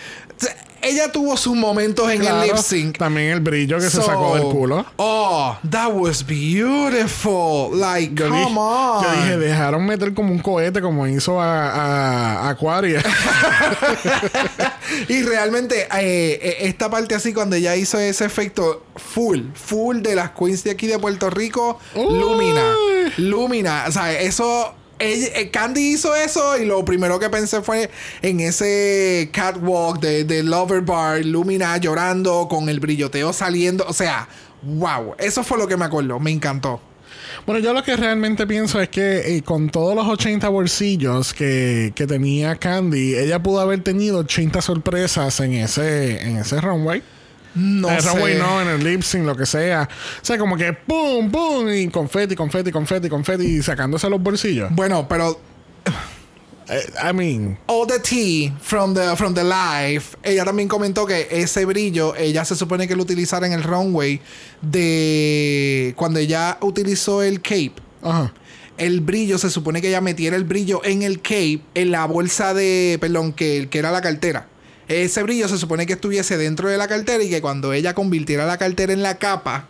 ella 0.83 1.11
tuvo 1.11 1.37
sus 1.37 1.55
momentos 1.55 2.09
en 2.11 2.19
Claro, 2.19 2.41
el 2.41 2.47
lip 2.49 2.57
sync. 2.57 2.97
También 2.97 3.31
el 3.31 3.39
brillo 3.39 3.77
que 3.77 3.89
se 3.89 4.01
sacó 4.01 4.35
del 4.35 4.43
culo. 4.43 4.85
Oh, 4.97 5.57
that 5.69 5.91
was 5.93 6.25
beautiful. 6.25 7.77
Like, 7.77 8.13
Yo, 8.13 8.27
come 8.29 8.39
dije, 8.39 8.53
on. 8.57 9.03
yo 9.03 9.11
dije, 9.11 9.37
dejaron 9.37 9.85
meter 9.85 10.13
como 10.13 10.31
un 10.31 10.39
cohete 10.39 10.81
como 10.81 11.07
hizo 11.07 11.41
a, 11.41 12.45
a, 12.45 12.49
Aquaria. 12.49 13.01
y 15.07 15.23
realmente, 15.23 15.87
eh, 15.99 16.39
eh, 16.41 16.57
esta 16.61 16.89
parte 16.89 17.15
así, 17.15 17.33
cuando 17.33 17.55
ella 17.55 17.75
hizo 17.75 17.99
ese 17.99 18.25
efecto 18.25 18.83
full, 18.95 19.41
full 19.53 20.01
de 20.01 20.15
las 20.15 20.31
queens 20.31 20.63
de 20.63 20.71
aquí 20.71 20.87
de 20.87 20.99
Puerto 20.99 21.29
Rico, 21.29 21.79
Uy. 21.95 22.19
Lumina. 22.19 22.73
Lumina. 23.17 23.85
O 23.87 23.91
sea, 23.91 24.19
eso. 24.19 24.73
Eh, 25.03 25.49
Candy 25.51 25.93
hizo 25.93 26.15
eso 26.15 26.57
y 26.57 26.65
lo 26.65 26.83
primero 26.85 27.19
que 27.19 27.29
pensé 27.29 27.61
fue 27.61 27.89
en 28.21 28.39
ese 28.39 29.29
catwalk 29.31 29.99
de, 29.99 30.23
de 30.23 30.43
Lover 30.43 30.81
Bar, 30.81 31.25
Lumina 31.25 31.77
llorando 31.77 32.47
con 32.49 32.69
el 32.69 32.79
brilloteo 32.79 33.33
saliendo. 33.33 33.85
O 33.87 33.93
sea, 33.93 34.27
wow. 34.63 35.15
Eso 35.17 35.43
fue 35.43 35.57
lo 35.57 35.67
que 35.67 35.77
me 35.77 35.85
acuerdo. 35.85 36.19
Me 36.19 36.31
encantó. 36.31 36.81
Bueno, 37.45 37.59
yo 37.59 37.73
lo 37.73 37.83
que 37.83 37.95
realmente 37.95 38.47
pienso 38.47 38.79
es 38.79 38.89
que 38.89 39.35
eh, 39.35 39.41
con 39.41 39.69
todos 39.69 39.95
los 39.95 40.07
80 40.07 40.47
bolsillos 40.49 41.33
que, 41.33 41.91
que 41.95 42.07
tenía 42.07 42.55
Candy, 42.55 43.15
ella 43.15 43.41
pudo 43.41 43.59
haber 43.59 43.83
tenido 43.83 44.19
80 44.19 44.61
sorpresas 44.61 45.39
en 45.39 45.53
ese, 45.53 46.21
en 46.21 46.37
ese 46.37 46.61
runway. 46.61 47.01
No 47.55 47.89
en 47.89 47.95
el 47.95 48.01
sé. 48.01 48.09
runway 48.09 48.37
no, 48.37 48.61
en 48.61 48.67
el 48.69 48.83
lip 48.83 49.03
sync, 49.03 49.25
lo 49.25 49.35
que 49.35 49.45
sea. 49.45 49.87
O 50.21 50.25
sea, 50.25 50.37
como 50.37 50.57
que 50.57 50.73
pum, 50.73 51.29
pum, 51.31 51.69
y 51.69 51.87
confeti, 51.89 52.35
confeti, 52.35 52.71
confeti, 52.71 53.09
confeti, 53.09 53.43
y 53.45 53.61
sacándose 53.63 54.09
los 54.09 54.21
bolsillos. 54.21 54.69
Bueno, 54.73 55.07
pero 55.07 55.39
Eh, 56.69 56.93
I 57.09 57.13
mean, 57.13 57.57
all 57.67 57.85
the 57.85 57.99
tea 57.99 58.53
from 58.61 58.93
the 58.93 59.17
from 59.17 59.33
the 59.33 59.43
live. 59.43 60.03
Ella 60.23 60.45
también 60.45 60.69
comentó 60.69 61.05
que 61.05 61.27
ese 61.29 61.65
brillo 61.65 62.15
ella 62.15 62.45
se 62.45 62.55
supone 62.55 62.87
que 62.87 62.95
lo 62.95 63.03
utilizara 63.03 63.45
en 63.45 63.51
el 63.51 63.63
runway 63.63 64.21
de 64.61 65.93
cuando 65.97 66.19
ella 66.19 66.57
utilizó 66.61 67.21
el 67.21 67.41
cape. 67.41 67.73
ajá. 68.01 68.33
El 68.75 69.01
brillo 69.01 69.37
se 69.37 69.51
supone 69.51 69.81
que 69.81 69.89
ella 69.89 70.01
metiera 70.01 70.35
el 70.35 70.45
brillo 70.45 70.81
en 70.83 71.03
el 71.03 71.21
cape 71.21 71.61
en 71.75 71.91
la 71.91 72.05
bolsa 72.07 72.55
de, 72.55 72.97
perdón, 72.99 73.31
que, 73.33 73.67
que 73.69 73.77
era 73.77 73.91
la 73.91 74.01
cartera. 74.01 74.47
Ese 74.87 75.23
brillo 75.23 75.47
se 75.47 75.57
supone 75.57 75.85
que 75.85 75.93
estuviese 75.93 76.37
dentro 76.37 76.69
de 76.69 76.77
la 76.77 76.87
cartera 76.87 77.23
y 77.23 77.29
que 77.29 77.41
cuando 77.41 77.73
ella 77.73 77.93
convirtiera 77.93 78.45
la 78.45 78.57
cartera 78.57 78.93
en 78.93 79.01
la 79.01 79.17
capa 79.17 79.67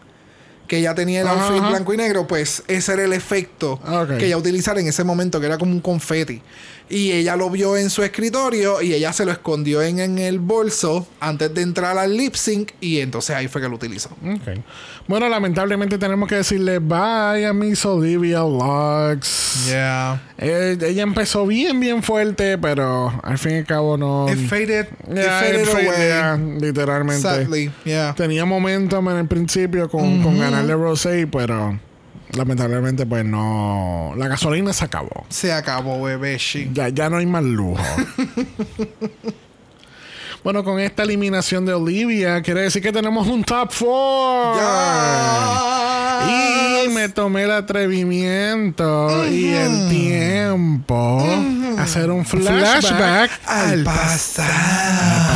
que 0.68 0.78
ella 0.78 0.96
tenía 0.96 1.22
el 1.22 1.28
outfit 1.28 1.60
ajá. 1.60 1.70
blanco 1.70 1.94
y 1.94 1.98
negro, 1.98 2.26
pues 2.26 2.64
ese 2.68 2.94
era 2.94 3.04
el 3.04 3.14
efecto 3.14 3.74
Ok. 3.86 4.18
que 4.18 4.28
ella 4.28 4.38
utilizara 4.38 4.80
en 4.80 4.88
ese 4.88 5.04
momento, 5.04 5.40
que 5.40 5.46
era 5.46 5.58
como 5.58 5.72
un 5.72 5.82
confeti. 5.82 6.42
Y 6.90 7.12
ella 7.12 7.36
lo 7.36 7.50
vio 7.50 7.76
en 7.78 7.90
su 7.90 8.04
escritorio 8.04 8.82
y 8.82 8.94
ella 8.94 9.14
se 9.14 9.26
lo 9.26 9.32
escondió 9.32 9.82
en, 9.82 10.00
en 10.00 10.18
el 10.20 10.40
bolso 10.40 11.08
antes 11.20 11.54
de 11.54 11.62
entrar 11.62 11.98
al 11.98 12.16
lip 12.16 12.36
sync 12.36 12.72
y 12.82 13.00
entonces 13.00 13.36
ahí 13.36 13.48
fue 13.48 13.62
que 13.62 13.70
lo 13.70 13.76
utilizó. 13.76 14.10
Ok. 14.10 14.60
Bueno, 15.08 15.28
lamentablemente 15.28 15.98
tenemos 15.98 16.30
que 16.30 16.36
decirle 16.36 16.80
bye 16.80 17.46
a 17.46 17.52
Miss 17.54 17.86
Olivia 17.86 18.40
Lux. 18.42 19.66
Yeah. 19.68 20.22
Eh, 20.38 20.78
ella 20.82 21.04
empezó 21.04 21.46
bien, 21.46 21.80
bien 21.80 22.04
fuerte, 22.04 22.58
pero 22.58 23.14
al 23.24 23.38
fin 23.38 23.54
y 23.54 23.58
al 23.60 23.66
cabo 23.66 23.98
no. 23.98 24.28
It 24.32 24.38
faded, 24.48 24.88
it 25.10 25.16
Yeah, 25.16 25.40
faded 25.40 25.62
it 25.62 25.68
faded, 25.68 25.88
away. 25.88 26.08
yeah, 26.08 26.38
literalmente. 26.60 27.22
Sadly, 27.22 27.72
yeah. 27.86 28.14
Tenía 28.16 28.46
momentum 28.46 29.10
en 29.10 29.18
el 29.18 29.28
principio 29.28 29.90
con, 29.90 30.22
con 30.22 30.40
ganarle 30.40 30.74
Rosé, 30.74 31.28
pero 31.28 31.78
lamentablemente, 32.36 33.06
pues 33.06 33.26
no. 33.26 34.14
La 34.18 34.28
gasolina 34.28 34.74
se 34.74 34.86
acabó. 34.86 35.26
Se 35.30 35.54
acabó, 35.54 36.02
bebé. 36.02 36.38
Ya, 36.74 36.90
ya 36.90 37.10
no 37.10 37.18
hay 37.18 37.26
más 37.26 37.44
lujo. 37.44 37.84
bueno, 40.44 40.64
con 40.64 40.80
esta 40.80 41.04
eliminación 41.04 41.66
de 41.66 41.74
Olivia, 41.74 42.42
quiere 42.42 42.62
decir 42.62 42.82
que 42.82 42.92
tenemos 42.92 43.28
un 43.28 43.44
top 43.44 43.72
4. 43.80 44.94
Y 46.26 46.90
me 46.90 47.10
tomé 47.10 47.44
el 47.44 47.52
atrevimiento 47.52 49.28
y 49.28 49.54
el 49.54 49.90
tiempo 49.90 51.20
a 51.78 51.84
hacer 51.84 52.10
un 52.10 52.26
flashback, 52.26 53.30
al 53.46 53.84
pasado. 53.84 54.48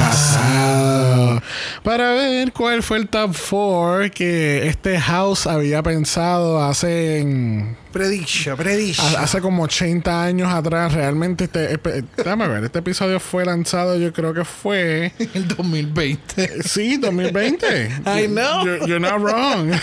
pasado 0.09 0.56
para 1.83 2.11
ver 2.13 2.51
cuál 2.51 2.83
fue 2.83 2.97
el 2.97 3.07
top 3.07 3.35
4 3.49 4.11
que 4.13 4.67
este 4.67 4.99
house 4.99 5.47
había 5.47 5.81
pensado 5.83 6.63
hace 6.63 7.19
en- 7.19 7.77
prediction. 7.91 8.55
ha- 9.15 9.21
hace 9.23 9.41
como 9.41 9.63
80 9.63 10.23
años 10.23 10.53
atrás. 10.53 10.93
Realmente 10.93 11.45
este, 11.45 11.79
espe- 11.81 12.05
déjame 12.15 12.47
ver, 12.47 12.63
este 12.65 12.79
episodio 12.79 13.19
fue 13.19 13.43
lanzado, 13.45 13.97
yo 13.97 14.13
creo 14.13 14.33
que 14.33 14.45
fue 14.45 15.11
el 15.33 15.47
2020. 15.47 16.61
sí, 16.63 16.97
2020. 16.97 17.65
I 18.05 18.27
know. 18.27 18.63
You're, 18.65 18.87
you're 18.87 18.99
not 18.99 19.19
wrong. 19.19 19.71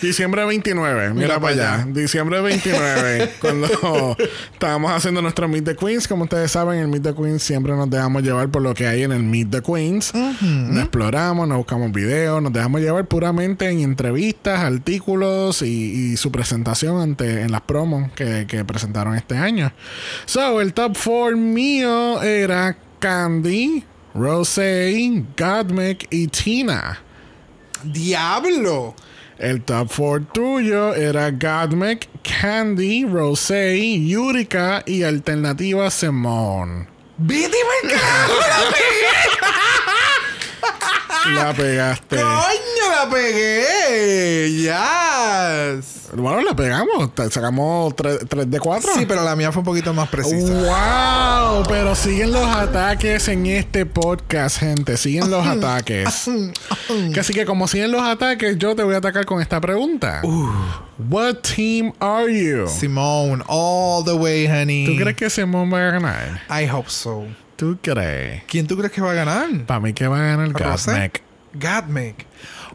Diciembre 0.00 0.44
29, 0.44 1.10
mira, 1.10 1.14
Mira 1.14 1.40
para 1.40 1.54
allá. 1.54 1.74
allá. 1.82 1.86
Diciembre 1.92 2.40
29, 2.40 3.32
cuando 3.40 4.16
estábamos 4.52 4.92
haciendo 4.92 5.20
nuestro 5.22 5.48
Meet 5.48 5.64
the 5.64 5.76
Queens. 5.76 6.06
Como 6.06 6.24
ustedes 6.24 6.52
saben, 6.52 6.76
en 6.76 6.82
el 6.82 6.88
Meet 6.88 7.02
the 7.02 7.14
Queens 7.14 7.42
siempre 7.42 7.74
nos 7.74 7.90
dejamos 7.90 8.22
llevar 8.22 8.48
por 8.48 8.62
lo 8.62 8.74
que 8.74 8.86
hay 8.86 9.02
en 9.02 9.12
el 9.12 9.22
Meet 9.22 9.50
the 9.50 9.62
Queens. 9.62 10.12
Nos 10.14 10.78
exploramos, 10.82 11.48
nos 11.48 11.58
buscamos 11.58 11.90
videos, 11.92 12.40
nos 12.40 12.52
dejamos 12.52 12.80
llevar 12.80 13.06
puramente 13.06 13.68
en 13.68 13.80
entrevistas, 13.80 14.60
artículos 14.60 15.62
y, 15.62 16.12
y 16.12 16.16
su 16.16 16.30
presentación 16.30 17.00
ante, 17.00 17.42
en 17.42 17.50
las 17.50 17.62
promos 17.62 18.12
que, 18.12 18.46
que 18.46 18.64
presentaron 18.64 19.16
este 19.16 19.36
año. 19.36 19.72
So, 20.26 20.60
el 20.60 20.74
top 20.74 20.96
4 21.02 21.36
mío 21.36 22.22
era 22.22 22.76
Candy, 23.00 23.84
Rosé, 24.14 25.24
Godmik 25.36 26.06
y 26.10 26.28
Tina. 26.28 27.00
Diablo. 27.82 28.94
El 29.38 29.62
top 29.62 29.88
4 29.94 30.26
tuyo 30.32 30.94
era 30.94 31.30
Godmik, 31.30 32.08
Candy, 32.22 33.04
Rosé, 33.04 33.78
Yurika 33.78 34.82
y 34.84 35.04
Alternativa 35.04 35.88
Simone. 35.92 36.88
Vete 37.18 37.56
la 37.84 38.70
pegué. 38.70 39.08
La 41.34 41.52
pegaste. 41.52 42.16
Coño, 42.16 42.90
la 42.90 43.08
pegué. 43.10 44.50
Yes. 44.50 44.97
Bueno, 46.18 46.42
la 46.42 46.54
pegamos. 46.56 47.10
Sacamos 47.30 47.94
3 47.96 48.26
de 48.50 48.60
4. 48.60 48.90
Sí, 48.96 49.04
pero 49.06 49.22
la 49.24 49.36
mía 49.36 49.52
fue 49.52 49.60
un 49.60 49.64
poquito 49.66 49.94
más 49.94 50.08
precisa. 50.08 50.52
¡Wow! 50.52 51.64
Pero 51.68 51.94
siguen 51.94 52.32
los 52.32 52.46
ataques 52.46 53.28
en 53.28 53.46
este 53.46 53.86
podcast, 53.86 54.58
gente. 54.58 54.96
Siguen 54.96 55.30
los 55.30 55.46
ataques. 55.46 56.28
Que 57.14 57.20
Así 57.20 57.32
que 57.32 57.44
como 57.44 57.68
siguen 57.68 57.92
los 57.92 58.02
ataques, 58.02 58.58
yo 58.58 58.74
te 58.74 58.82
voy 58.82 58.94
a 58.94 58.98
atacar 58.98 59.24
con 59.26 59.40
esta 59.40 59.60
pregunta. 59.60 60.22
What 61.08 61.36
team 61.54 61.92
are 62.00 62.26
you? 62.32 62.66
Simone, 62.68 63.42
all 63.46 64.04
the 64.04 64.12
way, 64.14 64.46
honey. 64.46 64.86
¿Tú 64.86 64.96
crees 64.96 65.16
que 65.16 65.30
Simone 65.30 65.70
va 65.72 65.88
a 65.88 65.90
ganar? 65.92 66.40
I 66.50 66.68
hope 66.68 66.90
so. 66.90 67.24
¿Tú 67.56 67.78
crees? 67.80 68.42
¿Quién 68.46 68.66
tú 68.66 68.76
crees 68.76 68.92
que 68.92 69.00
va 69.00 69.12
a 69.12 69.14
ganar? 69.14 69.48
Para 69.66 69.80
mí 69.80 69.92
que 69.92 70.06
va 70.06 70.18
a 70.18 70.36
ganar. 70.36 70.52
Gottmik. 70.52 71.22
Godmik. 71.54 72.26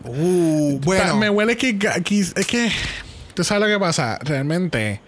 Uh, 0.06 0.80
bueno. 0.84 1.16
Me 1.18 1.30
huele 1.30 1.56
que- 1.56 1.78
Es 2.36 2.46
que... 2.48 2.70
¿Tú 3.34 3.44
sabes 3.44 3.68
lo 3.68 3.74
que 3.74 3.80
pasa? 3.80 4.20
Realmente... 4.22 5.02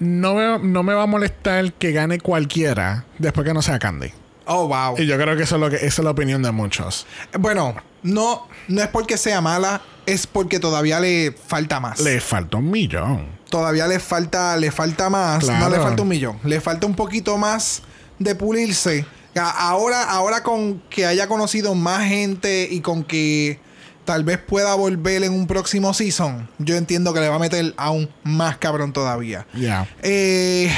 No 0.00 0.34
me, 0.34 0.58
no 0.58 0.82
me 0.82 0.92
va 0.92 1.04
a 1.04 1.06
molestar 1.06 1.72
que 1.74 1.92
gane 1.92 2.18
cualquiera 2.18 3.04
después 3.18 3.46
que 3.46 3.54
no 3.54 3.62
sea 3.62 3.78
Candy. 3.78 4.10
Oh, 4.46 4.66
wow. 4.66 4.96
Y 4.98 5.06
yo 5.06 5.16
creo 5.16 5.36
que 5.36 5.44
eso 5.44 5.54
es 5.54 5.60
lo 5.60 5.70
que 5.70 5.76
esa 5.76 5.86
es 5.86 5.98
la 6.00 6.10
opinión 6.10 6.42
de 6.42 6.50
muchos. 6.50 7.06
Bueno, 7.38 7.74
no, 8.02 8.46
no 8.68 8.82
es 8.82 8.88
porque 8.88 9.16
sea 9.16 9.40
mala, 9.40 9.80
es 10.04 10.26
porque 10.26 10.58
todavía 10.58 11.00
le 11.00 11.32
falta 11.32 11.80
más. 11.80 12.00
Le 12.00 12.20
falta 12.20 12.56
un 12.58 12.70
millón. 12.70 13.28
Todavía 13.48 13.86
le 13.86 14.00
falta, 14.00 14.56
le 14.56 14.70
falta 14.70 15.08
más. 15.08 15.44
Claro. 15.44 15.64
No 15.64 15.70
le 15.70 15.80
falta 15.80 16.02
un 16.02 16.08
millón. 16.08 16.38
Le 16.44 16.60
falta 16.60 16.86
un 16.86 16.94
poquito 16.94 17.38
más 17.38 17.82
de 18.18 18.34
pulirse. 18.34 19.06
Ahora, 19.36 20.02
ahora 20.10 20.42
con 20.42 20.80
que 20.90 21.06
haya 21.06 21.26
conocido 21.28 21.74
más 21.74 22.06
gente 22.06 22.68
y 22.70 22.80
con 22.80 23.04
que 23.04 23.58
tal 24.04 24.24
vez 24.24 24.38
pueda 24.38 24.74
volver 24.74 25.22
en 25.24 25.32
un 25.32 25.46
próximo 25.46 25.94
season, 25.94 26.48
yo 26.58 26.76
entiendo 26.76 27.12
que 27.12 27.20
le 27.20 27.28
va 27.28 27.36
a 27.36 27.38
meter 27.38 27.74
aún 27.76 28.08
más 28.22 28.58
cabrón 28.58 28.92
todavía. 28.92 29.46
Ya. 29.54 29.88
Eh, 30.02 30.70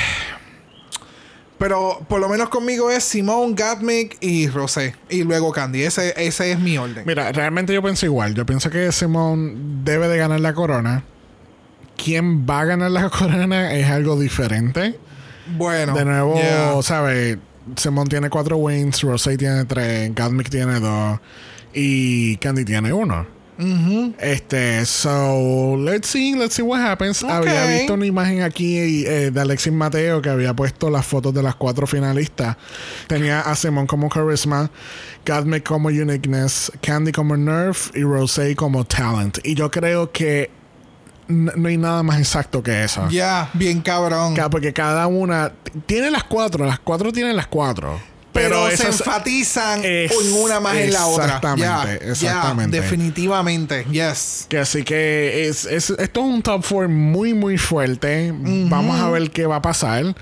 pero 1.58 2.04
por 2.08 2.20
lo 2.20 2.28
menos 2.28 2.48
conmigo 2.48 2.90
es 2.90 3.04
Simone, 3.04 3.54
Gatmic 3.54 4.18
y 4.20 4.48
Rosé. 4.48 4.94
Y 5.08 5.24
luego 5.24 5.52
Candy. 5.52 5.82
Ese, 5.82 6.14
ese 6.16 6.52
es 6.52 6.58
mi 6.58 6.76
orden. 6.76 7.04
Mira, 7.06 7.32
realmente 7.32 7.72
yo 7.72 7.82
pienso 7.82 8.04
igual. 8.04 8.34
Yo 8.34 8.44
pienso 8.44 8.70
que 8.70 8.92
Simón 8.92 9.84
debe 9.84 10.08
de 10.08 10.18
ganar 10.18 10.40
la 10.40 10.52
corona. 10.52 11.04
Quién 11.96 12.46
va 12.46 12.60
a 12.60 12.64
ganar 12.66 12.90
la 12.90 13.08
corona 13.10 13.74
es 13.74 13.88
algo 13.88 14.18
diferente. 14.18 14.98
Bueno. 15.56 15.94
de 15.94 16.04
nuevo, 16.04 16.34
yeah. 16.34 16.82
¿sabes? 16.82 17.38
Simón 17.76 18.08
tiene 18.08 18.28
cuatro 18.30 18.56
wins, 18.56 19.00
Rosé 19.02 19.38
tiene 19.38 19.64
tres, 19.64 20.12
Gadmick 20.14 20.50
tiene 20.50 20.80
dos 20.80 21.20
y 21.78 22.36
Candy 22.38 22.64
tiene 22.64 22.92
uno. 22.92 23.26
Este, 24.20 24.84
so, 24.84 25.76
let's 25.78 26.08
see, 26.08 26.34
let's 26.34 26.54
see 26.54 26.62
what 26.62 26.78
happens. 26.80 27.22
Había 27.22 27.64
visto 27.78 27.94
una 27.94 28.04
imagen 28.04 28.42
aquí 28.42 28.76
eh, 28.78 29.30
de 29.30 29.40
Alexis 29.40 29.72
Mateo 29.72 30.20
que 30.20 30.28
había 30.28 30.52
puesto 30.54 30.90
las 30.90 31.06
fotos 31.06 31.32
de 31.32 31.42
las 31.42 31.54
cuatro 31.54 31.86
finalistas. 31.86 32.56
Tenía 33.06 33.40
a 33.40 33.54
Simon 33.56 33.86
como 33.86 34.08
Charisma, 34.10 34.70
Cadme 35.24 35.62
como 35.62 35.88
Uniqueness, 35.88 36.70
Candy 36.82 37.12
como 37.12 37.34
Nerf 37.36 37.96
y 37.96 38.02
Rosé 38.02 38.54
como 38.56 38.84
Talent. 38.84 39.38
Y 39.44 39.54
yo 39.54 39.70
creo 39.70 40.12
que 40.12 40.50
no 41.28 41.68
hay 41.68 41.76
nada 41.78 42.02
más 42.02 42.18
exacto 42.18 42.62
que 42.62 42.84
eso. 42.84 43.08
Ya, 43.10 43.48
bien 43.54 43.80
cabrón. 43.80 44.34
Ca- 44.36 44.50
Porque 44.50 44.72
cada 44.74 45.06
una 45.06 45.52
tiene 45.86 46.10
las 46.10 46.24
cuatro, 46.24 46.66
las 46.66 46.78
cuatro 46.80 47.10
tienen 47.10 47.34
las 47.36 47.46
cuatro. 47.46 47.98
Pero 48.37 48.64
Pero, 48.64 48.76
se 48.76 48.87
enfatizan 48.89 49.84
Es- 49.84 50.12
en 50.12 50.32
una 50.34 50.61
más 50.61 50.76
en 50.76 50.93
la 50.93 51.07
otra. 51.07 51.24
exactamente, 51.26 52.11
exactamente. 52.11 52.80
definitivamente. 52.80 53.84
Yes. 53.91 54.47
Que 54.49 54.59
así 54.59 54.82
que 54.84 55.49
es, 55.49 55.64
es- 55.64 55.91
esto 55.91 56.20
es 56.20 56.26
un 56.26 56.43
top 56.43 56.64
4 56.68 56.89
muy, 56.89 57.34
muy 57.34 57.59
fuerte. 57.59 58.32
Vamos 58.37 59.01
a 59.01 59.11
ver 59.11 59.30
qué 59.30 59.47
va 59.47 59.57
a 59.57 59.62
pasar. 59.62 60.14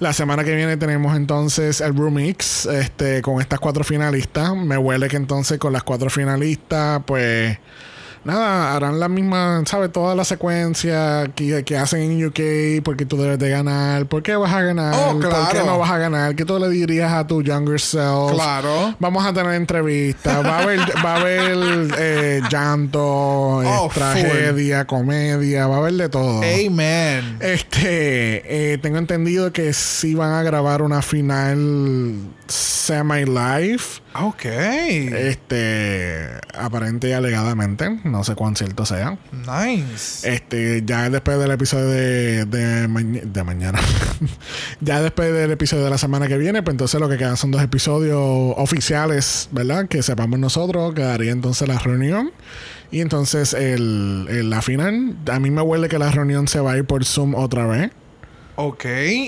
La 0.00 0.12
semana 0.12 0.44
que 0.44 0.54
viene 0.54 0.76
tenemos 0.76 1.16
entonces 1.16 1.80
el 1.80 1.94
Roomix 1.96 2.66
este, 2.66 3.22
con 3.22 3.40
estas 3.40 3.58
cuatro 3.60 3.84
finalistas. 3.84 4.54
Me 4.56 4.76
huele 4.78 5.08
que 5.08 5.16
entonces 5.16 5.58
con 5.58 5.72
las 5.72 5.82
cuatro 5.82 6.08
finalistas, 6.10 7.02
pues. 7.06 7.58
Nada, 8.24 8.74
harán 8.76 9.00
la 9.00 9.08
misma, 9.08 9.62
¿sabes? 9.66 9.90
Toda 9.92 10.14
la 10.14 10.24
secuencia 10.24 11.30
que, 11.34 11.64
que 11.64 11.76
hacen 11.78 12.02
en 12.02 12.26
UK, 12.26 12.82
porque 12.84 13.06
tú 13.06 13.16
debes 13.16 13.38
de 13.38 13.48
ganar, 13.50 14.06
por 14.06 14.22
qué 14.22 14.36
vas 14.36 14.52
a 14.52 14.62
ganar, 14.62 14.94
Oh, 14.96 15.12
por 15.12 15.22
qué 15.22 15.28
claro. 15.28 15.64
no 15.66 15.78
vas 15.78 15.90
a 15.90 15.98
ganar, 15.98 16.34
qué 16.34 16.44
tú 16.44 16.58
le 16.58 16.68
dirías 16.68 17.12
a 17.12 17.26
tu 17.26 17.42
younger 17.42 17.80
self. 17.80 18.32
Claro. 18.32 18.94
Vamos 18.98 19.24
a 19.26 19.32
tener 19.32 19.54
entrevistas, 19.54 20.44
va 20.44 20.58
a 20.58 20.62
haber, 20.62 20.80
va 21.04 21.14
a 21.14 21.20
haber 21.20 21.88
eh, 21.98 22.40
llanto, 22.50 23.62
eh, 23.62 23.66
Oh, 23.68 23.88
full. 23.88 23.94
tragedia, 24.02 24.86
comedia, 24.86 25.66
va 25.66 25.76
a 25.76 25.78
haber 25.78 25.94
de 25.94 26.08
todo. 26.08 26.42
Amen. 26.42 27.38
Este, 27.40 28.72
eh, 28.72 28.78
tengo 28.78 28.98
entendido 28.98 29.52
que 29.52 29.72
sí 29.72 30.14
van 30.14 30.32
a 30.32 30.42
grabar 30.42 30.82
una 30.82 31.02
final 31.02 32.14
semi-live. 32.48 33.82
Ok. 34.14 34.44
Este, 34.44 36.26
aparente 36.58 37.08
y 37.08 37.12
alegadamente, 37.12 38.00
no 38.04 38.17
sé 38.24 38.34
cuán 38.34 38.56
cierto 38.56 38.84
sea. 38.86 39.18
Nice. 39.32 40.28
Este, 40.28 40.82
ya 40.84 41.08
después 41.10 41.38
del 41.38 41.50
episodio 41.50 41.86
de, 41.88 42.44
de, 42.46 42.88
maña- 42.88 43.22
de 43.24 43.44
mañana, 43.44 43.78
ya 44.80 45.00
después 45.02 45.32
del 45.32 45.50
episodio 45.50 45.84
de 45.84 45.90
la 45.90 45.98
semana 45.98 46.28
que 46.28 46.38
viene, 46.38 46.62
pues 46.62 46.74
entonces 46.74 47.00
lo 47.00 47.08
que 47.08 47.16
quedan 47.18 47.36
son 47.36 47.50
dos 47.50 47.62
episodios 47.62 48.18
oficiales, 48.56 49.48
¿verdad? 49.52 49.86
Que 49.88 50.02
sepamos 50.02 50.38
nosotros, 50.38 50.94
quedaría 50.94 51.32
entonces 51.32 51.66
la 51.68 51.78
reunión. 51.78 52.30
Y 52.90 53.00
entonces 53.00 53.52
el, 53.54 54.26
el- 54.30 54.50
la 54.50 54.62
final, 54.62 55.16
a 55.30 55.38
mí 55.40 55.50
me 55.50 55.60
huele 55.62 55.88
que 55.88 55.98
la 55.98 56.10
reunión 56.10 56.48
se 56.48 56.60
va 56.60 56.72
a 56.72 56.76
ir 56.78 56.84
por 56.84 57.04
Zoom 57.04 57.34
otra 57.34 57.66
vez. 57.66 57.90
Ok. 58.56 58.84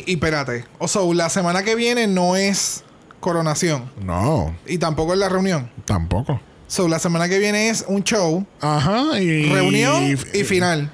Y 0.07 0.13
espérate. 0.15 0.65
O 0.79 0.89
sea, 0.89 1.03
la 1.15 1.29
semana 1.29 1.63
que 1.63 1.75
viene 1.75 2.07
no 2.07 2.37
es 2.37 2.85
coronación. 3.21 3.85
No, 4.03 4.57
Y 4.67 4.79
tampoco 4.79 5.13
es 5.13 5.19
la 5.19 5.29
reunión. 5.29 5.71
tampoco. 5.85 6.41
So, 6.71 6.87
la 6.87 7.01
semana 7.01 7.29
que 7.29 7.41
viene 7.41 7.69
es 7.69 7.85
un 7.89 8.05
show, 8.05 8.47
Ajá, 8.61 9.21
y... 9.21 9.53
reunión 9.53 10.17
y, 10.33 10.45
final. 10.45 10.89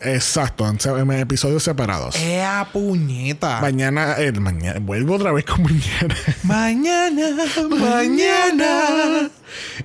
Exacto, 0.00 0.64
en, 0.68 1.10
episodios 1.10 1.64
separados. 1.64 2.14
¡Ea 2.14 2.68
puñeta! 2.72 3.60
Mañana, 3.60 4.14
el 4.18 4.40
mañana, 4.40 4.78
vuelvo 4.78 5.16
otra 5.16 5.32
vez 5.32 5.44
con 5.46 5.64
mañana. 5.64 6.14
mañana, 6.44 7.28
mañana. 7.70 9.30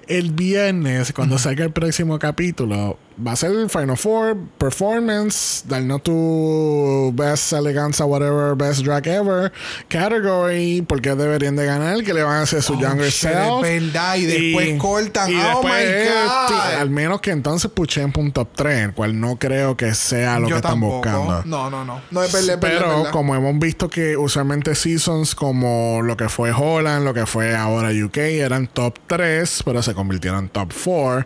El 0.07 0.31
viernes, 0.31 1.11
cuando 1.13 1.37
salga 1.37 1.63
el 1.65 1.71
próximo 1.71 2.17
capítulo, 2.19 2.97
va 3.25 3.31
a 3.31 3.35
ser 3.37 3.51
el 3.51 3.69
Final 3.69 3.97
Four 3.97 4.37
Performance, 4.57 5.63
darnos 5.67 6.03
tu 6.03 7.11
Best 7.15 7.53
Eleganza, 7.53 8.03
whatever, 8.05 8.55
Best 8.55 8.81
Drag 8.83 9.07
Ever 9.07 9.51
category, 9.87 10.83
porque 10.87 11.15
deberían 11.15 11.55
de 11.55 11.65
ganar, 11.65 12.03
que 12.03 12.13
le 12.13 12.23
van 12.23 12.37
a 12.37 12.41
hacer 12.41 12.61
su 12.61 12.73
Oh, 12.73 12.79
Younger 12.79 13.05
shit, 13.09 13.29
Self. 13.31 13.63
es 13.65 13.83
verdad, 13.93 14.15
y 14.17 14.25
después 14.25 14.79
cortan. 14.81 15.31
Oh, 15.53 15.63
my 15.63 15.69
God. 15.69 16.75
al 16.79 16.89
menos 16.89 17.21
que 17.21 17.31
entonces 17.31 17.71
puchen 17.71 18.11
un 18.17 18.31
top 18.31 18.49
3, 18.55 18.79
el 18.85 18.93
cual 18.93 19.17
no 19.19 19.37
creo 19.37 19.77
que 19.77 19.93
sea 19.95 20.39
lo 20.39 20.49
Yo 20.49 20.55
que 20.55 20.59
están 20.59 20.79
buscando. 20.81 21.43
No, 21.45 21.69
no, 21.69 21.85
no. 21.85 22.01
No 22.11 22.21
es 22.23 22.31
verdad, 22.33 22.55
es 22.55 22.57
Pero 22.59 22.97
verdad. 22.97 23.11
como 23.11 23.33
hemos 23.35 23.57
visto 23.59 23.89
que 23.89 24.17
usualmente 24.17 24.75
seasons 24.75 25.35
como 25.35 26.01
lo 26.01 26.17
que 26.17 26.27
fue 26.27 26.51
Holland, 26.51 27.05
lo 27.05 27.13
que 27.13 27.25
fue 27.25 27.55
ahora 27.55 27.89
UK, 27.91 28.17
eran 28.17 28.67
top 28.67 28.99
3, 29.07 29.54
pero 29.63 29.81
se 29.83 29.93
convirtieron 29.93 30.45
en 30.45 30.49
top 30.49 30.71
4. 30.83 31.25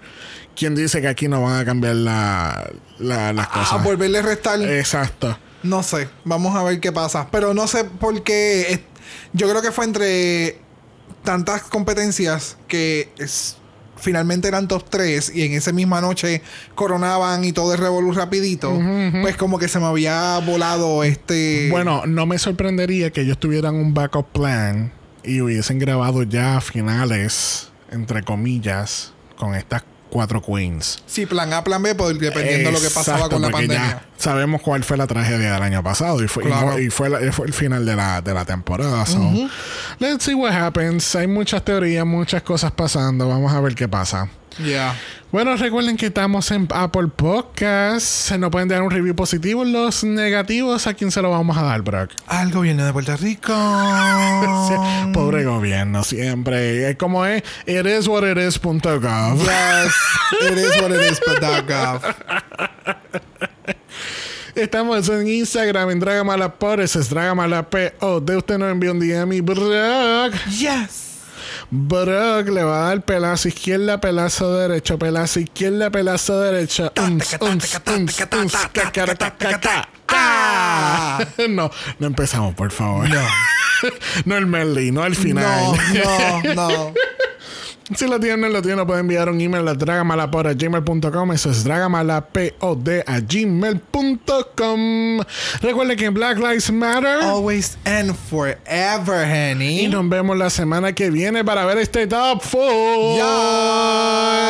¿Quién 0.56 0.76
dice 0.76 1.02
que 1.02 1.08
aquí 1.08 1.28
no 1.28 1.42
van 1.42 1.60
a 1.62 1.66
cambiar 1.66 1.96
la, 1.96 2.70
la- 3.00 3.32
las 3.34 3.48
A 3.48 3.52
cosas? 3.52 3.84
volverle 3.84 4.20
a 4.20 4.22
restar. 4.24 4.62
Exacto. 4.62 5.38
No 5.64 5.84
sé, 5.84 6.08
vamos 6.26 6.56
a 6.56 6.64
ver 6.64 6.80
qué 6.80 6.92
pasa. 6.92 7.28
Pero 7.32 7.54
no 7.54 7.68
sé 7.68 7.84
por 7.86 8.24
qué. 8.24 8.84
Yo 9.34 9.50
creo 9.50 9.62
que 9.62 9.72
fue 9.72 9.86
entre 9.86 10.60
tantas 11.24 11.64
competencias 11.64 12.58
que 12.68 13.12
es- 13.18 13.56
finalmente 13.98 14.48
eran 14.48 14.68
top 14.70 14.86
3 14.90 15.34
y 15.36 15.44
en 15.44 15.54
esa 15.54 15.74
misma 15.74 16.00
noche 16.00 16.42
coronaban 16.76 17.44
y 17.44 17.52
todo 17.52 17.74
el 17.74 17.80
revolú 17.80 18.14
rapidito. 18.14 18.80
Pues 19.22 19.36
como 19.36 19.60
que 19.60 19.68
se 19.68 19.80
me 19.80 19.86
había 19.88 20.38
volado 20.40 21.04
este. 21.04 21.68
Bueno, 21.70 22.04
no 22.06 22.26
me 22.26 22.38
sorprendería 22.40 23.12
que 23.12 23.22
ellos 23.22 23.38
tuvieran 23.38 23.76
un 23.76 23.94
backup 23.94 24.28
plan 24.32 24.94
y 25.24 25.42
hubiesen 25.42 25.80
grabado 25.80 26.24
ya 26.24 26.62
finales, 26.62 27.69
entre 27.92 28.24
comillas, 28.24 29.14
con 29.38 29.56
estas 29.56 29.84
cuatro 30.10 30.42
queens. 30.42 31.04
Sí, 31.06 31.28
plan 31.28 31.54
A, 31.54 31.64
plan 31.64 31.84
B, 31.84 31.94
dependiendo 31.94 32.70
de 32.70 32.72
lo 32.72 32.82
que 32.82 32.90
pasaba 32.90 33.30
con 33.30 33.42
la 33.44 33.50
pandemia. 33.52 33.78
ya 33.78 34.06
sabemos 34.18 34.62
cuál 34.62 34.84
fue 34.84 34.98
la 34.98 35.06
tragedia 35.06 35.54
del 35.54 35.62
año 35.62 35.84
pasado 35.84 36.24
y 36.24 36.28
fue, 36.28 36.44
Claro. 36.46 36.80
y 36.80 36.90
fue, 36.90 37.10
la- 37.10 37.32
fue 37.32 37.46
el 37.46 37.54
final 37.54 37.86
de 37.86 37.96
la, 37.96 38.22
de 38.22 38.34
la 38.34 38.44
temporada. 38.44 39.06
So, 39.06 39.20
let's 40.00 40.24
see 40.26 40.34
what 40.34 40.52
happens. 40.52 41.16
Hay 41.16 41.28
muchas 41.28 41.64
teorías, 41.64 42.06
muchas 42.08 42.42
cosas 42.42 42.72
pasando. 42.72 43.28
Vamos 43.30 43.54
a 43.54 43.62
ver 43.62 43.76
qué 43.76 43.88
pasa. 43.88 44.30
Ya. 44.58 44.95
Bueno, 45.32 45.56
recuerden 45.56 45.95
que 45.95 46.08
estamos 46.08 46.50
en 46.50 46.68
Apple 46.74 47.08
Podcasts. 47.16 48.36
Nos 48.38 48.50
pueden 48.50 48.68
dar 48.68 48.82
un 48.82 48.89
review 48.89 49.16
positivo. 49.16 49.64
Los 49.64 50.04
negativos, 50.04 50.88
¿a 50.88 50.95
quién 50.95 51.12
se 51.12 51.22
lo 51.22 51.30
vamos 51.30 51.56
a 51.56 51.62
dar, 51.62 51.82
Brock? 51.84 52.12
Al 52.26 52.52
gobierno 52.52 52.84
de 52.84 52.91
Puerto 52.91 53.16
Rico. 53.16 53.54
Pobre 55.14 55.45
gobierno, 55.45 56.04
siempre. 56.04 56.89
Es 56.89 56.97
como 56.97 57.26
es, 57.26 57.43
it 57.68 57.86
is 57.86 58.08
what 58.08 58.24
it 58.24 58.38
is.gov. 58.38 59.38
Yes, 59.38 59.95
it 60.41 60.58
is 60.58 60.82
what 60.82 60.91
it 60.91 61.12
is, 61.12 61.22
but 61.26 61.39
that 61.39 61.66
gov. 61.68 62.02
Estamos 64.56 65.08
en 65.10 65.28
Instagram, 65.28 65.91
en 65.91 66.00
Dragamalapod, 66.00 66.80
ese 66.80 67.00
es 67.00 67.10
Dragamalapod. 67.10 68.24
De 68.24 68.36
usted 68.36 68.58
nos 68.58 68.72
envió 68.72 68.91
un 68.91 69.00
DM 69.00 69.34
y 69.34 69.41
Brock. 69.41 70.34
Yes. 70.50 71.09
Brock 71.70 72.49
le 72.49 72.64
va 72.64 72.84
a 72.84 72.89
dar 72.89 73.01
pelazo 73.01 73.47
izquierda, 73.47 73.99
pelazo 73.99 74.57
derecho, 74.57 74.97
pelazo 74.97 75.39
izquierda, 75.39 75.89
pelazo. 75.89 76.41
¡Ah! 80.07 81.26
No, 81.49 81.72
no 81.99 82.07
empezamos, 82.07 82.55
por 82.55 82.72
favor. 82.72 83.10
No. 83.10 83.22
No 84.26 84.36
el 84.36 84.45
Merly, 84.45 84.91
no 84.91 85.05
el 85.05 85.16
final. 85.16 85.78
No, 85.93 86.43
no, 86.43 86.53
no. 86.53 86.93
Si 87.96 88.08
lo 88.08 88.20
tienen, 88.20 88.54
lo 88.54 88.62
tienen, 88.62 88.86
pueden 88.86 89.02
enviar 89.02 89.30
un 89.30 89.42
email 89.42 89.68
a 89.68 89.74
dragamalapod.gmail.com. 89.74 91.32
Eso 91.32 91.50
es 91.50 91.64
dragamalapod 91.64 92.90
a 93.08 93.20
gmail.com. 93.20 94.80
Recuerden 95.62 95.98
que 95.98 96.10
Black 96.10 96.38
Lives 96.38 96.72
Matter. 96.72 97.22
Always 97.24 97.78
and 97.86 98.16
forever, 98.16 99.26
honey. 99.26 99.86
Y 99.86 99.88
nos 99.88 100.08
vemos 100.08 100.38
la 100.38 100.50
semana 100.50 100.94
que 100.94 101.10
viene 101.10 101.44
para 101.44 101.66
ver 101.66 101.80
este 101.80 102.06
top 102.08 102.44
4. 102.44 103.16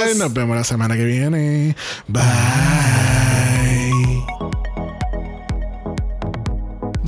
Yes. 0.08 0.18
Nos 0.18 0.34
vemos 0.34 0.58
la 0.58 0.64
semana 0.64 0.98
que 0.98 1.06
viene. 1.06 1.76
Bye. 2.08 3.39